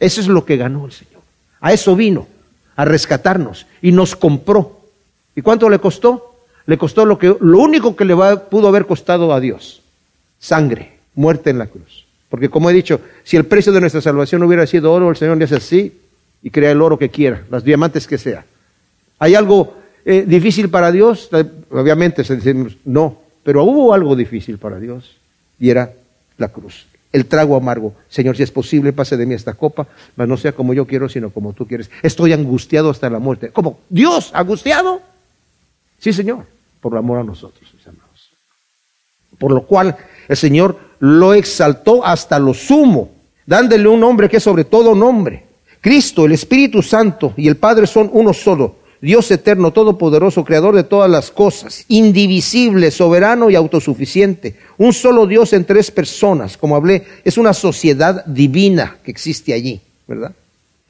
Eso 0.00 0.22
es 0.22 0.28
lo 0.28 0.46
que 0.46 0.56
ganó 0.56 0.86
el 0.86 0.92
Señor. 0.92 1.20
A 1.60 1.74
eso 1.74 1.94
vino, 1.94 2.26
a 2.74 2.86
rescatarnos 2.86 3.66
y 3.82 3.92
nos 3.92 4.16
compró. 4.16 4.80
¿Y 5.36 5.42
cuánto 5.42 5.68
le 5.68 5.78
costó? 5.78 6.34
Le 6.66 6.78
costó 6.78 7.04
lo, 7.04 7.18
que, 7.18 7.36
lo 7.38 7.58
único 7.58 7.94
que 7.94 8.06
le 8.06 8.16
pudo 8.50 8.68
haber 8.68 8.86
costado 8.86 9.32
a 9.34 9.40
Dios, 9.40 9.82
sangre, 10.38 10.98
muerte 11.14 11.50
en 11.50 11.58
la 11.58 11.66
cruz. 11.66 12.06
Porque 12.30 12.48
como 12.48 12.70
he 12.70 12.72
dicho, 12.72 13.00
si 13.24 13.36
el 13.36 13.44
precio 13.44 13.72
de 13.72 13.80
nuestra 13.80 14.00
salvación 14.00 14.42
hubiera 14.42 14.66
sido 14.66 14.92
oro, 14.92 15.10
el 15.10 15.16
Señor 15.16 15.36
le 15.36 15.44
hace 15.44 15.56
así 15.56 16.00
y 16.42 16.50
crea 16.50 16.70
el 16.70 16.80
oro 16.80 16.98
que 16.98 17.10
quiera, 17.10 17.44
los 17.50 17.62
diamantes 17.62 18.06
que 18.06 18.18
sea. 18.18 18.44
¿Hay 19.18 19.34
algo 19.34 19.76
eh, 20.04 20.24
difícil 20.26 20.70
para 20.70 20.90
Dios? 20.90 21.28
Obviamente 21.70 22.24
no, 22.84 23.20
pero 23.42 23.64
hubo 23.64 23.92
algo 23.92 24.16
difícil 24.16 24.56
para 24.56 24.78
Dios 24.78 25.16
y 25.58 25.68
era 25.68 25.92
la 26.38 26.48
cruz 26.48 26.86
el 27.12 27.26
trago 27.26 27.56
amargo. 27.56 27.94
Señor, 28.08 28.36
si 28.36 28.42
es 28.42 28.50
posible, 28.50 28.92
pase 28.92 29.16
de 29.16 29.26
mí 29.26 29.34
esta 29.34 29.54
copa, 29.54 29.86
mas 30.16 30.28
no 30.28 30.36
sea 30.36 30.52
como 30.52 30.74
yo 30.74 30.86
quiero, 30.86 31.08
sino 31.08 31.30
como 31.30 31.52
tú 31.52 31.66
quieres. 31.66 31.90
Estoy 32.02 32.32
angustiado 32.32 32.90
hasta 32.90 33.10
la 33.10 33.18
muerte. 33.18 33.50
¿Cómo? 33.50 33.80
¿Dios 33.88 34.30
angustiado? 34.32 35.00
Sí, 35.98 36.12
Señor, 36.12 36.46
por 36.80 36.96
amor 36.96 37.18
a 37.18 37.24
nosotros, 37.24 37.68
mis 37.74 37.86
amados. 37.86 38.30
Por 39.38 39.52
lo 39.52 39.66
cual 39.66 39.96
el 40.28 40.36
Señor 40.36 40.78
lo 41.00 41.34
exaltó 41.34 42.04
hasta 42.04 42.38
lo 42.38 42.54
sumo, 42.54 43.10
dándole 43.46 43.88
un 43.88 44.00
nombre 44.00 44.28
que 44.28 44.36
es 44.36 44.42
sobre 44.42 44.64
todo 44.64 44.94
nombre. 44.94 45.46
Cristo, 45.80 46.26
el 46.26 46.32
Espíritu 46.32 46.82
Santo 46.82 47.32
y 47.36 47.48
el 47.48 47.56
Padre 47.56 47.86
son 47.86 48.10
uno 48.12 48.32
solo. 48.32 48.76
Dios 49.00 49.30
eterno, 49.30 49.72
todopoderoso, 49.72 50.44
creador 50.44 50.74
de 50.74 50.84
todas 50.84 51.10
las 51.10 51.30
cosas, 51.30 51.84
indivisible, 51.88 52.90
soberano 52.90 53.48
y 53.48 53.54
autosuficiente. 53.54 54.56
Un 54.76 54.92
solo 54.92 55.26
Dios 55.26 55.52
en 55.54 55.64
tres 55.64 55.90
personas, 55.90 56.56
como 56.56 56.76
hablé, 56.76 57.04
es 57.24 57.38
una 57.38 57.54
sociedad 57.54 58.24
divina 58.26 58.98
que 59.02 59.10
existe 59.10 59.54
allí, 59.54 59.80
¿verdad? 60.06 60.32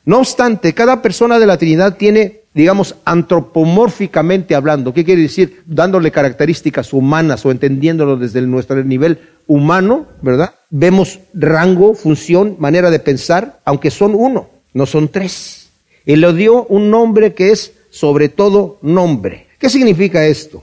No 0.04 0.18
obstante, 0.18 0.72
cada 0.72 1.02
persona 1.02 1.38
de 1.38 1.46
la 1.46 1.56
Trinidad 1.56 1.96
tiene, 1.96 2.40
digamos, 2.52 2.96
antropomórficamente 3.04 4.56
hablando, 4.56 4.92
¿qué 4.92 5.04
quiere 5.04 5.22
decir? 5.22 5.62
Dándole 5.66 6.10
características 6.10 6.92
humanas 6.92 7.46
o 7.46 7.52
entendiéndolo 7.52 8.16
desde 8.16 8.40
nuestro 8.40 8.82
nivel 8.82 9.20
humano, 9.46 10.06
¿verdad? 10.20 10.54
Vemos 10.70 11.20
rango, 11.32 11.94
función, 11.94 12.56
manera 12.58 12.90
de 12.90 12.98
pensar, 12.98 13.60
aunque 13.64 13.90
son 13.92 14.16
uno, 14.16 14.48
no 14.72 14.86
son 14.86 15.08
tres. 15.08 15.68
Y 16.06 16.16
le 16.16 16.32
dio 16.32 16.64
un 16.64 16.90
nombre 16.90 17.34
que 17.34 17.52
es 17.52 17.74
sobre 17.90 18.28
todo 18.28 18.78
nombre. 18.82 19.46
¿Qué 19.58 19.68
significa 19.68 20.26
esto? 20.26 20.62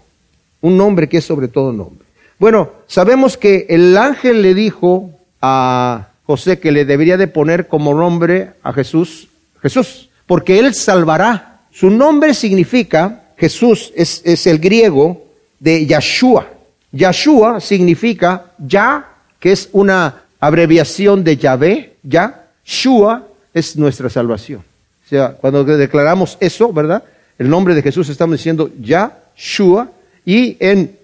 Un 0.62 0.78
nombre 0.78 1.08
que 1.08 1.18
es 1.18 1.26
sobre 1.26 1.48
todo 1.48 1.72
nombre. 1.72 2.06
Bueno, 2.40 2.72
sabemos 2.88 3.38
que 3.38 3.66
el 3.70 3.98
ángel 3.98 4.42
le 4.42 4.54
dijo 4.54 5.12
a 5.42 6.10
José 6.26 6.60
que 6.60 6.72
le 6.72 6.86
debería 6.86 7.18
de 7.18 7.28
poner 7.28 7.68
como 7.68 7.94
nombre 7.94 8.52
a 8.64 8.74
Jesús, 8.74 9.28
Jesús, 9.62 10.10
porque 10.26 10.60
él 10.60 10.74
salvará. 10.74 11.62
Su 11.72 11.90
nombre 11.90 12.34
significa, 12.34 13.24
Jesús 13.38 13.92
es, 13.96 14.22
es 14.26 14.48
el 14.48 14.60
griego 14.60 15.26
de 15.60 15.86
Yahshua. 15.86 16.48
Yahshua 16.92 17.60
significa 17.60 18.52
ya, 18.58 19.10
que 19.40 19.52
es 19.52 19.70
una 19.72 20.24
abreviación 20.40 21.24
de 21.24 21.38
Yahvé, 21.38 21.96
ya, 22.04 22.48
Shua 22.66 23.28
es 23.54 23.76
nuestra 23.78 24.10
salvación. 24.10 24.60
O 25.06 25.10
sea, 25.10 25.32
cuando 25.32 25.64
declaramos 25.64 26.38
eso, 26.40 26.74
¿verdad? 26.74 27.04
El 27.40 27.50
nombre 27.50 27.76
de 27.76 27.82
Jesús 27.82 28.10
estamos 28.10 28.38
diciendo 28.38 28.72
Yahshua 28.80 29.92
y 30.26 30.58
en 30.60 30.98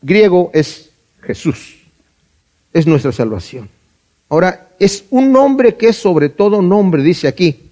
griego 0.00 0.50
es 0.54 0.90
Jesús. 1.22 1.78
Es 2.72 2.86
nuestra 2.86 3.12
salvación. 3.12 3.68
Ahora, 4.28 4.68
es 4.78 5.04
un 5.10 5.30
nombre 5.30 5.76
que 5.76 5.88
es 5.88 5.96
sobre 5.96 6.28
todo 6.28 6.62
nombre, 6.62 7.02
dice 7.02 7.28
aquí, 7.28 7.70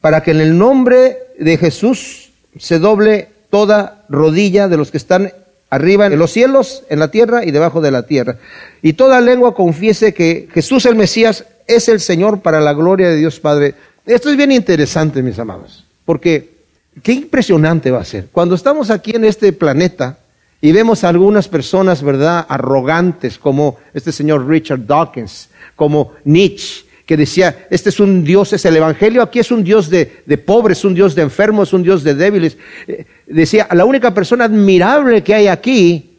para 0.00 0.22
que 0.22 0.32
en 0.32 0.40
el 0.40 0.58
nombre 0.58 1.18
de 1.38 1.56
Jesús 1.56 2.30
se 2.58 2.78
doble 2.78 3.28
toda 3.50 4.04
rodilla 4.08 4.68
de 4.68 4.76
los 4.76 4.90
que 4.90 4.98
están 4.98 5.32
arriba 5.70 6.06
en 6.06 6.18
los 6.18 6.32
cielos, 6.32 6.84
en 6.90 6.98
la 6.98 7.10
tierra 7.10 7.44
y 7.44 7.50
debajo 7.50 7.80
de 7.80 7.90
la 7.90 8.04
tierra. 8.04 8.38
Y 8.82 8.92
toda 8.92 9.20
lengua 9.20 9.54
confiese 9.54 10.12
que 10.12 10.48
Jesús 10.52 10.86
el 10.86 10.96
Mesías 10.96 11.46
es 11.66 11.88
el 11.88 12.00
Señor 12.00 12.40
para 12.40 12.60
la 12.60 12.74
gloria 12.74 13.08
de 13.08 13.16
Dios 13.16 13.40
Padre. 13.40 13.74
Esto 14.04 14.30
es 14.30 14.36
bien 14.36 14.52
interesante, 14.52 15.22
mis 15.22 15.38
amados, 15.38 15.84
porque 16.04 16.55
Qué 17.02 17.12
impresionante 17.12 17.90
va 17.90 18.00
a 18.00 18.04
ser. 18.04 18.28
Cuando 18.32 18.54
estamos 18.54 18.90
aquí 18.90 19.12
en 19.14 19.24
este 19.24 19.52
planeta 19.52 20.18
y 20.60 20.72
vemos 20.72 21.04
a 21.04 21.10
algunas 21.10 21.48
personas, 21.48 22.02
¿verdad?, 22.02 22.46
arrogantes, 22.48 23.38
como 23.38 23.78
este 23.92 24.12
señor 24.12 24.46
Richard 24.48 24.86
Dawkins, 24.86 25.50
como 25.74 26.14
Nietzsche, 26.24 26.86
que 27.04 27.16
decía, 27.16 27.66
este 27.70 27.90
es 27.90 28.00
un 28.00 28.24
Dios, 28.24 28.52
es 28.52 28.64
el 28.64 28.76
Evangelio, 28.76 29.22
aquí 29.22 29.38
es 29.38 29.52
un 29.52 29.62
Dios 29.62 29.88
de, 29.88 30.06
pobres, 30.44 30.84
un 30.84 30.94
Dios 30.94 31.14
de 31.14 31.22
enfermos, 31.22 31.72
un 31.72 31.84
Dios 31.84 32.02
de 32.02 32.14
débiles. 32.14 32.56
Eh, 32.88 33.04
decía, 33.26 33.68
la 33.72 33.84
única 33.84 34.12
persona 34.12 34.46
admirable 34.46 35.22
que 35.22 35.34
hay 35.34 35.46
aquí 35.46 36.16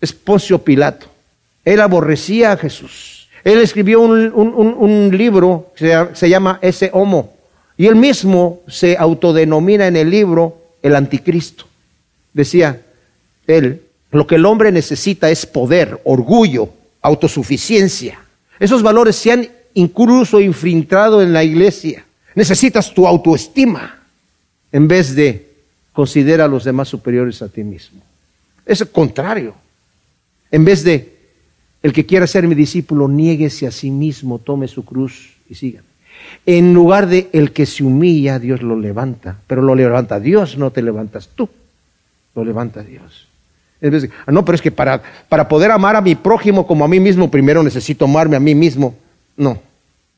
es 0.00 0.12
Poncio 0.12 0.58
Pilato. 0.58 1.06
Él 1.64 1.80
aborrecía 1.80 2.52
a 2.52 2.56
Jesús. 2.56 3.28
Él 3.44 3.60
escribió 3.60 4.00
un, 4.00 5.10
libro 5.16 5.70
que 5.76 6.08
se 6.14 6.28
llama 6.28 6.58
Ese 6.62 6.90
Homo, 6.92 7.33
y 7.76 7.86
él 7.86 7.96
mismo 7.96 8.60
se 8.68 8.96
autodenomina 8.96 9.86
en 9.86 9.96
el 9.96 10.10
libro 10.10 10.58
el 10.82 10.94
anticristo. 10.94 11.66
Decía 12.32 12.80
él, 13.46 13.82
lo 14.10 14.26
que 14.26 14.36
el 14.36 14.46
hombre 14.46 14.70
necesita 14.70 15.30
es 15.30 15.44
poder, 15.46 16.00
orgullo, 16.04 16.68
autosuficiencia. 17.02 18.20
Esos 18.60 18.82
valores 18.82 19.16
se 19.16 19.32
han 19.32 19.48
incluso 19.74 20.40
infiltrado 20.40 21.20
en 21.20 21.32
la 21.32 21.42
iglesia. 21.42 22.04
Necesitas 22.34 22.92
tu 22.94 23.06
autoestima 23.06 24.02
en 24.70 24.88
vez 24.88 25.14
de 25.14 25.52
considerar 25.92 26.46
a 26.46 26.48
los 26.48 26.64
demás 26.64 26.88
superiores 26.88 27.42
a 27.42 27.48
ti 27.48 27.64
mismo. 27.64 28.00
Es 28.66 28.80
el 28.80 28.88
contrario. 28.88 29.54
En 30.50 30.64
vez 30.64 30.84
de 30.84 31.14
el 31.82 31.92
que 31.92 32.06
quiera 32.06 32.26
ser 32.26 32.46
mi 32.46 32.54
discípulo, 32.54 33.08
niéguese 33.08 33.66
a 33.66 33.70
sí 33.70 33.90
mismo, 33.90 34.38
tome 34.38 34.68
su 34.68 34.84
cruz 34.84 35.34
y 35.48 35.54
sígame. 35.54 35.93
En 36.46 36.74
lugar 36.74 37.06
de 37.06 37.28
el 37.32 37.52
que 37.52 37.64
se 37.64 37.84
humilla, 37.84 38.38
Dios 38.38 38.62
lo 38.62 38.78
levanta. 38.78 39.38
Pero 39.46 39.62
lo 39.62 39.74
levanta 39.74 40.20
Dios, 40.20 40.58
no 40.58 40.70
te 40.70 40.82
levantas 40.82 41.28
tú. 41.34 41.48
Lo 42.34 42.44
levanta 42.44 42.82
Dios. 42.82 43.28
Es 43.80 44.08
ah, 44.26 44.32
no, 44.32 44.44
pero 44.44 44.56
es 44.56 44.62
que 44.62 44.70
para, 44.70 45.02
para 45.28 45.48
poder 45.48 45.70
amar 45.70 45.96
a 45.96 46.00
mi 46.00 46.14
prójimo 46.14 46.66
como 46.66 46.84
a 46.84 46.88
mí 46.88 47.00
mismo, 47.00 47.30
primero 47.30 47.62
necesito 47.62 48.04
amarme 48.04 48.36
a 48.36 48.40
mí 48.40 48.54
mismo. 48.54 48.94
No, 49.36 49.58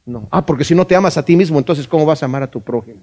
no. 0.05 0.29
Ah, 0.31 0.45
porque 0.45 0.65
si 0.65 0.75
no 0.75 0.87
te 0.87 0.97
amas 0.97 1.17
a 1.17 1.25
ti 1.25 1.37
mismo, 1.37 1.59
entonces 1.59 1.87
¿cómo 1.87 2.07
vas 2.07 2.23
a 2.23 2.27
amar 2.27 2.43
a 2.43 2.51
tu 2.51 2.61
prójimo? 2.61 3.03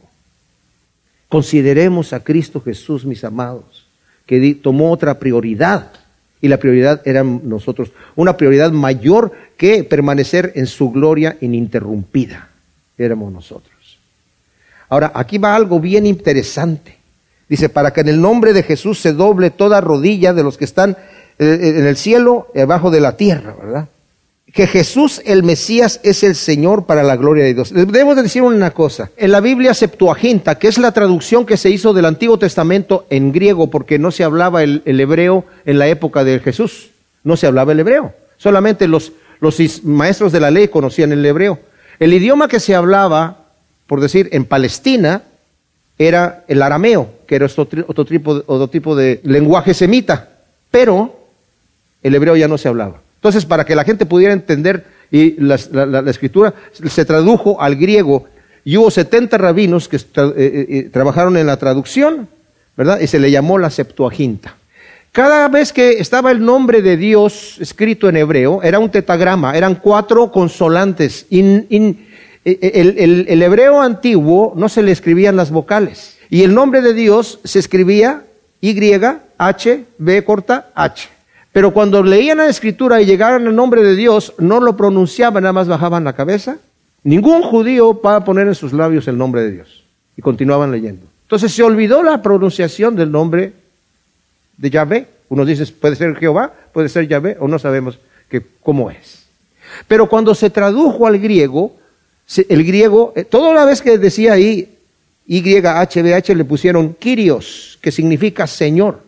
Consideremos 1.30 2.14
a 2.14 2.24
Cristo 2.24 2.62
Jesús, 2.62 3.06
mis 3.06 3.24
amados, 3.24 3.88
que 4.26 4.56
tomó 4.56 4.92
otra 4.92 5.20
prioridad. 5.20 5.92
Y 6.40 6.50
la 6.50 6.58
prioridad 6.58 7.02
era 7.06 7.24
nosotros, 7.24 7.92
una 8.16 8.36
prioridad 8.36 8.72
mayor 8.72 9.32
que 9.56 9.86
permanecer 9.86 10.52
en 10.56 10.68
su 10.68 10.92
gloria 10.92 11.38
ininterrumpida 11.40 12.50
éramos 12.98 13.32
nosotros. 13.32 14.00
Ahora, 14.90 15.12
aquí 15.16 15.38
va 15.38 15.56
algo 15.56 15.80
bien 15.80 16.06
interesante. 16.06 16.98
Dice, 17.50 17.70
para 17.70 17.92
que 17.92 18.02
en 18.02 18.10
el 18.10 18.22
nombre 18.22 18.54
de 18.54 18.64
Jesús 18.64 19.00
se 19.00 19.14
doble 19.14 19.50
toda 19.50 19.82
rodilla 19.82 20.34
de 20.34 20.44
los 20.44 20.58
que 20.58 20.66
están 20.66 20.98
eh, 21.40 21.74
en 21.78 21.86
el 21.86 21.98
cielo 21.98 22.48
y 22.54 22.60
abajo 22.60 22.92
de 22.92 23.00
la 23.00 23.18
tierra, 23.18 23.56
¿verdad? 23.60 23.88
Que 24.52 24.68
Jesús 24.68 25.20
el 25.26 25.42
Mesías 25.42 26.00
es 26.04 26.24
el 26.24 26.36
Señor 26.36 26.86
para 26.86 27.02
la 27.02 27.16
gloria 27.16 27.44
de 27.44 27.56
Dios. 27.56 27.74
Debo 27.74 28.14
decir 28.14 28.44
una 28.44 28.70
cosa. 28.72 29.10
En 29.18 29.32
la 29.32 29.42
Biblia 29.42 29.74
Septuaginta, 29.74 30.60
que 30.60 30.68
es 30.68 30.78
la 30.78 30.92
traducción 30.92 31.46
que 31.46 31.58
se 31.58 31.72
hizo 31.72 31.92
del 31.92 32.06
Antiguo 32.06 32.38
Testamento 32.38 33.08
en 33.10 33.32
griego, 33.32 33.72
porque 33.72 33.98
no 33.98 34.12
se 34.12 34.24
hablaba 34.24 34.62
el, 34.62 34.84
hebreo 34.86 35.46
en 35.66 35.80
la 35.80 35.88
época 35.88 36.24
de 36.24 36.40
Jesús. 36.40 36.92
No 37.24 37.36
se 37.36 37.48
hablaba 37.48 37.72
el 37.72 37.80
hebreo. 37.80 38.14
Solamente 38.38 38.88
los 38.88 39.12
maestros 39.84 40.32
de 40.32 40.40
la 40.40 40.52
ley 40.52 40.68
conocían 40.68 41.12
el 41.12 41.26
hebreo. 41.26 41.60
El 42.04 42.12
idioma 42.12 42.50
que 42.50 42.60
se 42.60 42.76
hablaba, 42.76 43.46
por 43.88 44.02
decir, 44.02 44.28
en 44.34 44.44
Palestina, 44.44 45.22
era 45.98 46.44
el 46.50 46.62
arameo, 46.62 47.10
que 47.26 47.36
era 47.36 47.46
otro, 47.46 48.04
tipo, 48.04 48.44
otro 48.46 48.68
tipo 48.68 48.94
de 48.94 49.22
lenguaje 49.24 49.74
semita, 49.74 50.28
pero 50.70 51.18
el 52.02 52.14
hebreo 52.14 52.36
ya 52.36 52.50
no 52.50 52.58
se 52.58 52.68
hablaba. 52.68 53.00
Entonces, 53.16 53.46
para 53.46 53.64
que 53.64 53.74
la 53.74 53.86
gente 53.86 54.06
pudiera 54.06 54.34
entender 54.34 54.86
y 55.12 55.42
la, 55.42 55.56
escritura, 56.10 56.54
se 56.74 57.06
tradujo 57.06 57.62
al 57.62 57.78
griego 57.78 58.26
y 58.66 58.76
hubo 58.76 58.92
70 58.92 59.38
rabinos 59.38 59.88
que 59.88 59.96
eh, 59.96 60.02
eh, 60.18 60.66
eh, 60.68 60.90
trabajaron 60.92 61.38
en 61.38 61.48
la 61.48 61.56
traducción, 61.56 62.28
¿verdad? 62.76 63.00
Y 63.00 63.08
se 63.08 63.18
le 63.18 63.32
llamó 63.32 63.58
la 63.58 63.70
Septuaginta. 63.70 64.58
Cada 65.14 65.48
vez 65.48 65.72
que 65.72 66.00
estaba 66.00 66.32
el 66.32 66.44
nombre 66.44 66.82
de 66.82 66.98
Dios 66.98 67.58
escrito 67.60 68.10
en 68.10 68.18
hebreo, 68.18 68.64
era 68.64 68.80
un 68.80 68.90
tetagrama, 68.90 69.56
eran 69.56 69.76
cuatro 69.76 70.32
consonantes. 70.32 71.28
E, 71.30 71.68
e, 72.44 73.26
el, 73.28 73.44
hebreo 73.44 73.80
antiguo 73.80 74.54
no 74.56 74.68
se 74.70 74.82
le 74.82 74.92
escribían 74.92 75.36
las 75.36 75.52
vocales. 75.52 76.18
Y 76.32 76.42
el 76.42 76.56
nombre 76.56 76.82
de 76.82 76.96
Dios 76.96 77.40
se 77.44 77.60
escribía 77.60 78.24
Y, 78.60 78.76
H, 79.38 79.86
B 80.00 80.24
corta, 80.24 80.72
H. 80.74 81.08
Pero 81.52 81.74
cuando 81.74 82.02
leían 82.02 82.40
la 82.40 82.48
escritura 82.48 83.00
y 83.00 83.06
llegaran 83.06 83.46
al 83.46 83.56
nombre 83.56 83.84
de 83.84 83.96
Dios, 83.96 84.34
no 84.40 84.60
lo 84.60 84.76
pronunciaban, 84.76 85.44
nada 85.44 85.54
más 85.54 85.68
bajaban 85.68 86.06
la 86.06 86.14
cabeza. 86.14 86.58
Ningún 87.04 87.44
judío 87.44 88.02
va 88.02 88.16
a 88.16 88.26
poner 88.26 88.48
en 88.48 88.56
sus 88.56 88.74
labios 88.74 89.08
el 89.08 89.20
nombre 89.20 89.44
de 89.44 89.52
Dios. 89.52 89.84
Y 90.18 90.24
continuaban 90.24 90.72
leyendo. 90.72 91.06
Entonces 91.22 91.54
se 91.54 91.62
olvidó 91.62 92.02
la 92.02 92.24
pronunciación 92.24 92.96
del 92.96 93.12
nombre 93.12 93.62
de 94.58 94.70
Yahvé. 94.70 95.08
Uno 95.30 95.46
dice, 95.46 95.66
puede 95.68 95.96
ser 95.96 96.16
Jehová, 96.16 96.54
puede 96.72 96.90
ser 96.90 97.08
Yahvé, 97.08 97.38
o 97.40 97.48
no 97.48 97.60
sabemos 97.60 98.00
que, 98.30 98.42
cómo 98.62 98.92
es. 98.92 99.26
Pero 99.88 100.08
cuando 100.08 100.36
se 100.36 100.50
tradujo 100.50 101.08
al 101.08 101.20
griego, 101.20 101.76
el 102.50 102.64
griego, 102.64 103.14
eh, 103.16 103.24
toda 103.24 103.54
la 103.54 103.66
vez 103.66 103.82
que 103.82 103.98
decía 103.98 104.34
ahí 104.34 104.78
YHBH 105.26 106.36
le 106.36 106.46
pusieron 106.46 106.94
Kyrios, 106.94 107.80
que 107.82 107.92
significa 107.92 108.48
Señor. 108.48 109.02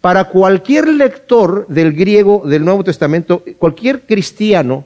Para 0.00 0.24
cualquier 0.24 0.88
lector 0.88 1.66
del 1.68 1.92
griego 1.92 2.42
del 2.46 2.64
Nuevo 2.64 2.84
Testamento, 2.84 3.42
cualquier 3.58 4.02
cristiano, 4.02 4.84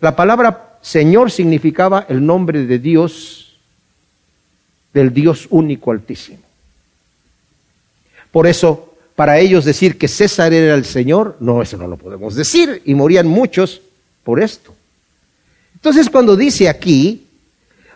la 0.00 0.16
palabra 0.16 0.78
Señor 0.80 1.30
significaba 1.30 2.06
el 2.08 2.24
nombre 2.24 2.64
de 2.66 2.78
Dios, 2.78 3.58
del 4.92 5.12
Dios 5.12 5.46
único 5.50 5.92
altísimo. 5.92 6.38
Por 8.30 8.46
eso, 8.46 8.89
para 9.20 9.38
ellos 9.38 9.66
decir 9.66 9.98
que 9.98 10.08
César 10.08 10.54
era 10.54 10.74
el 10.74 10.86
Señor, 10.86 11.36
no, 11.40 11.60
eso 11.60 11.76
no 11.76 11.86
lo 11.86 11.98
podemos 11.98 12.34
decir, 12.34 12.80
y 12.86 12.94
morían 12.94 13.26
muchos 13.26 13.82
por 14.24 14.42
esto. 14.42 14.74
Entonces, 15.74 16.08
cuando 16.08 16.36
dice 16.36 16.70
aquí, 16.70 17.26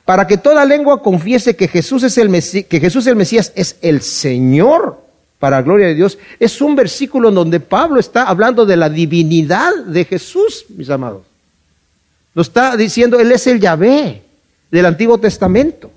para 0.05 0.27
que 0.27 0.37
toda 0.37 0.67
lengua 0.67 1.03
confiese 1.03 1.57
que 1.57 1.67
Jesús 1.67 2.03
es 2.03 2.19
el 2.19 2.29
Mesías, 2.29 2.67
que 2.67 2.79
Jesús 2.79 3.07
el 3.07 3.17
Mesías 3.17 3.55
es 3.57 3.77
el 3.81 4.03
Señor, 4.03 5.01
para 5.39 5.57
la 5.57 5.63
gloria 5.63 5.87
de 5.87 5.95
Dios, 5.95 6.19
es 6.39 6.61
un 6.61 6.77
versículo 6.77 7.31
en 7.31 7.37
donde 7.37 7.59
Pablo 7.59 8.01
está 8.01 8.25
hablando 8.25 8.67
de 8.67 8.77
la 8.77 8.91
divinidad 8.91 9.75
de 9.87 10.05
Jesús, 10.05 10.67
mis 10.77 10.91
amados. 10.91 11.23
Lo 12.35 12.43
está 12.43 12.77
diciendo, 12.77 13.19
Él 13.19 13.33
es 13.33 13.47
el 13.47 13.61
Yahvé 13.61 14.21
del 14.71 14.85
Antiguo 14.85 15.17
Testamento. 15.17 15.91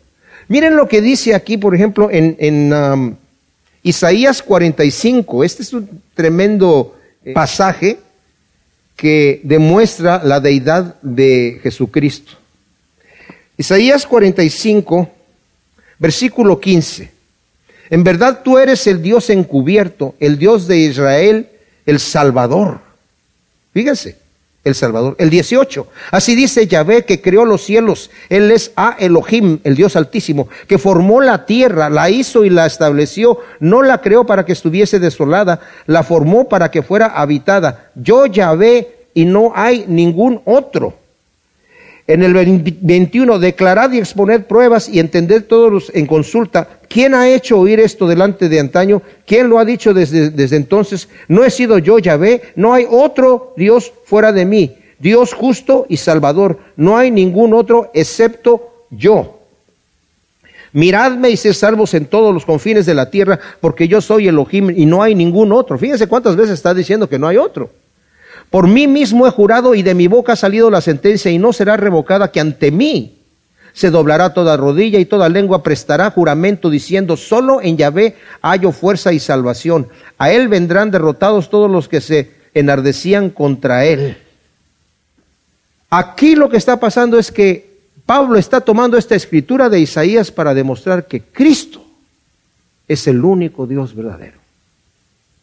Miren 0.48 0.78
lo 0.78 0.88
que 0.88 1.02
dice 1.02 1.36
aquí, 1.36 1.58
por 1.58 1.76
ejemplo, 1.76 2.08
en, 2.10 2.72
um, 2.72 3.18
Isaías 3.88 4.42
45. 4.42 5.46
Este 5.46 5.64
es 5.64 5.72
un 5.72 6.02
tremendo 6.14 6.98
eh, 7.24 7.32
pasaje 7.32 8.00
que 8.98 9.40
demuestra 9.44 10.22
la 10.26 10.42
deidad 10.42 11.00
de 11.02 11.62
Jesucristo. 11.64 12.34
Isaías 13.56 14.06
45, 14.06 15.10
versículo 16.00 16.60
15. 16.60 17.12
En 17.90 18.04
verdad 18.04 18.42
tú 18.44 18.58
eres 18.58 18.86
el 18.88 19.02
Dios 19.02 19.30
encubierto, 19.30 20.16
el 20.20 20.38
Dios 20.38 20.68
de 20.68 20.80
Israel, 20.80 21.48
el 21.86 22.00
Salvador. 22.02 22.82
Fíjense, 23.72 24.18
el 24.68 24.76
Salvador. 24.76 25.16
El 25.18 25.30
18. 25.30 25.88
Así 26.12 26.36
dice 26.36 26.68
Yahvé 26.68 27.06
que 27.06 27.22
creó 27.22 27.46
los 27.46 27.64
cielos. 27.64 28.12
Él 28.30 28.52
es 28.52 28.72
A 28.76 28.96
Elohim, 29.00 29.60
el 29.64 29.76
Dios 29.76 29.96
Altísimo, 29.96 30.48
que 30.68 30.78
formó 30.78 31.22
la 31.22 31.46
tierra, 31.46 31.90
la 31.90 32.10
hizo 32.10 32.46
y 32.46 32.50
la 32.50 32.66
estableció. 32.66 33.40
No 33.60 33.82
la 33.82 34.02
creó 34.02 34.26
para 34.26 34.46
que 34.46 34.54
estuviese 34.54 35.00
desolada, 35.00 35.62
la 35.86 36.04
formó 36.04 36.48
para 36.48 36.72
que 36.72 36.84
fuera 36.84 37.08
habitada. 37.08 37.92
Yo 37.96 38.26
Yahvé 38.26 39.08
y 39.14 39.26
no 39.26 39.52
hay 39.56 39.86
ningún 39.88 40.42
otro. 40.46 40.94
En 42.08 42.24
el 42.24 42.34
21, 42.34 43.38
declarad 43.40 43.92
y 43.92 43.98
exponer 43.98 44.48
pruebas 44.48 44.88
y 44.88 45.00
entender 45.00 45.44
todos 45.44 45.92
en 45.94 46.06
consulta. 46.06 46.77
¿Quién 46.90 47.14
ha 47.14 47.30
hecho 47.30 47.60
oír 47.60 47.80
esto 47.80 48.08
delante 48.08 48.50
de 48.50 48.60
antaño? 48.60 49.02
¿Quién 49.26 49.50
lo 49.50 49.60
ha 49.60 49.66
dicho 49.66 49.94
desde, 49.94 50.56
entonces? 50.56 51.10
No 51.28 51.44
he 51.44 51.50
sido 51.50 51.78
yo, 51.80 52.00
Yahvé, 52.00 52.54
no 52.56 52.74
hay 52.74 52.86
otro 52.90 53.54
Dios 53.58 53.92
fuera 54.06 54.32
de 54.32 54.46
mí. 54.46 54.78
Dios 55.00 55.34
justo 55.34 55.86
y 55.90 55.98
salvador. 55.98 56.60
No 56.76 56.98
hay 56.98 57.12
ningún 57.12 57.54
otro 57.54 57.92
excepto 57.94 58.86
yo. 58.90 59.40
Miradme 60.74 61.30
y 61.30 61.38
sed 61.38 61.54
salvos 61.54 61.94
en 61.94 62.06
todos 62.06 62.34
los 62.34 62.46
confines 62.46 62.86
de 62.86 62.94
la 62.94 63.10
tierra, 63.10 63.40
porque 63.62 63.88
yo 63.88 64.02
soy 64.02 64.28
Elohim 64.28 64.70
y 64.70 64.86
no 64.86 65.02
hay 65.02 65.16
ningún 65.16 65.52
otro. 65.52 65.78
Fíjense 65.78 66.08
cuántas 66.08 66.36
veces 66.36 66.54
está 66.54 66.74
diciendo 66.74 67.10
que 67.10 67.20
no 67.20 67.28
hay 67.28 67.38
otro. 67.38 67.70
Por 68.50 68.68
mí 68.68 68.88
mismo 68.88 69.28
he 69.28 69.32
jurado 69.32 69.76
y 69.76 69.84
de 69.84 69.94
mi 69.94 70.08
boca 70.08 70.34
ha 70.34 70.38
salido 70.38 70.70
la 70.70 70.82
sentencia 70.82 71.30
y 71.32 71.38
no 71.38 71.52
será 71.52 71.78
revocada 71.78 72.32
que 72.32 72.40
ante 72.40 72.72
mí 72.72 73.17
se 73.78 73.92
doblará 73.92 74.34
toda 74.34 74.58
rodilla 74.58 74.98
y 74.98 75.06
toda 75.06 75.30
lengua 75.30 75.62
prestará 75.62 76.10
juramento 76.10 76.72
diciendo, 76.72 77.16
solo 77.16 77.62
en 77.62 77.78
Yahvé 77.78 78.16
hallo 78.42 78.72
fuerza 78.72 79.14
y 79.14 79.20
salvación. 79.20 79.88
A 80.18 80.32
él 80.32 80.48
vendrán 80.48 80.90
derrotados 80.90 81.52
todos 81.52 81.70
los 81.70 81.88
que 81.88 82.02
se 82.02 82.32
enardecían 82.56 83.30
contra 83.30 83.86
él. 83.86 84.18
Aquí 85.92 86.36
lo 86.36 86.50
que 86.50 86.58
está 86.58 86.80
pasando 86.80 87.20
es 87.20 87.32
que 87.32 87.70
Pablo 88.08 88.40
está 88.40 88.62
tomando 88.62 88.98
esta 88.98 89.14
escritura 89.14 89.70
de 89.70 89.80
Isaías 89.80 90.32
para 90.32 90.56
demostrar 90.56 91.06
que 91.06 91.22
Cristo 91.22 91.86
es 92.88 93.06
el 93.06 93.24
único 93.24 93.68
Dios 93.68 93.96
verdadero. 93.96 94.40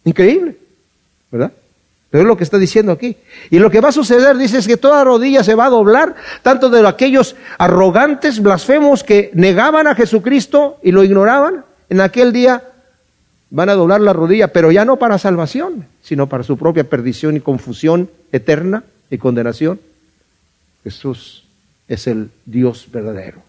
Increíble, 0.04 0.56
¿verdad? 1.30 1.52
Pero 2.14 2.22
es 2.22 2.28
lo 2.28 2.36
que 2.36 2.44
está 2.44 2.58
diciendo 2.58 2.92
aquí. 2.92 3.16
Y 3.50 3.58
lo 3.58 3.72
que 3.72 3.80
va 3.80 3.88
a 3.88 3.92
suceder, 3.92 4.36
dice, 4.36 4.58
es 4.58 4.68
que 4.68 4.76
toda 4.76 5.02
rodilla 5.02 5.42
se 5.42 5.56
va 5.56 5.64
a 5.64 5.70
doblar, 5.70 6.14
tanto 6.42 6.70
de 6.70 6.86
aquellos 6.86 7.34
arrogantes, 7.58 8.40
blasfemos 8.40 9.02
que 9.02 9.32
negaban 9.34 9.88
a 9.88 9.96
Jesucristo 9.96 10.78
y 10.80 10.92
lo 10.92 11.02
ignoraban. 11.02 11.64
En 11.90 12.00
aquel 12.00 12.32
día 12.32 12.62
van 13.50 13.68
a 13.68 13.74
doblar 13.74 14.00
la 14.00 14.12
rodilla, 14.12 14.52
pero 14.52 14.70
ya 14.70 14.84
no 14.84 14.96
para 14.96 15.18
salvación, 15.18 15.88
sino 16.02 16.28
para 16.28 16.44
su 16.44 16.56
propia 16.56 16.84
perdición 16.84 17.36
y 17.36 17.40
confusión 17.40 18.08
eterna 18.30 18.84
y 19.10 19.18
condenación. 19.18 19.80
Jesús 20.84 21.48
es 21.88 22.06
el 22.06 22.30
Dios 22.46 22.86
verdadero. 22.92 23.42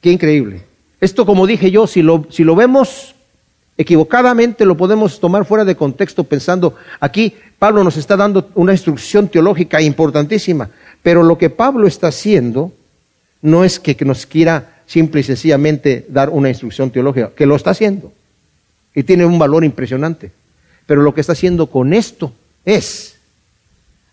Qué 0.00 0.10
increíble. 0.10 0.62
Esto, 1.02 1.26
como 1.26 1.46
dije 1.46 1.70
yo, 1.70 1.86
si 1.86 2.00
lo, 2.00 2.26
si 2.30 2.44
lo 2.44 2.56
vemos 2.56 3.14
equivocadamente 3.76 4.64
lo 4.64 4.76
podemos 4.76 5.20
tomar 5.20 5.44
fuera 5.44 5.64
de 5.64 5.76
contexto 5.76 6.24
pensando, 6.24 6.74
aquí 7.00 7.34
Pablo 7.58 7.82
nos 7.84 7.96
está 7.96 8.16
dando 8.16 8.50
una 8.54 8.72
instrucción 8.72 9.28
teológica 9.28 9.80
importantísima, 9.80 10.70
pero 11.02 11.22
lo 11.22 11.38
que 11.38 11.50
Pablo 11.50 11.86
está 11.86 12.08
haciendo 12.08 12.72
no 13.42 13.64
es 13.64 13.78
que 13.80 13.96
nos 14.04 14.26
quiera 14.26 14.82
simple 14.86 15.20
y 15.20 15.24
sencillamente 15.24 16.04
dar 16.08 16.30
una 16.30 16.48
instrucción 16.48 16.90
teológica, 16.90 17.30
que 17.34 17.46
lo 17.46 17.56
está 17.56 17.70
haciendo 17.70 18.12
y 18.94 19.02
tiene 19.02 19.24
un 19.24 19.38
valor 19.38 19.64
impresionante, 19.64 20.32
pero 20.86 21.02
lo 21.02 21.14
que 21.14 21.20
está 21.20 21.32
haciendo 21.32 21.68
con 21.68 21.92
esto 21.92 22.32
es 22.64 23.16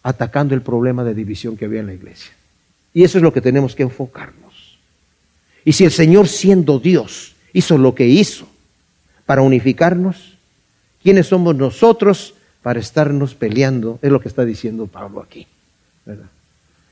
atacando 0.04 0.56
el 0.56 0.62
problema 0.62 1.04
de 1.04 1.14
división 1.14 1.58
que 1.58 1.66
había 1.66 1.82
en 1.82 1.88
la 1.88 1.94
iglesia. 1.94 2.32
Y 2.94 3.04
eso 3.04 3.18
es 3.18 3.24
lo 3.24 3.34
que 3.34 3.42
tenemos 3.42 3.76
que 3.76 3.84
enfocarnos. 3.84 4.78
Y 5.66 5.74
si 5.74 5.84
el 5.84 5.92
Señor 5.92 6.28
siendo 6.28 6.80
Dios 6.80 7.36
hizo 7.54 7.78
lo 7.78 7.94
que 7.94 8.08
hizo, 8.08 8.48
para 9.28 9.44
unificarnos? 9.44 10.38
¿Quiénes 11.04 11.28
somos 11.28 11.56
nosotros 11.56 12.34
para 12.64 12.80
estarnos 12.80 13.36
peleando? 13.36 14.00
Es 14.02 14.10
lo 14.10 14.20
que 14.20 14.30
está 14.30 14.44
diciendo 14.44 14.88
Pablo 14.88 15.22
aquí. 15.22 15.46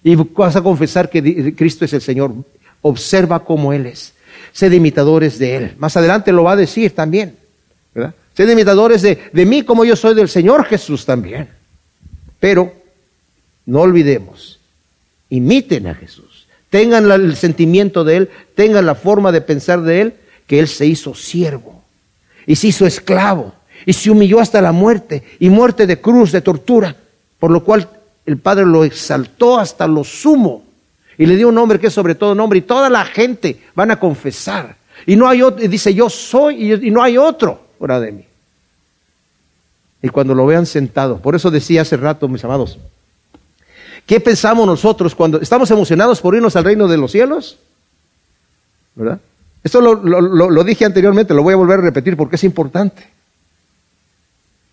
Y 0.03 0.15
vas 0.15 0.55
a 0.55 0.61
confesar 0.61 1.09
que 1.09 1.55
Cristo 1.55 1.85
es 1.85 1.93
el 1.93 2.01
Señor. 2.01 2.33
Observa 2.81 3.43
cómo 3.43 3.73
Él 3.73 3.87
es. 3.87 4.13
Sed 4.51 4.71
imitadores 4.73 5.39
de 5.39 5.55
Él. 5.55 5.73
Más 5.79 5.97
adelante 5.97 6.31
lo 6.31 6.43
va 6.43 6.51
a 6.51 6.57
decir 6.57 6.93
también. 6.93 7.35
Sed 8.35 8.49
imitadores 8.49 9.01
de, 9.01 9.17
de 9.31 9.45
mí 9.45 9.63
como 9.63 9.85
yo 9.85 9.95
soy 9.95 10.13
del 10.13 10.29
Señor 10.29 10.65
Jesús 10.65 11.05
también. 11.05 11.47
Pero 12.39 12.73
no 13.65 13.81
olvidemos, 13.81 14.59
imiten 15.29 15.87
a 15.87 15.95
Jesús. 15.95 16.47
Tengan 16.69 17.09
el 17.09 17.37
sentimiento 17.37 18.03
de 18.03 18.17
Él, 18.17 18.29
tengan 18.55 18.85
la 18.85 18.95
forma 18.95 19.31
de 19.31 19.39
pensar 19.39 19.81
de 19.81 20.01
Él, 20.01 20.13
que 20.45 20.59
Él 20.59 20.67
se 20.67 20.85
hizo 20.85 21.15
siervo 21.15 21.84
y 22.45 22.55
se 22.55 22.67
hizo 22.67 22.85
esclavo 22.85 23.53
y 23.85 23.93
se 23.93 24.09
humilló 24.09 24.39
hasta 24.39 24.61
la 24.61 24.71
muerte 24.71 25.23
y 25.39 25.49
muerte 25.49 25.87
de 25.87 25.99
cruz, 25.99 26.31
de 26.31 26.41
tortura, 26.41 26.95
por 27.39 27.51
lo 27.51 27.63
cual 27.63 27.89
el 28.25 28.37
Padre 28.37 28.65
lo 28.65 28.83
exaltó 28.83 29.59
hasta 29.59 29.87
lo 29.87 30.03
sumo 30.03 30.63
y 31.17 31.25
le 31.25 31.35
dio 31.35 31.49
un 31.49 31.55
nombre 31.55 31.79
que 31.79 31.87
es 31.87 31.93
sobre 31.93 32.15
todo 32.15 32.35
nombre 32.35 32.59
y 32.59 32.63
toda 32.63 32.89
la 32.89 33.05
gente 33.05 33.61
van 33.73 33.91
a 33.91 33.99
confesar. 33.99 34.75
Y 35.05 35.15
no 35.15 35.27
hay 35.27 35.41
otro, 35.41 35.67
dice 35.67 35.93
yo 35.93 36.09
soy 36.09 36.73
y 36.73 36.91
no 36.91 37.03
hay 37.03 37.17
otro 37.17 37.59
fuera 37.77 37.99
de 37.99 38.11
mí. 38.11 38.25
Y 40.01 40.09
cuando 40.09 40.35
lo 40.35 40.45
vean 40.45 40.65
sentado, 40.65 41.17
por 41.17 41.35
eso 41.35 41.49
decía 41.49 41.81
hace 41.81 41.97
rato, 41.97 42.27
mis 42.27 42.43
amados, 42.43 42.77
¿qué 44.05 44.19
pensamos 44.19 44.67
nosotros 44.67 45.15
cuando 45.15 45.41
estamos 45.41 45.71
emocionados 45.71 46.21
por 46.21 46.35
irnos 46.35 46.55
al 46.55 46.63
reino 46.63 46.87
de 46.87 46.97
los 46.97 47.11
cielos? 47.11 47.57
¿Verdad? 48.93 49.19
Esto 49.65 49.81
lo, 49.81 50.63
dije 50.63 50.85
anteriormente, 50.85 51.33
lo 51.33 51.41
voy 51.41 51.53
a 51.53 51.57
volver 51.57 51.79
a 51.79 51.81
repetir 51.81 52.15
porque 52.15 52.35
es 52.35 52.43
importante. 52.43 53.01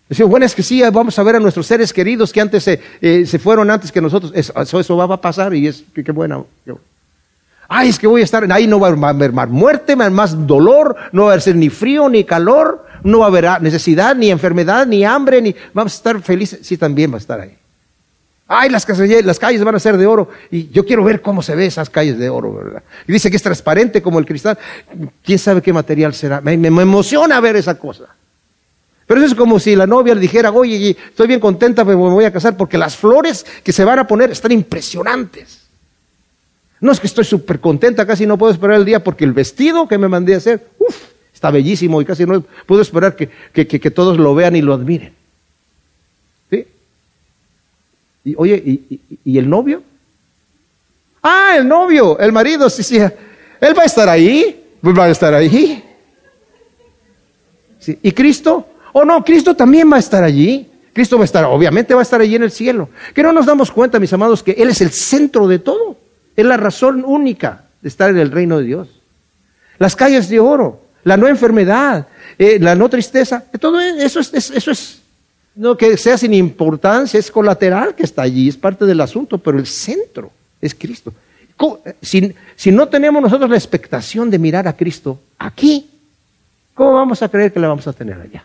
Decimos, 0.07 0.29
bueno, 0.29 0.45
es 0.45 0.53
que 0.53 0.61
sí, 0.61 0.83
vamos 0.93 1.17
a 1.17 1.23
ver 1.23 1.37
a 1.37 1.39
nuestros 1.39 1.65
seres 1.65 1.91
queridos 1.91 2.31
que 2.31 2.39
antes 2.39 2.63
se, 2.63 2.79
eh, 3.01 3.25
fueron 3.39 3.71
antes 3.71 3.91
que 3.91 3.99
nosotros. 3.99 4.31
Eso, 4.35 4.53
eso, 4.79 4.95
va 4.95 5.15
a 5.15 5.19
pasar 5.19 5.55
y 5.55 5.65
es 5.65 5.83
que, 5.95 6.11
bueno. 6.11 6.45
Ay, 7.67 7.89
es 7.89 7.97
que 7.97 8.05
voy 8.05 8.21
a 8.21 8.23
estar, 8.23 8.45
ahí 8.51 8.67
no 8.67 8.79
va 8.79 8.89
a 8.89 9.09
haber 9.09 9.31
más 9.31 9.49
muerte, 9.49 9.95
más 9.95 10.45
dolor, 10.45 10.95
no 11.11 11.25
va 11.25 11.33
a 11.33 11.39
ser 11.39 11.55
ni 11.55 11.71
frío 11.71 12.07
ni 12.07 12.23
calor, 12.23 12.85
no 13.03 13.19
va 13.19 13.25
a 13.25 13.29
haber 13.29 13.63
necesidad, 13.63 14.15
ni 14.15 14.29
enfermedad, 14.29 14.85
ni 14.85 15.03
hambre, 15.03 15.41
ni 15.41 15.55
vamos 15.73 15.93
a 15.93 15.95
estar 15.95 16.21
felices. 16.21 16.59
Sí, 16.61 16.77
también 16.77 17.11
va 17.11 17.15
a 17.15 17.17
estar 17.17 17.39
ahí. 17.39 17.57
Ay, 18.47 18.69
las 18.69 18.85
calles, 18.85 19.63
van 19.63 19.75
a 19.75 19.79
ser 19.79 19.97
de 19.97 20.05
oro. 20.05 20.29
Y 20.51 20.69
yo 20.69 20.85
quiero 20.85 21.03
ver 21.03 21.21
cómo 21.21 21.41
se 21.41 21.55
ve 21.55 21.65
esas 21.65 21.89
calles 21.89 22.19
de 22.19 22.29
oro, 22.29 22.53
¿verdad? 22.53 22.83
Y 23.07 23.11
dice 23.11 23.29
que 23.29 23.37
es 23.37 23.43
transparente 23.43 24.01
como 24.01 24.19
el 24.19 24.25
cristal. 24.25 24.57
¿Quién 25.23 25.39
sabe 25.39 25.61
qué 25.61 25.71
material 25.71 26.13
será? 26.13 26.41
Me, 26.41 26.53
emociona 26.53 27.39
ver 27.39 27.55
esa 27.55 27.77
cosa. 27.79 28.05
Pero 29.07 29.19
eso 29.19 29.29
es 29.29 29.35
como 29.35 29.59
si 29.59 29.75
la 29.75 29.87
novia 29.87 30.13
le 30.13 30.21
dijera, 30.21 30.51
oye, 30.51 30.95
estoy 31.09 31.27
bien 31.27 31.39
contenta, 31.39 31.83
me 31.83 31.95
voy 31.95 32.25
a 32.25 32.31
casar 32.31 32.55
porque 32.55 32.77
las 32.77 32.95
flores 32.95 33.45
que 33.63 33.71
se 33.71 33.83
van 33.83 33.99
a 33.99 34.07
poner 34.07 34.31
están 34.31 34.51
impresionantes. 34.51 35.63
No 36.83 36.91
es 36.91 36.99
que 36.99 37.07
estoy 37.07 37.23
súper 37.23 37.61
contenta, 37.61 38.05
casi 38.05 38.25
no 38.25 38.37
puedo 38.37 38.51
esperar 38.51 38.75
el 38.75 38.83
día 38.83 39.01
porque 39.01 39.23
el 39.23 39.31
vestido 39.31 39.87
que 39.87 39.97
me 39.97 40.09
mandé 40.09 40.33
a 40.33 40.37
hacer, 40.37 40.67
uff, 40.79 40.97
está 41.33 41.49
bellísimo 41.49 42.01
y 42.01 42.05
casi 42.05 42.25
no 42.25 42.41
puedo 42.65 42.81
esperar 42.81 43.15
que, 43.15 43.91
todos 43.91 44.17
lo 44.17 44.35
vean 44.35 44.57
y 44.57 44.61
lo 44.61 44.73
admiren. 44.73 45.13
¿Sí? 46.49 46.67
Y 48.23 48.35
oye, 48.37 48.55
¿y, 48.55 49.01
¿y, 49.23 49.37
el 49.37 49.49
novio? 49.49 49.83
Ah, 51.21 51.55
el 51.57 51.67
novio, 51.67 52.17
el 52.19 52.31
marido, 52.31 52.69
sí, 52.69 52.83
sí. 52.83 52.97
Él 52.97 53.77
va 53.77 53.83
a 53.83 53.85
estar 53.85 54.07
ahí, 54.07 54.63
pues 54.81 54.97
va 54.97 55.05
a 55.05 55.09
estar 55.09 55.33
ahí. 55.33 55.83
¿Y 58.01 58.11
Cristo? 58.11 58.67
Oh, 58.93 59.03
no, 59.03 59.23
Cristo 59.23 59.55
también 59.55 59.91
va 59.91 59.97
a 59.97 59.99
estar 59.99 60.23
allí. 60.23 60.69
Cristo 60.93 61.17
va 61.17 61.23
a 61.23 61.25
estar, 61.25 61.43
obviamente 61.45 61.93
va 61.93 62.01
a 62.01 62.03
estar 62.03 62.21
allí 62.21 62.35
en 62.35 62.43
el 62.43 62.51
cielo. 62.51 62.89
Que 63.13 63.23
no 63.23 63.33
nos 63.33 63.45
damos 63.45 63.71
cuenta, 63.71 63.99
mis 63.99 64.13
amados, 64.13 64.43
que 64.43 64.51
Él 64.51 64.69
es 64.69 64.81
el 64.81 64.91
centro 64.91 65.47
de 65.47 65.59
todo. 65.59 65.97
Es 66.35 66.45
la 66.45 66.57
razón 66.57 67.03
única 67.05 67.65
de 67.81 67.89
estar 67.89 68.09
en 68.09 68.17
el 68.17 68.31
reino 68.31 68.59
de 68.59 68.65
Dios. 68.65 68.87
Las 69.79 69.95
calles 69.95 70.29
de 70.29 70.39
oro, 70.39 70.81
la 71.03 71.17
no 71.17 71.27
enfermedad, 71.27 72.07
eh, 72.37 72.57
la 72.59 72.75
no 72.75 72.89
tristeza, 72.89 73.43
todo 73.59 73.79
eso 73.81 74.19
es, 74.19 74.33
eso 74.33 74.71
es, 74.71 75.01
no 75.55 75.77
que 75.77 75.97
sea 75.97 76.17
sin 76.17 76.33
importancia, 76.33 77.19
es 77.19 77.31
colateral 77.31 77.95
que 77.95 78.03
está 78.03 78.23
allí, 78.23 78.49
es 78.49 78.57
parte 78.57 78.85
del 78.85 79.01
asunto, 79.01 79.37
pero 79.37 79.57
el 79.57 79.67
centro 79.67 80.31
es 80.61 80.73
Cristo. 80.73 81.13
Si, 82.01 82.33
si 82.55 82.71
no 82.71 82.87
tenemos 82.87 83.21
nosotros 83.21 83.49
la 83.49 83.57
expectación 83.57 84.29
de 84.29 84.39
mirar 84.39 84.67
a 84.67 84.75
Cristo 84.75 85.19
aquí, 85.37 85.89
¿cómo 86.73 86.93
vamos 86.93 87.21
a 87.21 87.29
creer 87.29 87.53
que 87.53 87.59
la 87.59 87.67
vamos 87.67 87.87
a 87.87 87.93
tener 87.93 88.19
allá? 88.19 88.43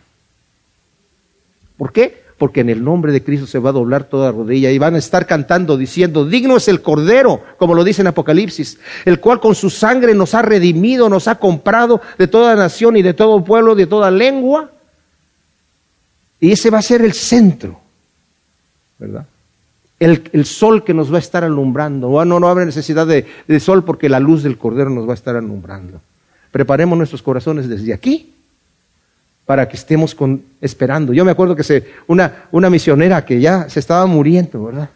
¿Por 1.77 1.91
qué? 1.91 2.29
porque 2.39 2.61
en 2.61 2.69
el 2.69 2.83
nombre 2.83 3.11
de 3.11 3.21
Cristo 3.21 3.45
se 3.45 3.59
va 3.59 3.69
a 3.69 3.73
doblar 3.73 4.05
toda 4.05 4.31
rodilla 4.31 4.71
y 4.71 4.79
van 4.79 4.95
a 4.95 4.97
estar 4.97 5.27
cantando 5.27 5.77
diciendo, 5.77 6.25
digno 6.25 6.55
es 6.57 6.69
el 6.69 6.81
Cordero, 6.81 7.43
como 7.57 7.75
lo 7.75 7.83
dice 7.83 8.01
en 8.01 8.07
Apocalipsis, 8.07 8.79
el 9.05 9.19
cual 9.19 9.41
con 9.41 9.53
su 9.53 9.69
sangre 9.69 10.15
nos 10.15 10.33
ha 10.33 10.41
redimido, 10.41 11.09
nos 11.09 11.27
ha 11.27 11.35
comprado 11.35 12.01
de 12.17 12.27
toda 12.27 12.55
nación 12.55 12.95
y 12.97 13.01
de 13.01 13.13
todo 13.13 13.43
pueblo, 13.43 13.75
de 13.75 13.85
toda 13.85 14.09
lengua. 14.09 14.71
Y 16.39 16.51
ese 16.51 16.69
va 16.69 16.79
a 16.79 16.83
ser 16.83 17.01
el 17.01 17.13
centro, 17.13 17.79
¿verdad? 18.97 19.25
El, 19.99 20.45
sol 20.45 20.85
que 20.85 20.93
nos 20.93 21.11
va 21.11 21.17
a 21.17 21.19
estar 21.19 21.43
alumbrando. 21.43 22.23
No, 22.23 22.39
no 22.39 22.47
habrá 22.47 22.63
necesidad 22.63 23.05
de, 23.05 23.59
sol 23.59 23.83
porque 23.83 24.07
la 24.07 24.19
luz 24.19 24.43
del 24.43 24.57
Cordero 24.57 24.89
nos 24.89 25.07
va 25.07 25.11
a 25.11 25.15
estar 25.15 25.35
alumbrando. 25.35 25.99
Preparemos 26.51 26.97
nuestros 26.97 27.21
corazones 27.21 27.67
desde 27.67 27.93
aquí 27.93 28.33
para 29.45 29.67
que 29.67 29.75
estemos 29.75 30.15
esperando. 30.61 31.11
Yo 31.11 31.25
me 31.25 31.31
acuerdo 31.31 31.55
que 31.55 31.85
una 32.07 32.69
misionera 32.69 33.25
que 33.25 33.41
ya 33.41 33.67
se 33.67 33.81
estaba 33.81 34.05
muriendo, 34.05 34.63
¿verdad? 34.63 34.89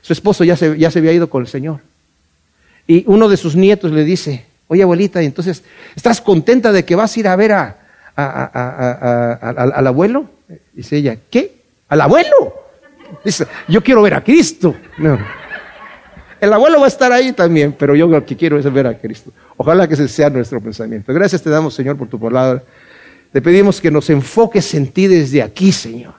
Su 0.00 0.12
esposo 0.12 0.44
ya 0.44 0.56
se, 0.56 0.78
ya 0.78 0.90
se 0.90 1.00
había 1.00 1.12
ido 1.12 1.28
con 1.28 1.42
el 1.42 1.48
Señor. 1.48 1.80
Y 2.86 3.04
uno 3.06 3.28
de 3.28 3.36
sus 3.36 3.54
nietos 3.54 3.92
le 3.92 4.04
dice, 4.04 4.46
oye 4.68 4.82
abuelita, 4.82 5.20
entonces, 5.20 5.62
¿estás 5.94 6.20
contenta 6.20 6.72
de 6.72 6.84
que 6.84 6.96
vas 6.96 7.14
a 7.14 7.20
ir 7.20 7.28
a 7.28 7.36
ver 7.36 7.52
a, 7.52 7.76
al 8.18 9.86
abuelo? 9.86 10.28
Dice 10.72 10.96
ella, 10.96 11.16
¿qué? 11.30 11.62
¿Al 11.88 12.00
abuelo? 12.00 12.54
Dice, 13.24 13.46
yo 13.68 13.82
quiero 13.82 14.02
ver 14.02 14.14
a 14.14 14.22
Cristo. 14.22 14.74
No. 14.98 15.18
El 16.40 16.52
abuelo 16.52 16.78
va 16.78 16.84
a 16.84 16.88
estar 16.88 17.10
ahí 17.12 17.32
también, 17.32 17.74
pero 17.76 17.94
yo 17.94 18.06
lo 18.06 18.24
que 18.24 18.36
quiero 18.36 18.58
es 18.58 18.72
ver 18.72 18.86
a 18.86 18.98
Cristo. 18.98 19.32
Ojalá 19.56 19.88
que 19.88 19.94
ese 19.94 20.08
sea 20.08 20.30
nuestro 20.30 20.60
pensamiento. 20.60 21.12
Gracias 21.12 21.42
te 21.42 21.50
damos, 21.50 21.74
Señor, 21.74 21.96
por 21.96 22.08
tu 22.08 22.18
palabra. 22.18 22.62
Te 23.32 23.42
pedimos 23.42 23.80
que 23.80 23.90
nos 23.90 24.08
enfoques 24.10 24.74
en 24.74 24.88
ti 24.88 25.06
desde 25.06 25.42
aquí, 25.42 25.72
Señor. 25.72 26.14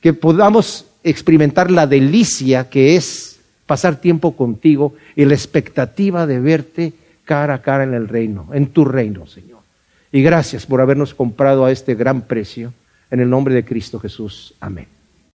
Que 0.00 0.12
podamos 0.12 0.86
experimentar 1.02 1.70
la 1.70 1.86
delicia 1.86 2.68
que 2.68 2.96
es 2.96 3.38
pasar 3.66 3.96
tiempo 3.96 4.36
contigo 4.36 4.94
y 5.14 5.24
la 5.24 5.34
expectativa 5.34 6.26
de 6.26 6.40
verte 6.40 6.92
cara 7.24 7.54
a 7.54 7.62
cara 7.62 7.84
en 7.84 7.94
el 7.94 8.08
reino, 8.08 8.48
en 8.52 8.68
tu 8.68 8.84
reino, 8.84 9.26
Señor. 9.26 9.55
Y 10.16 10.22
gracias 10.22 10.64
por 10.64 10.80
habernos 10.80 11.12
comprado 11.12 11.66
a 11.66 11.70
este 11.70 11.94
gran 11.94 12.22
precio. 12.22 12.72
En 13.10 13.20
el 13.20 13.28
nombre 13.28 13.52
de 13.52 13.66
Cristo 13.66 14.00
Jesús. 14.00 14.54
Amén. 14.60 14.95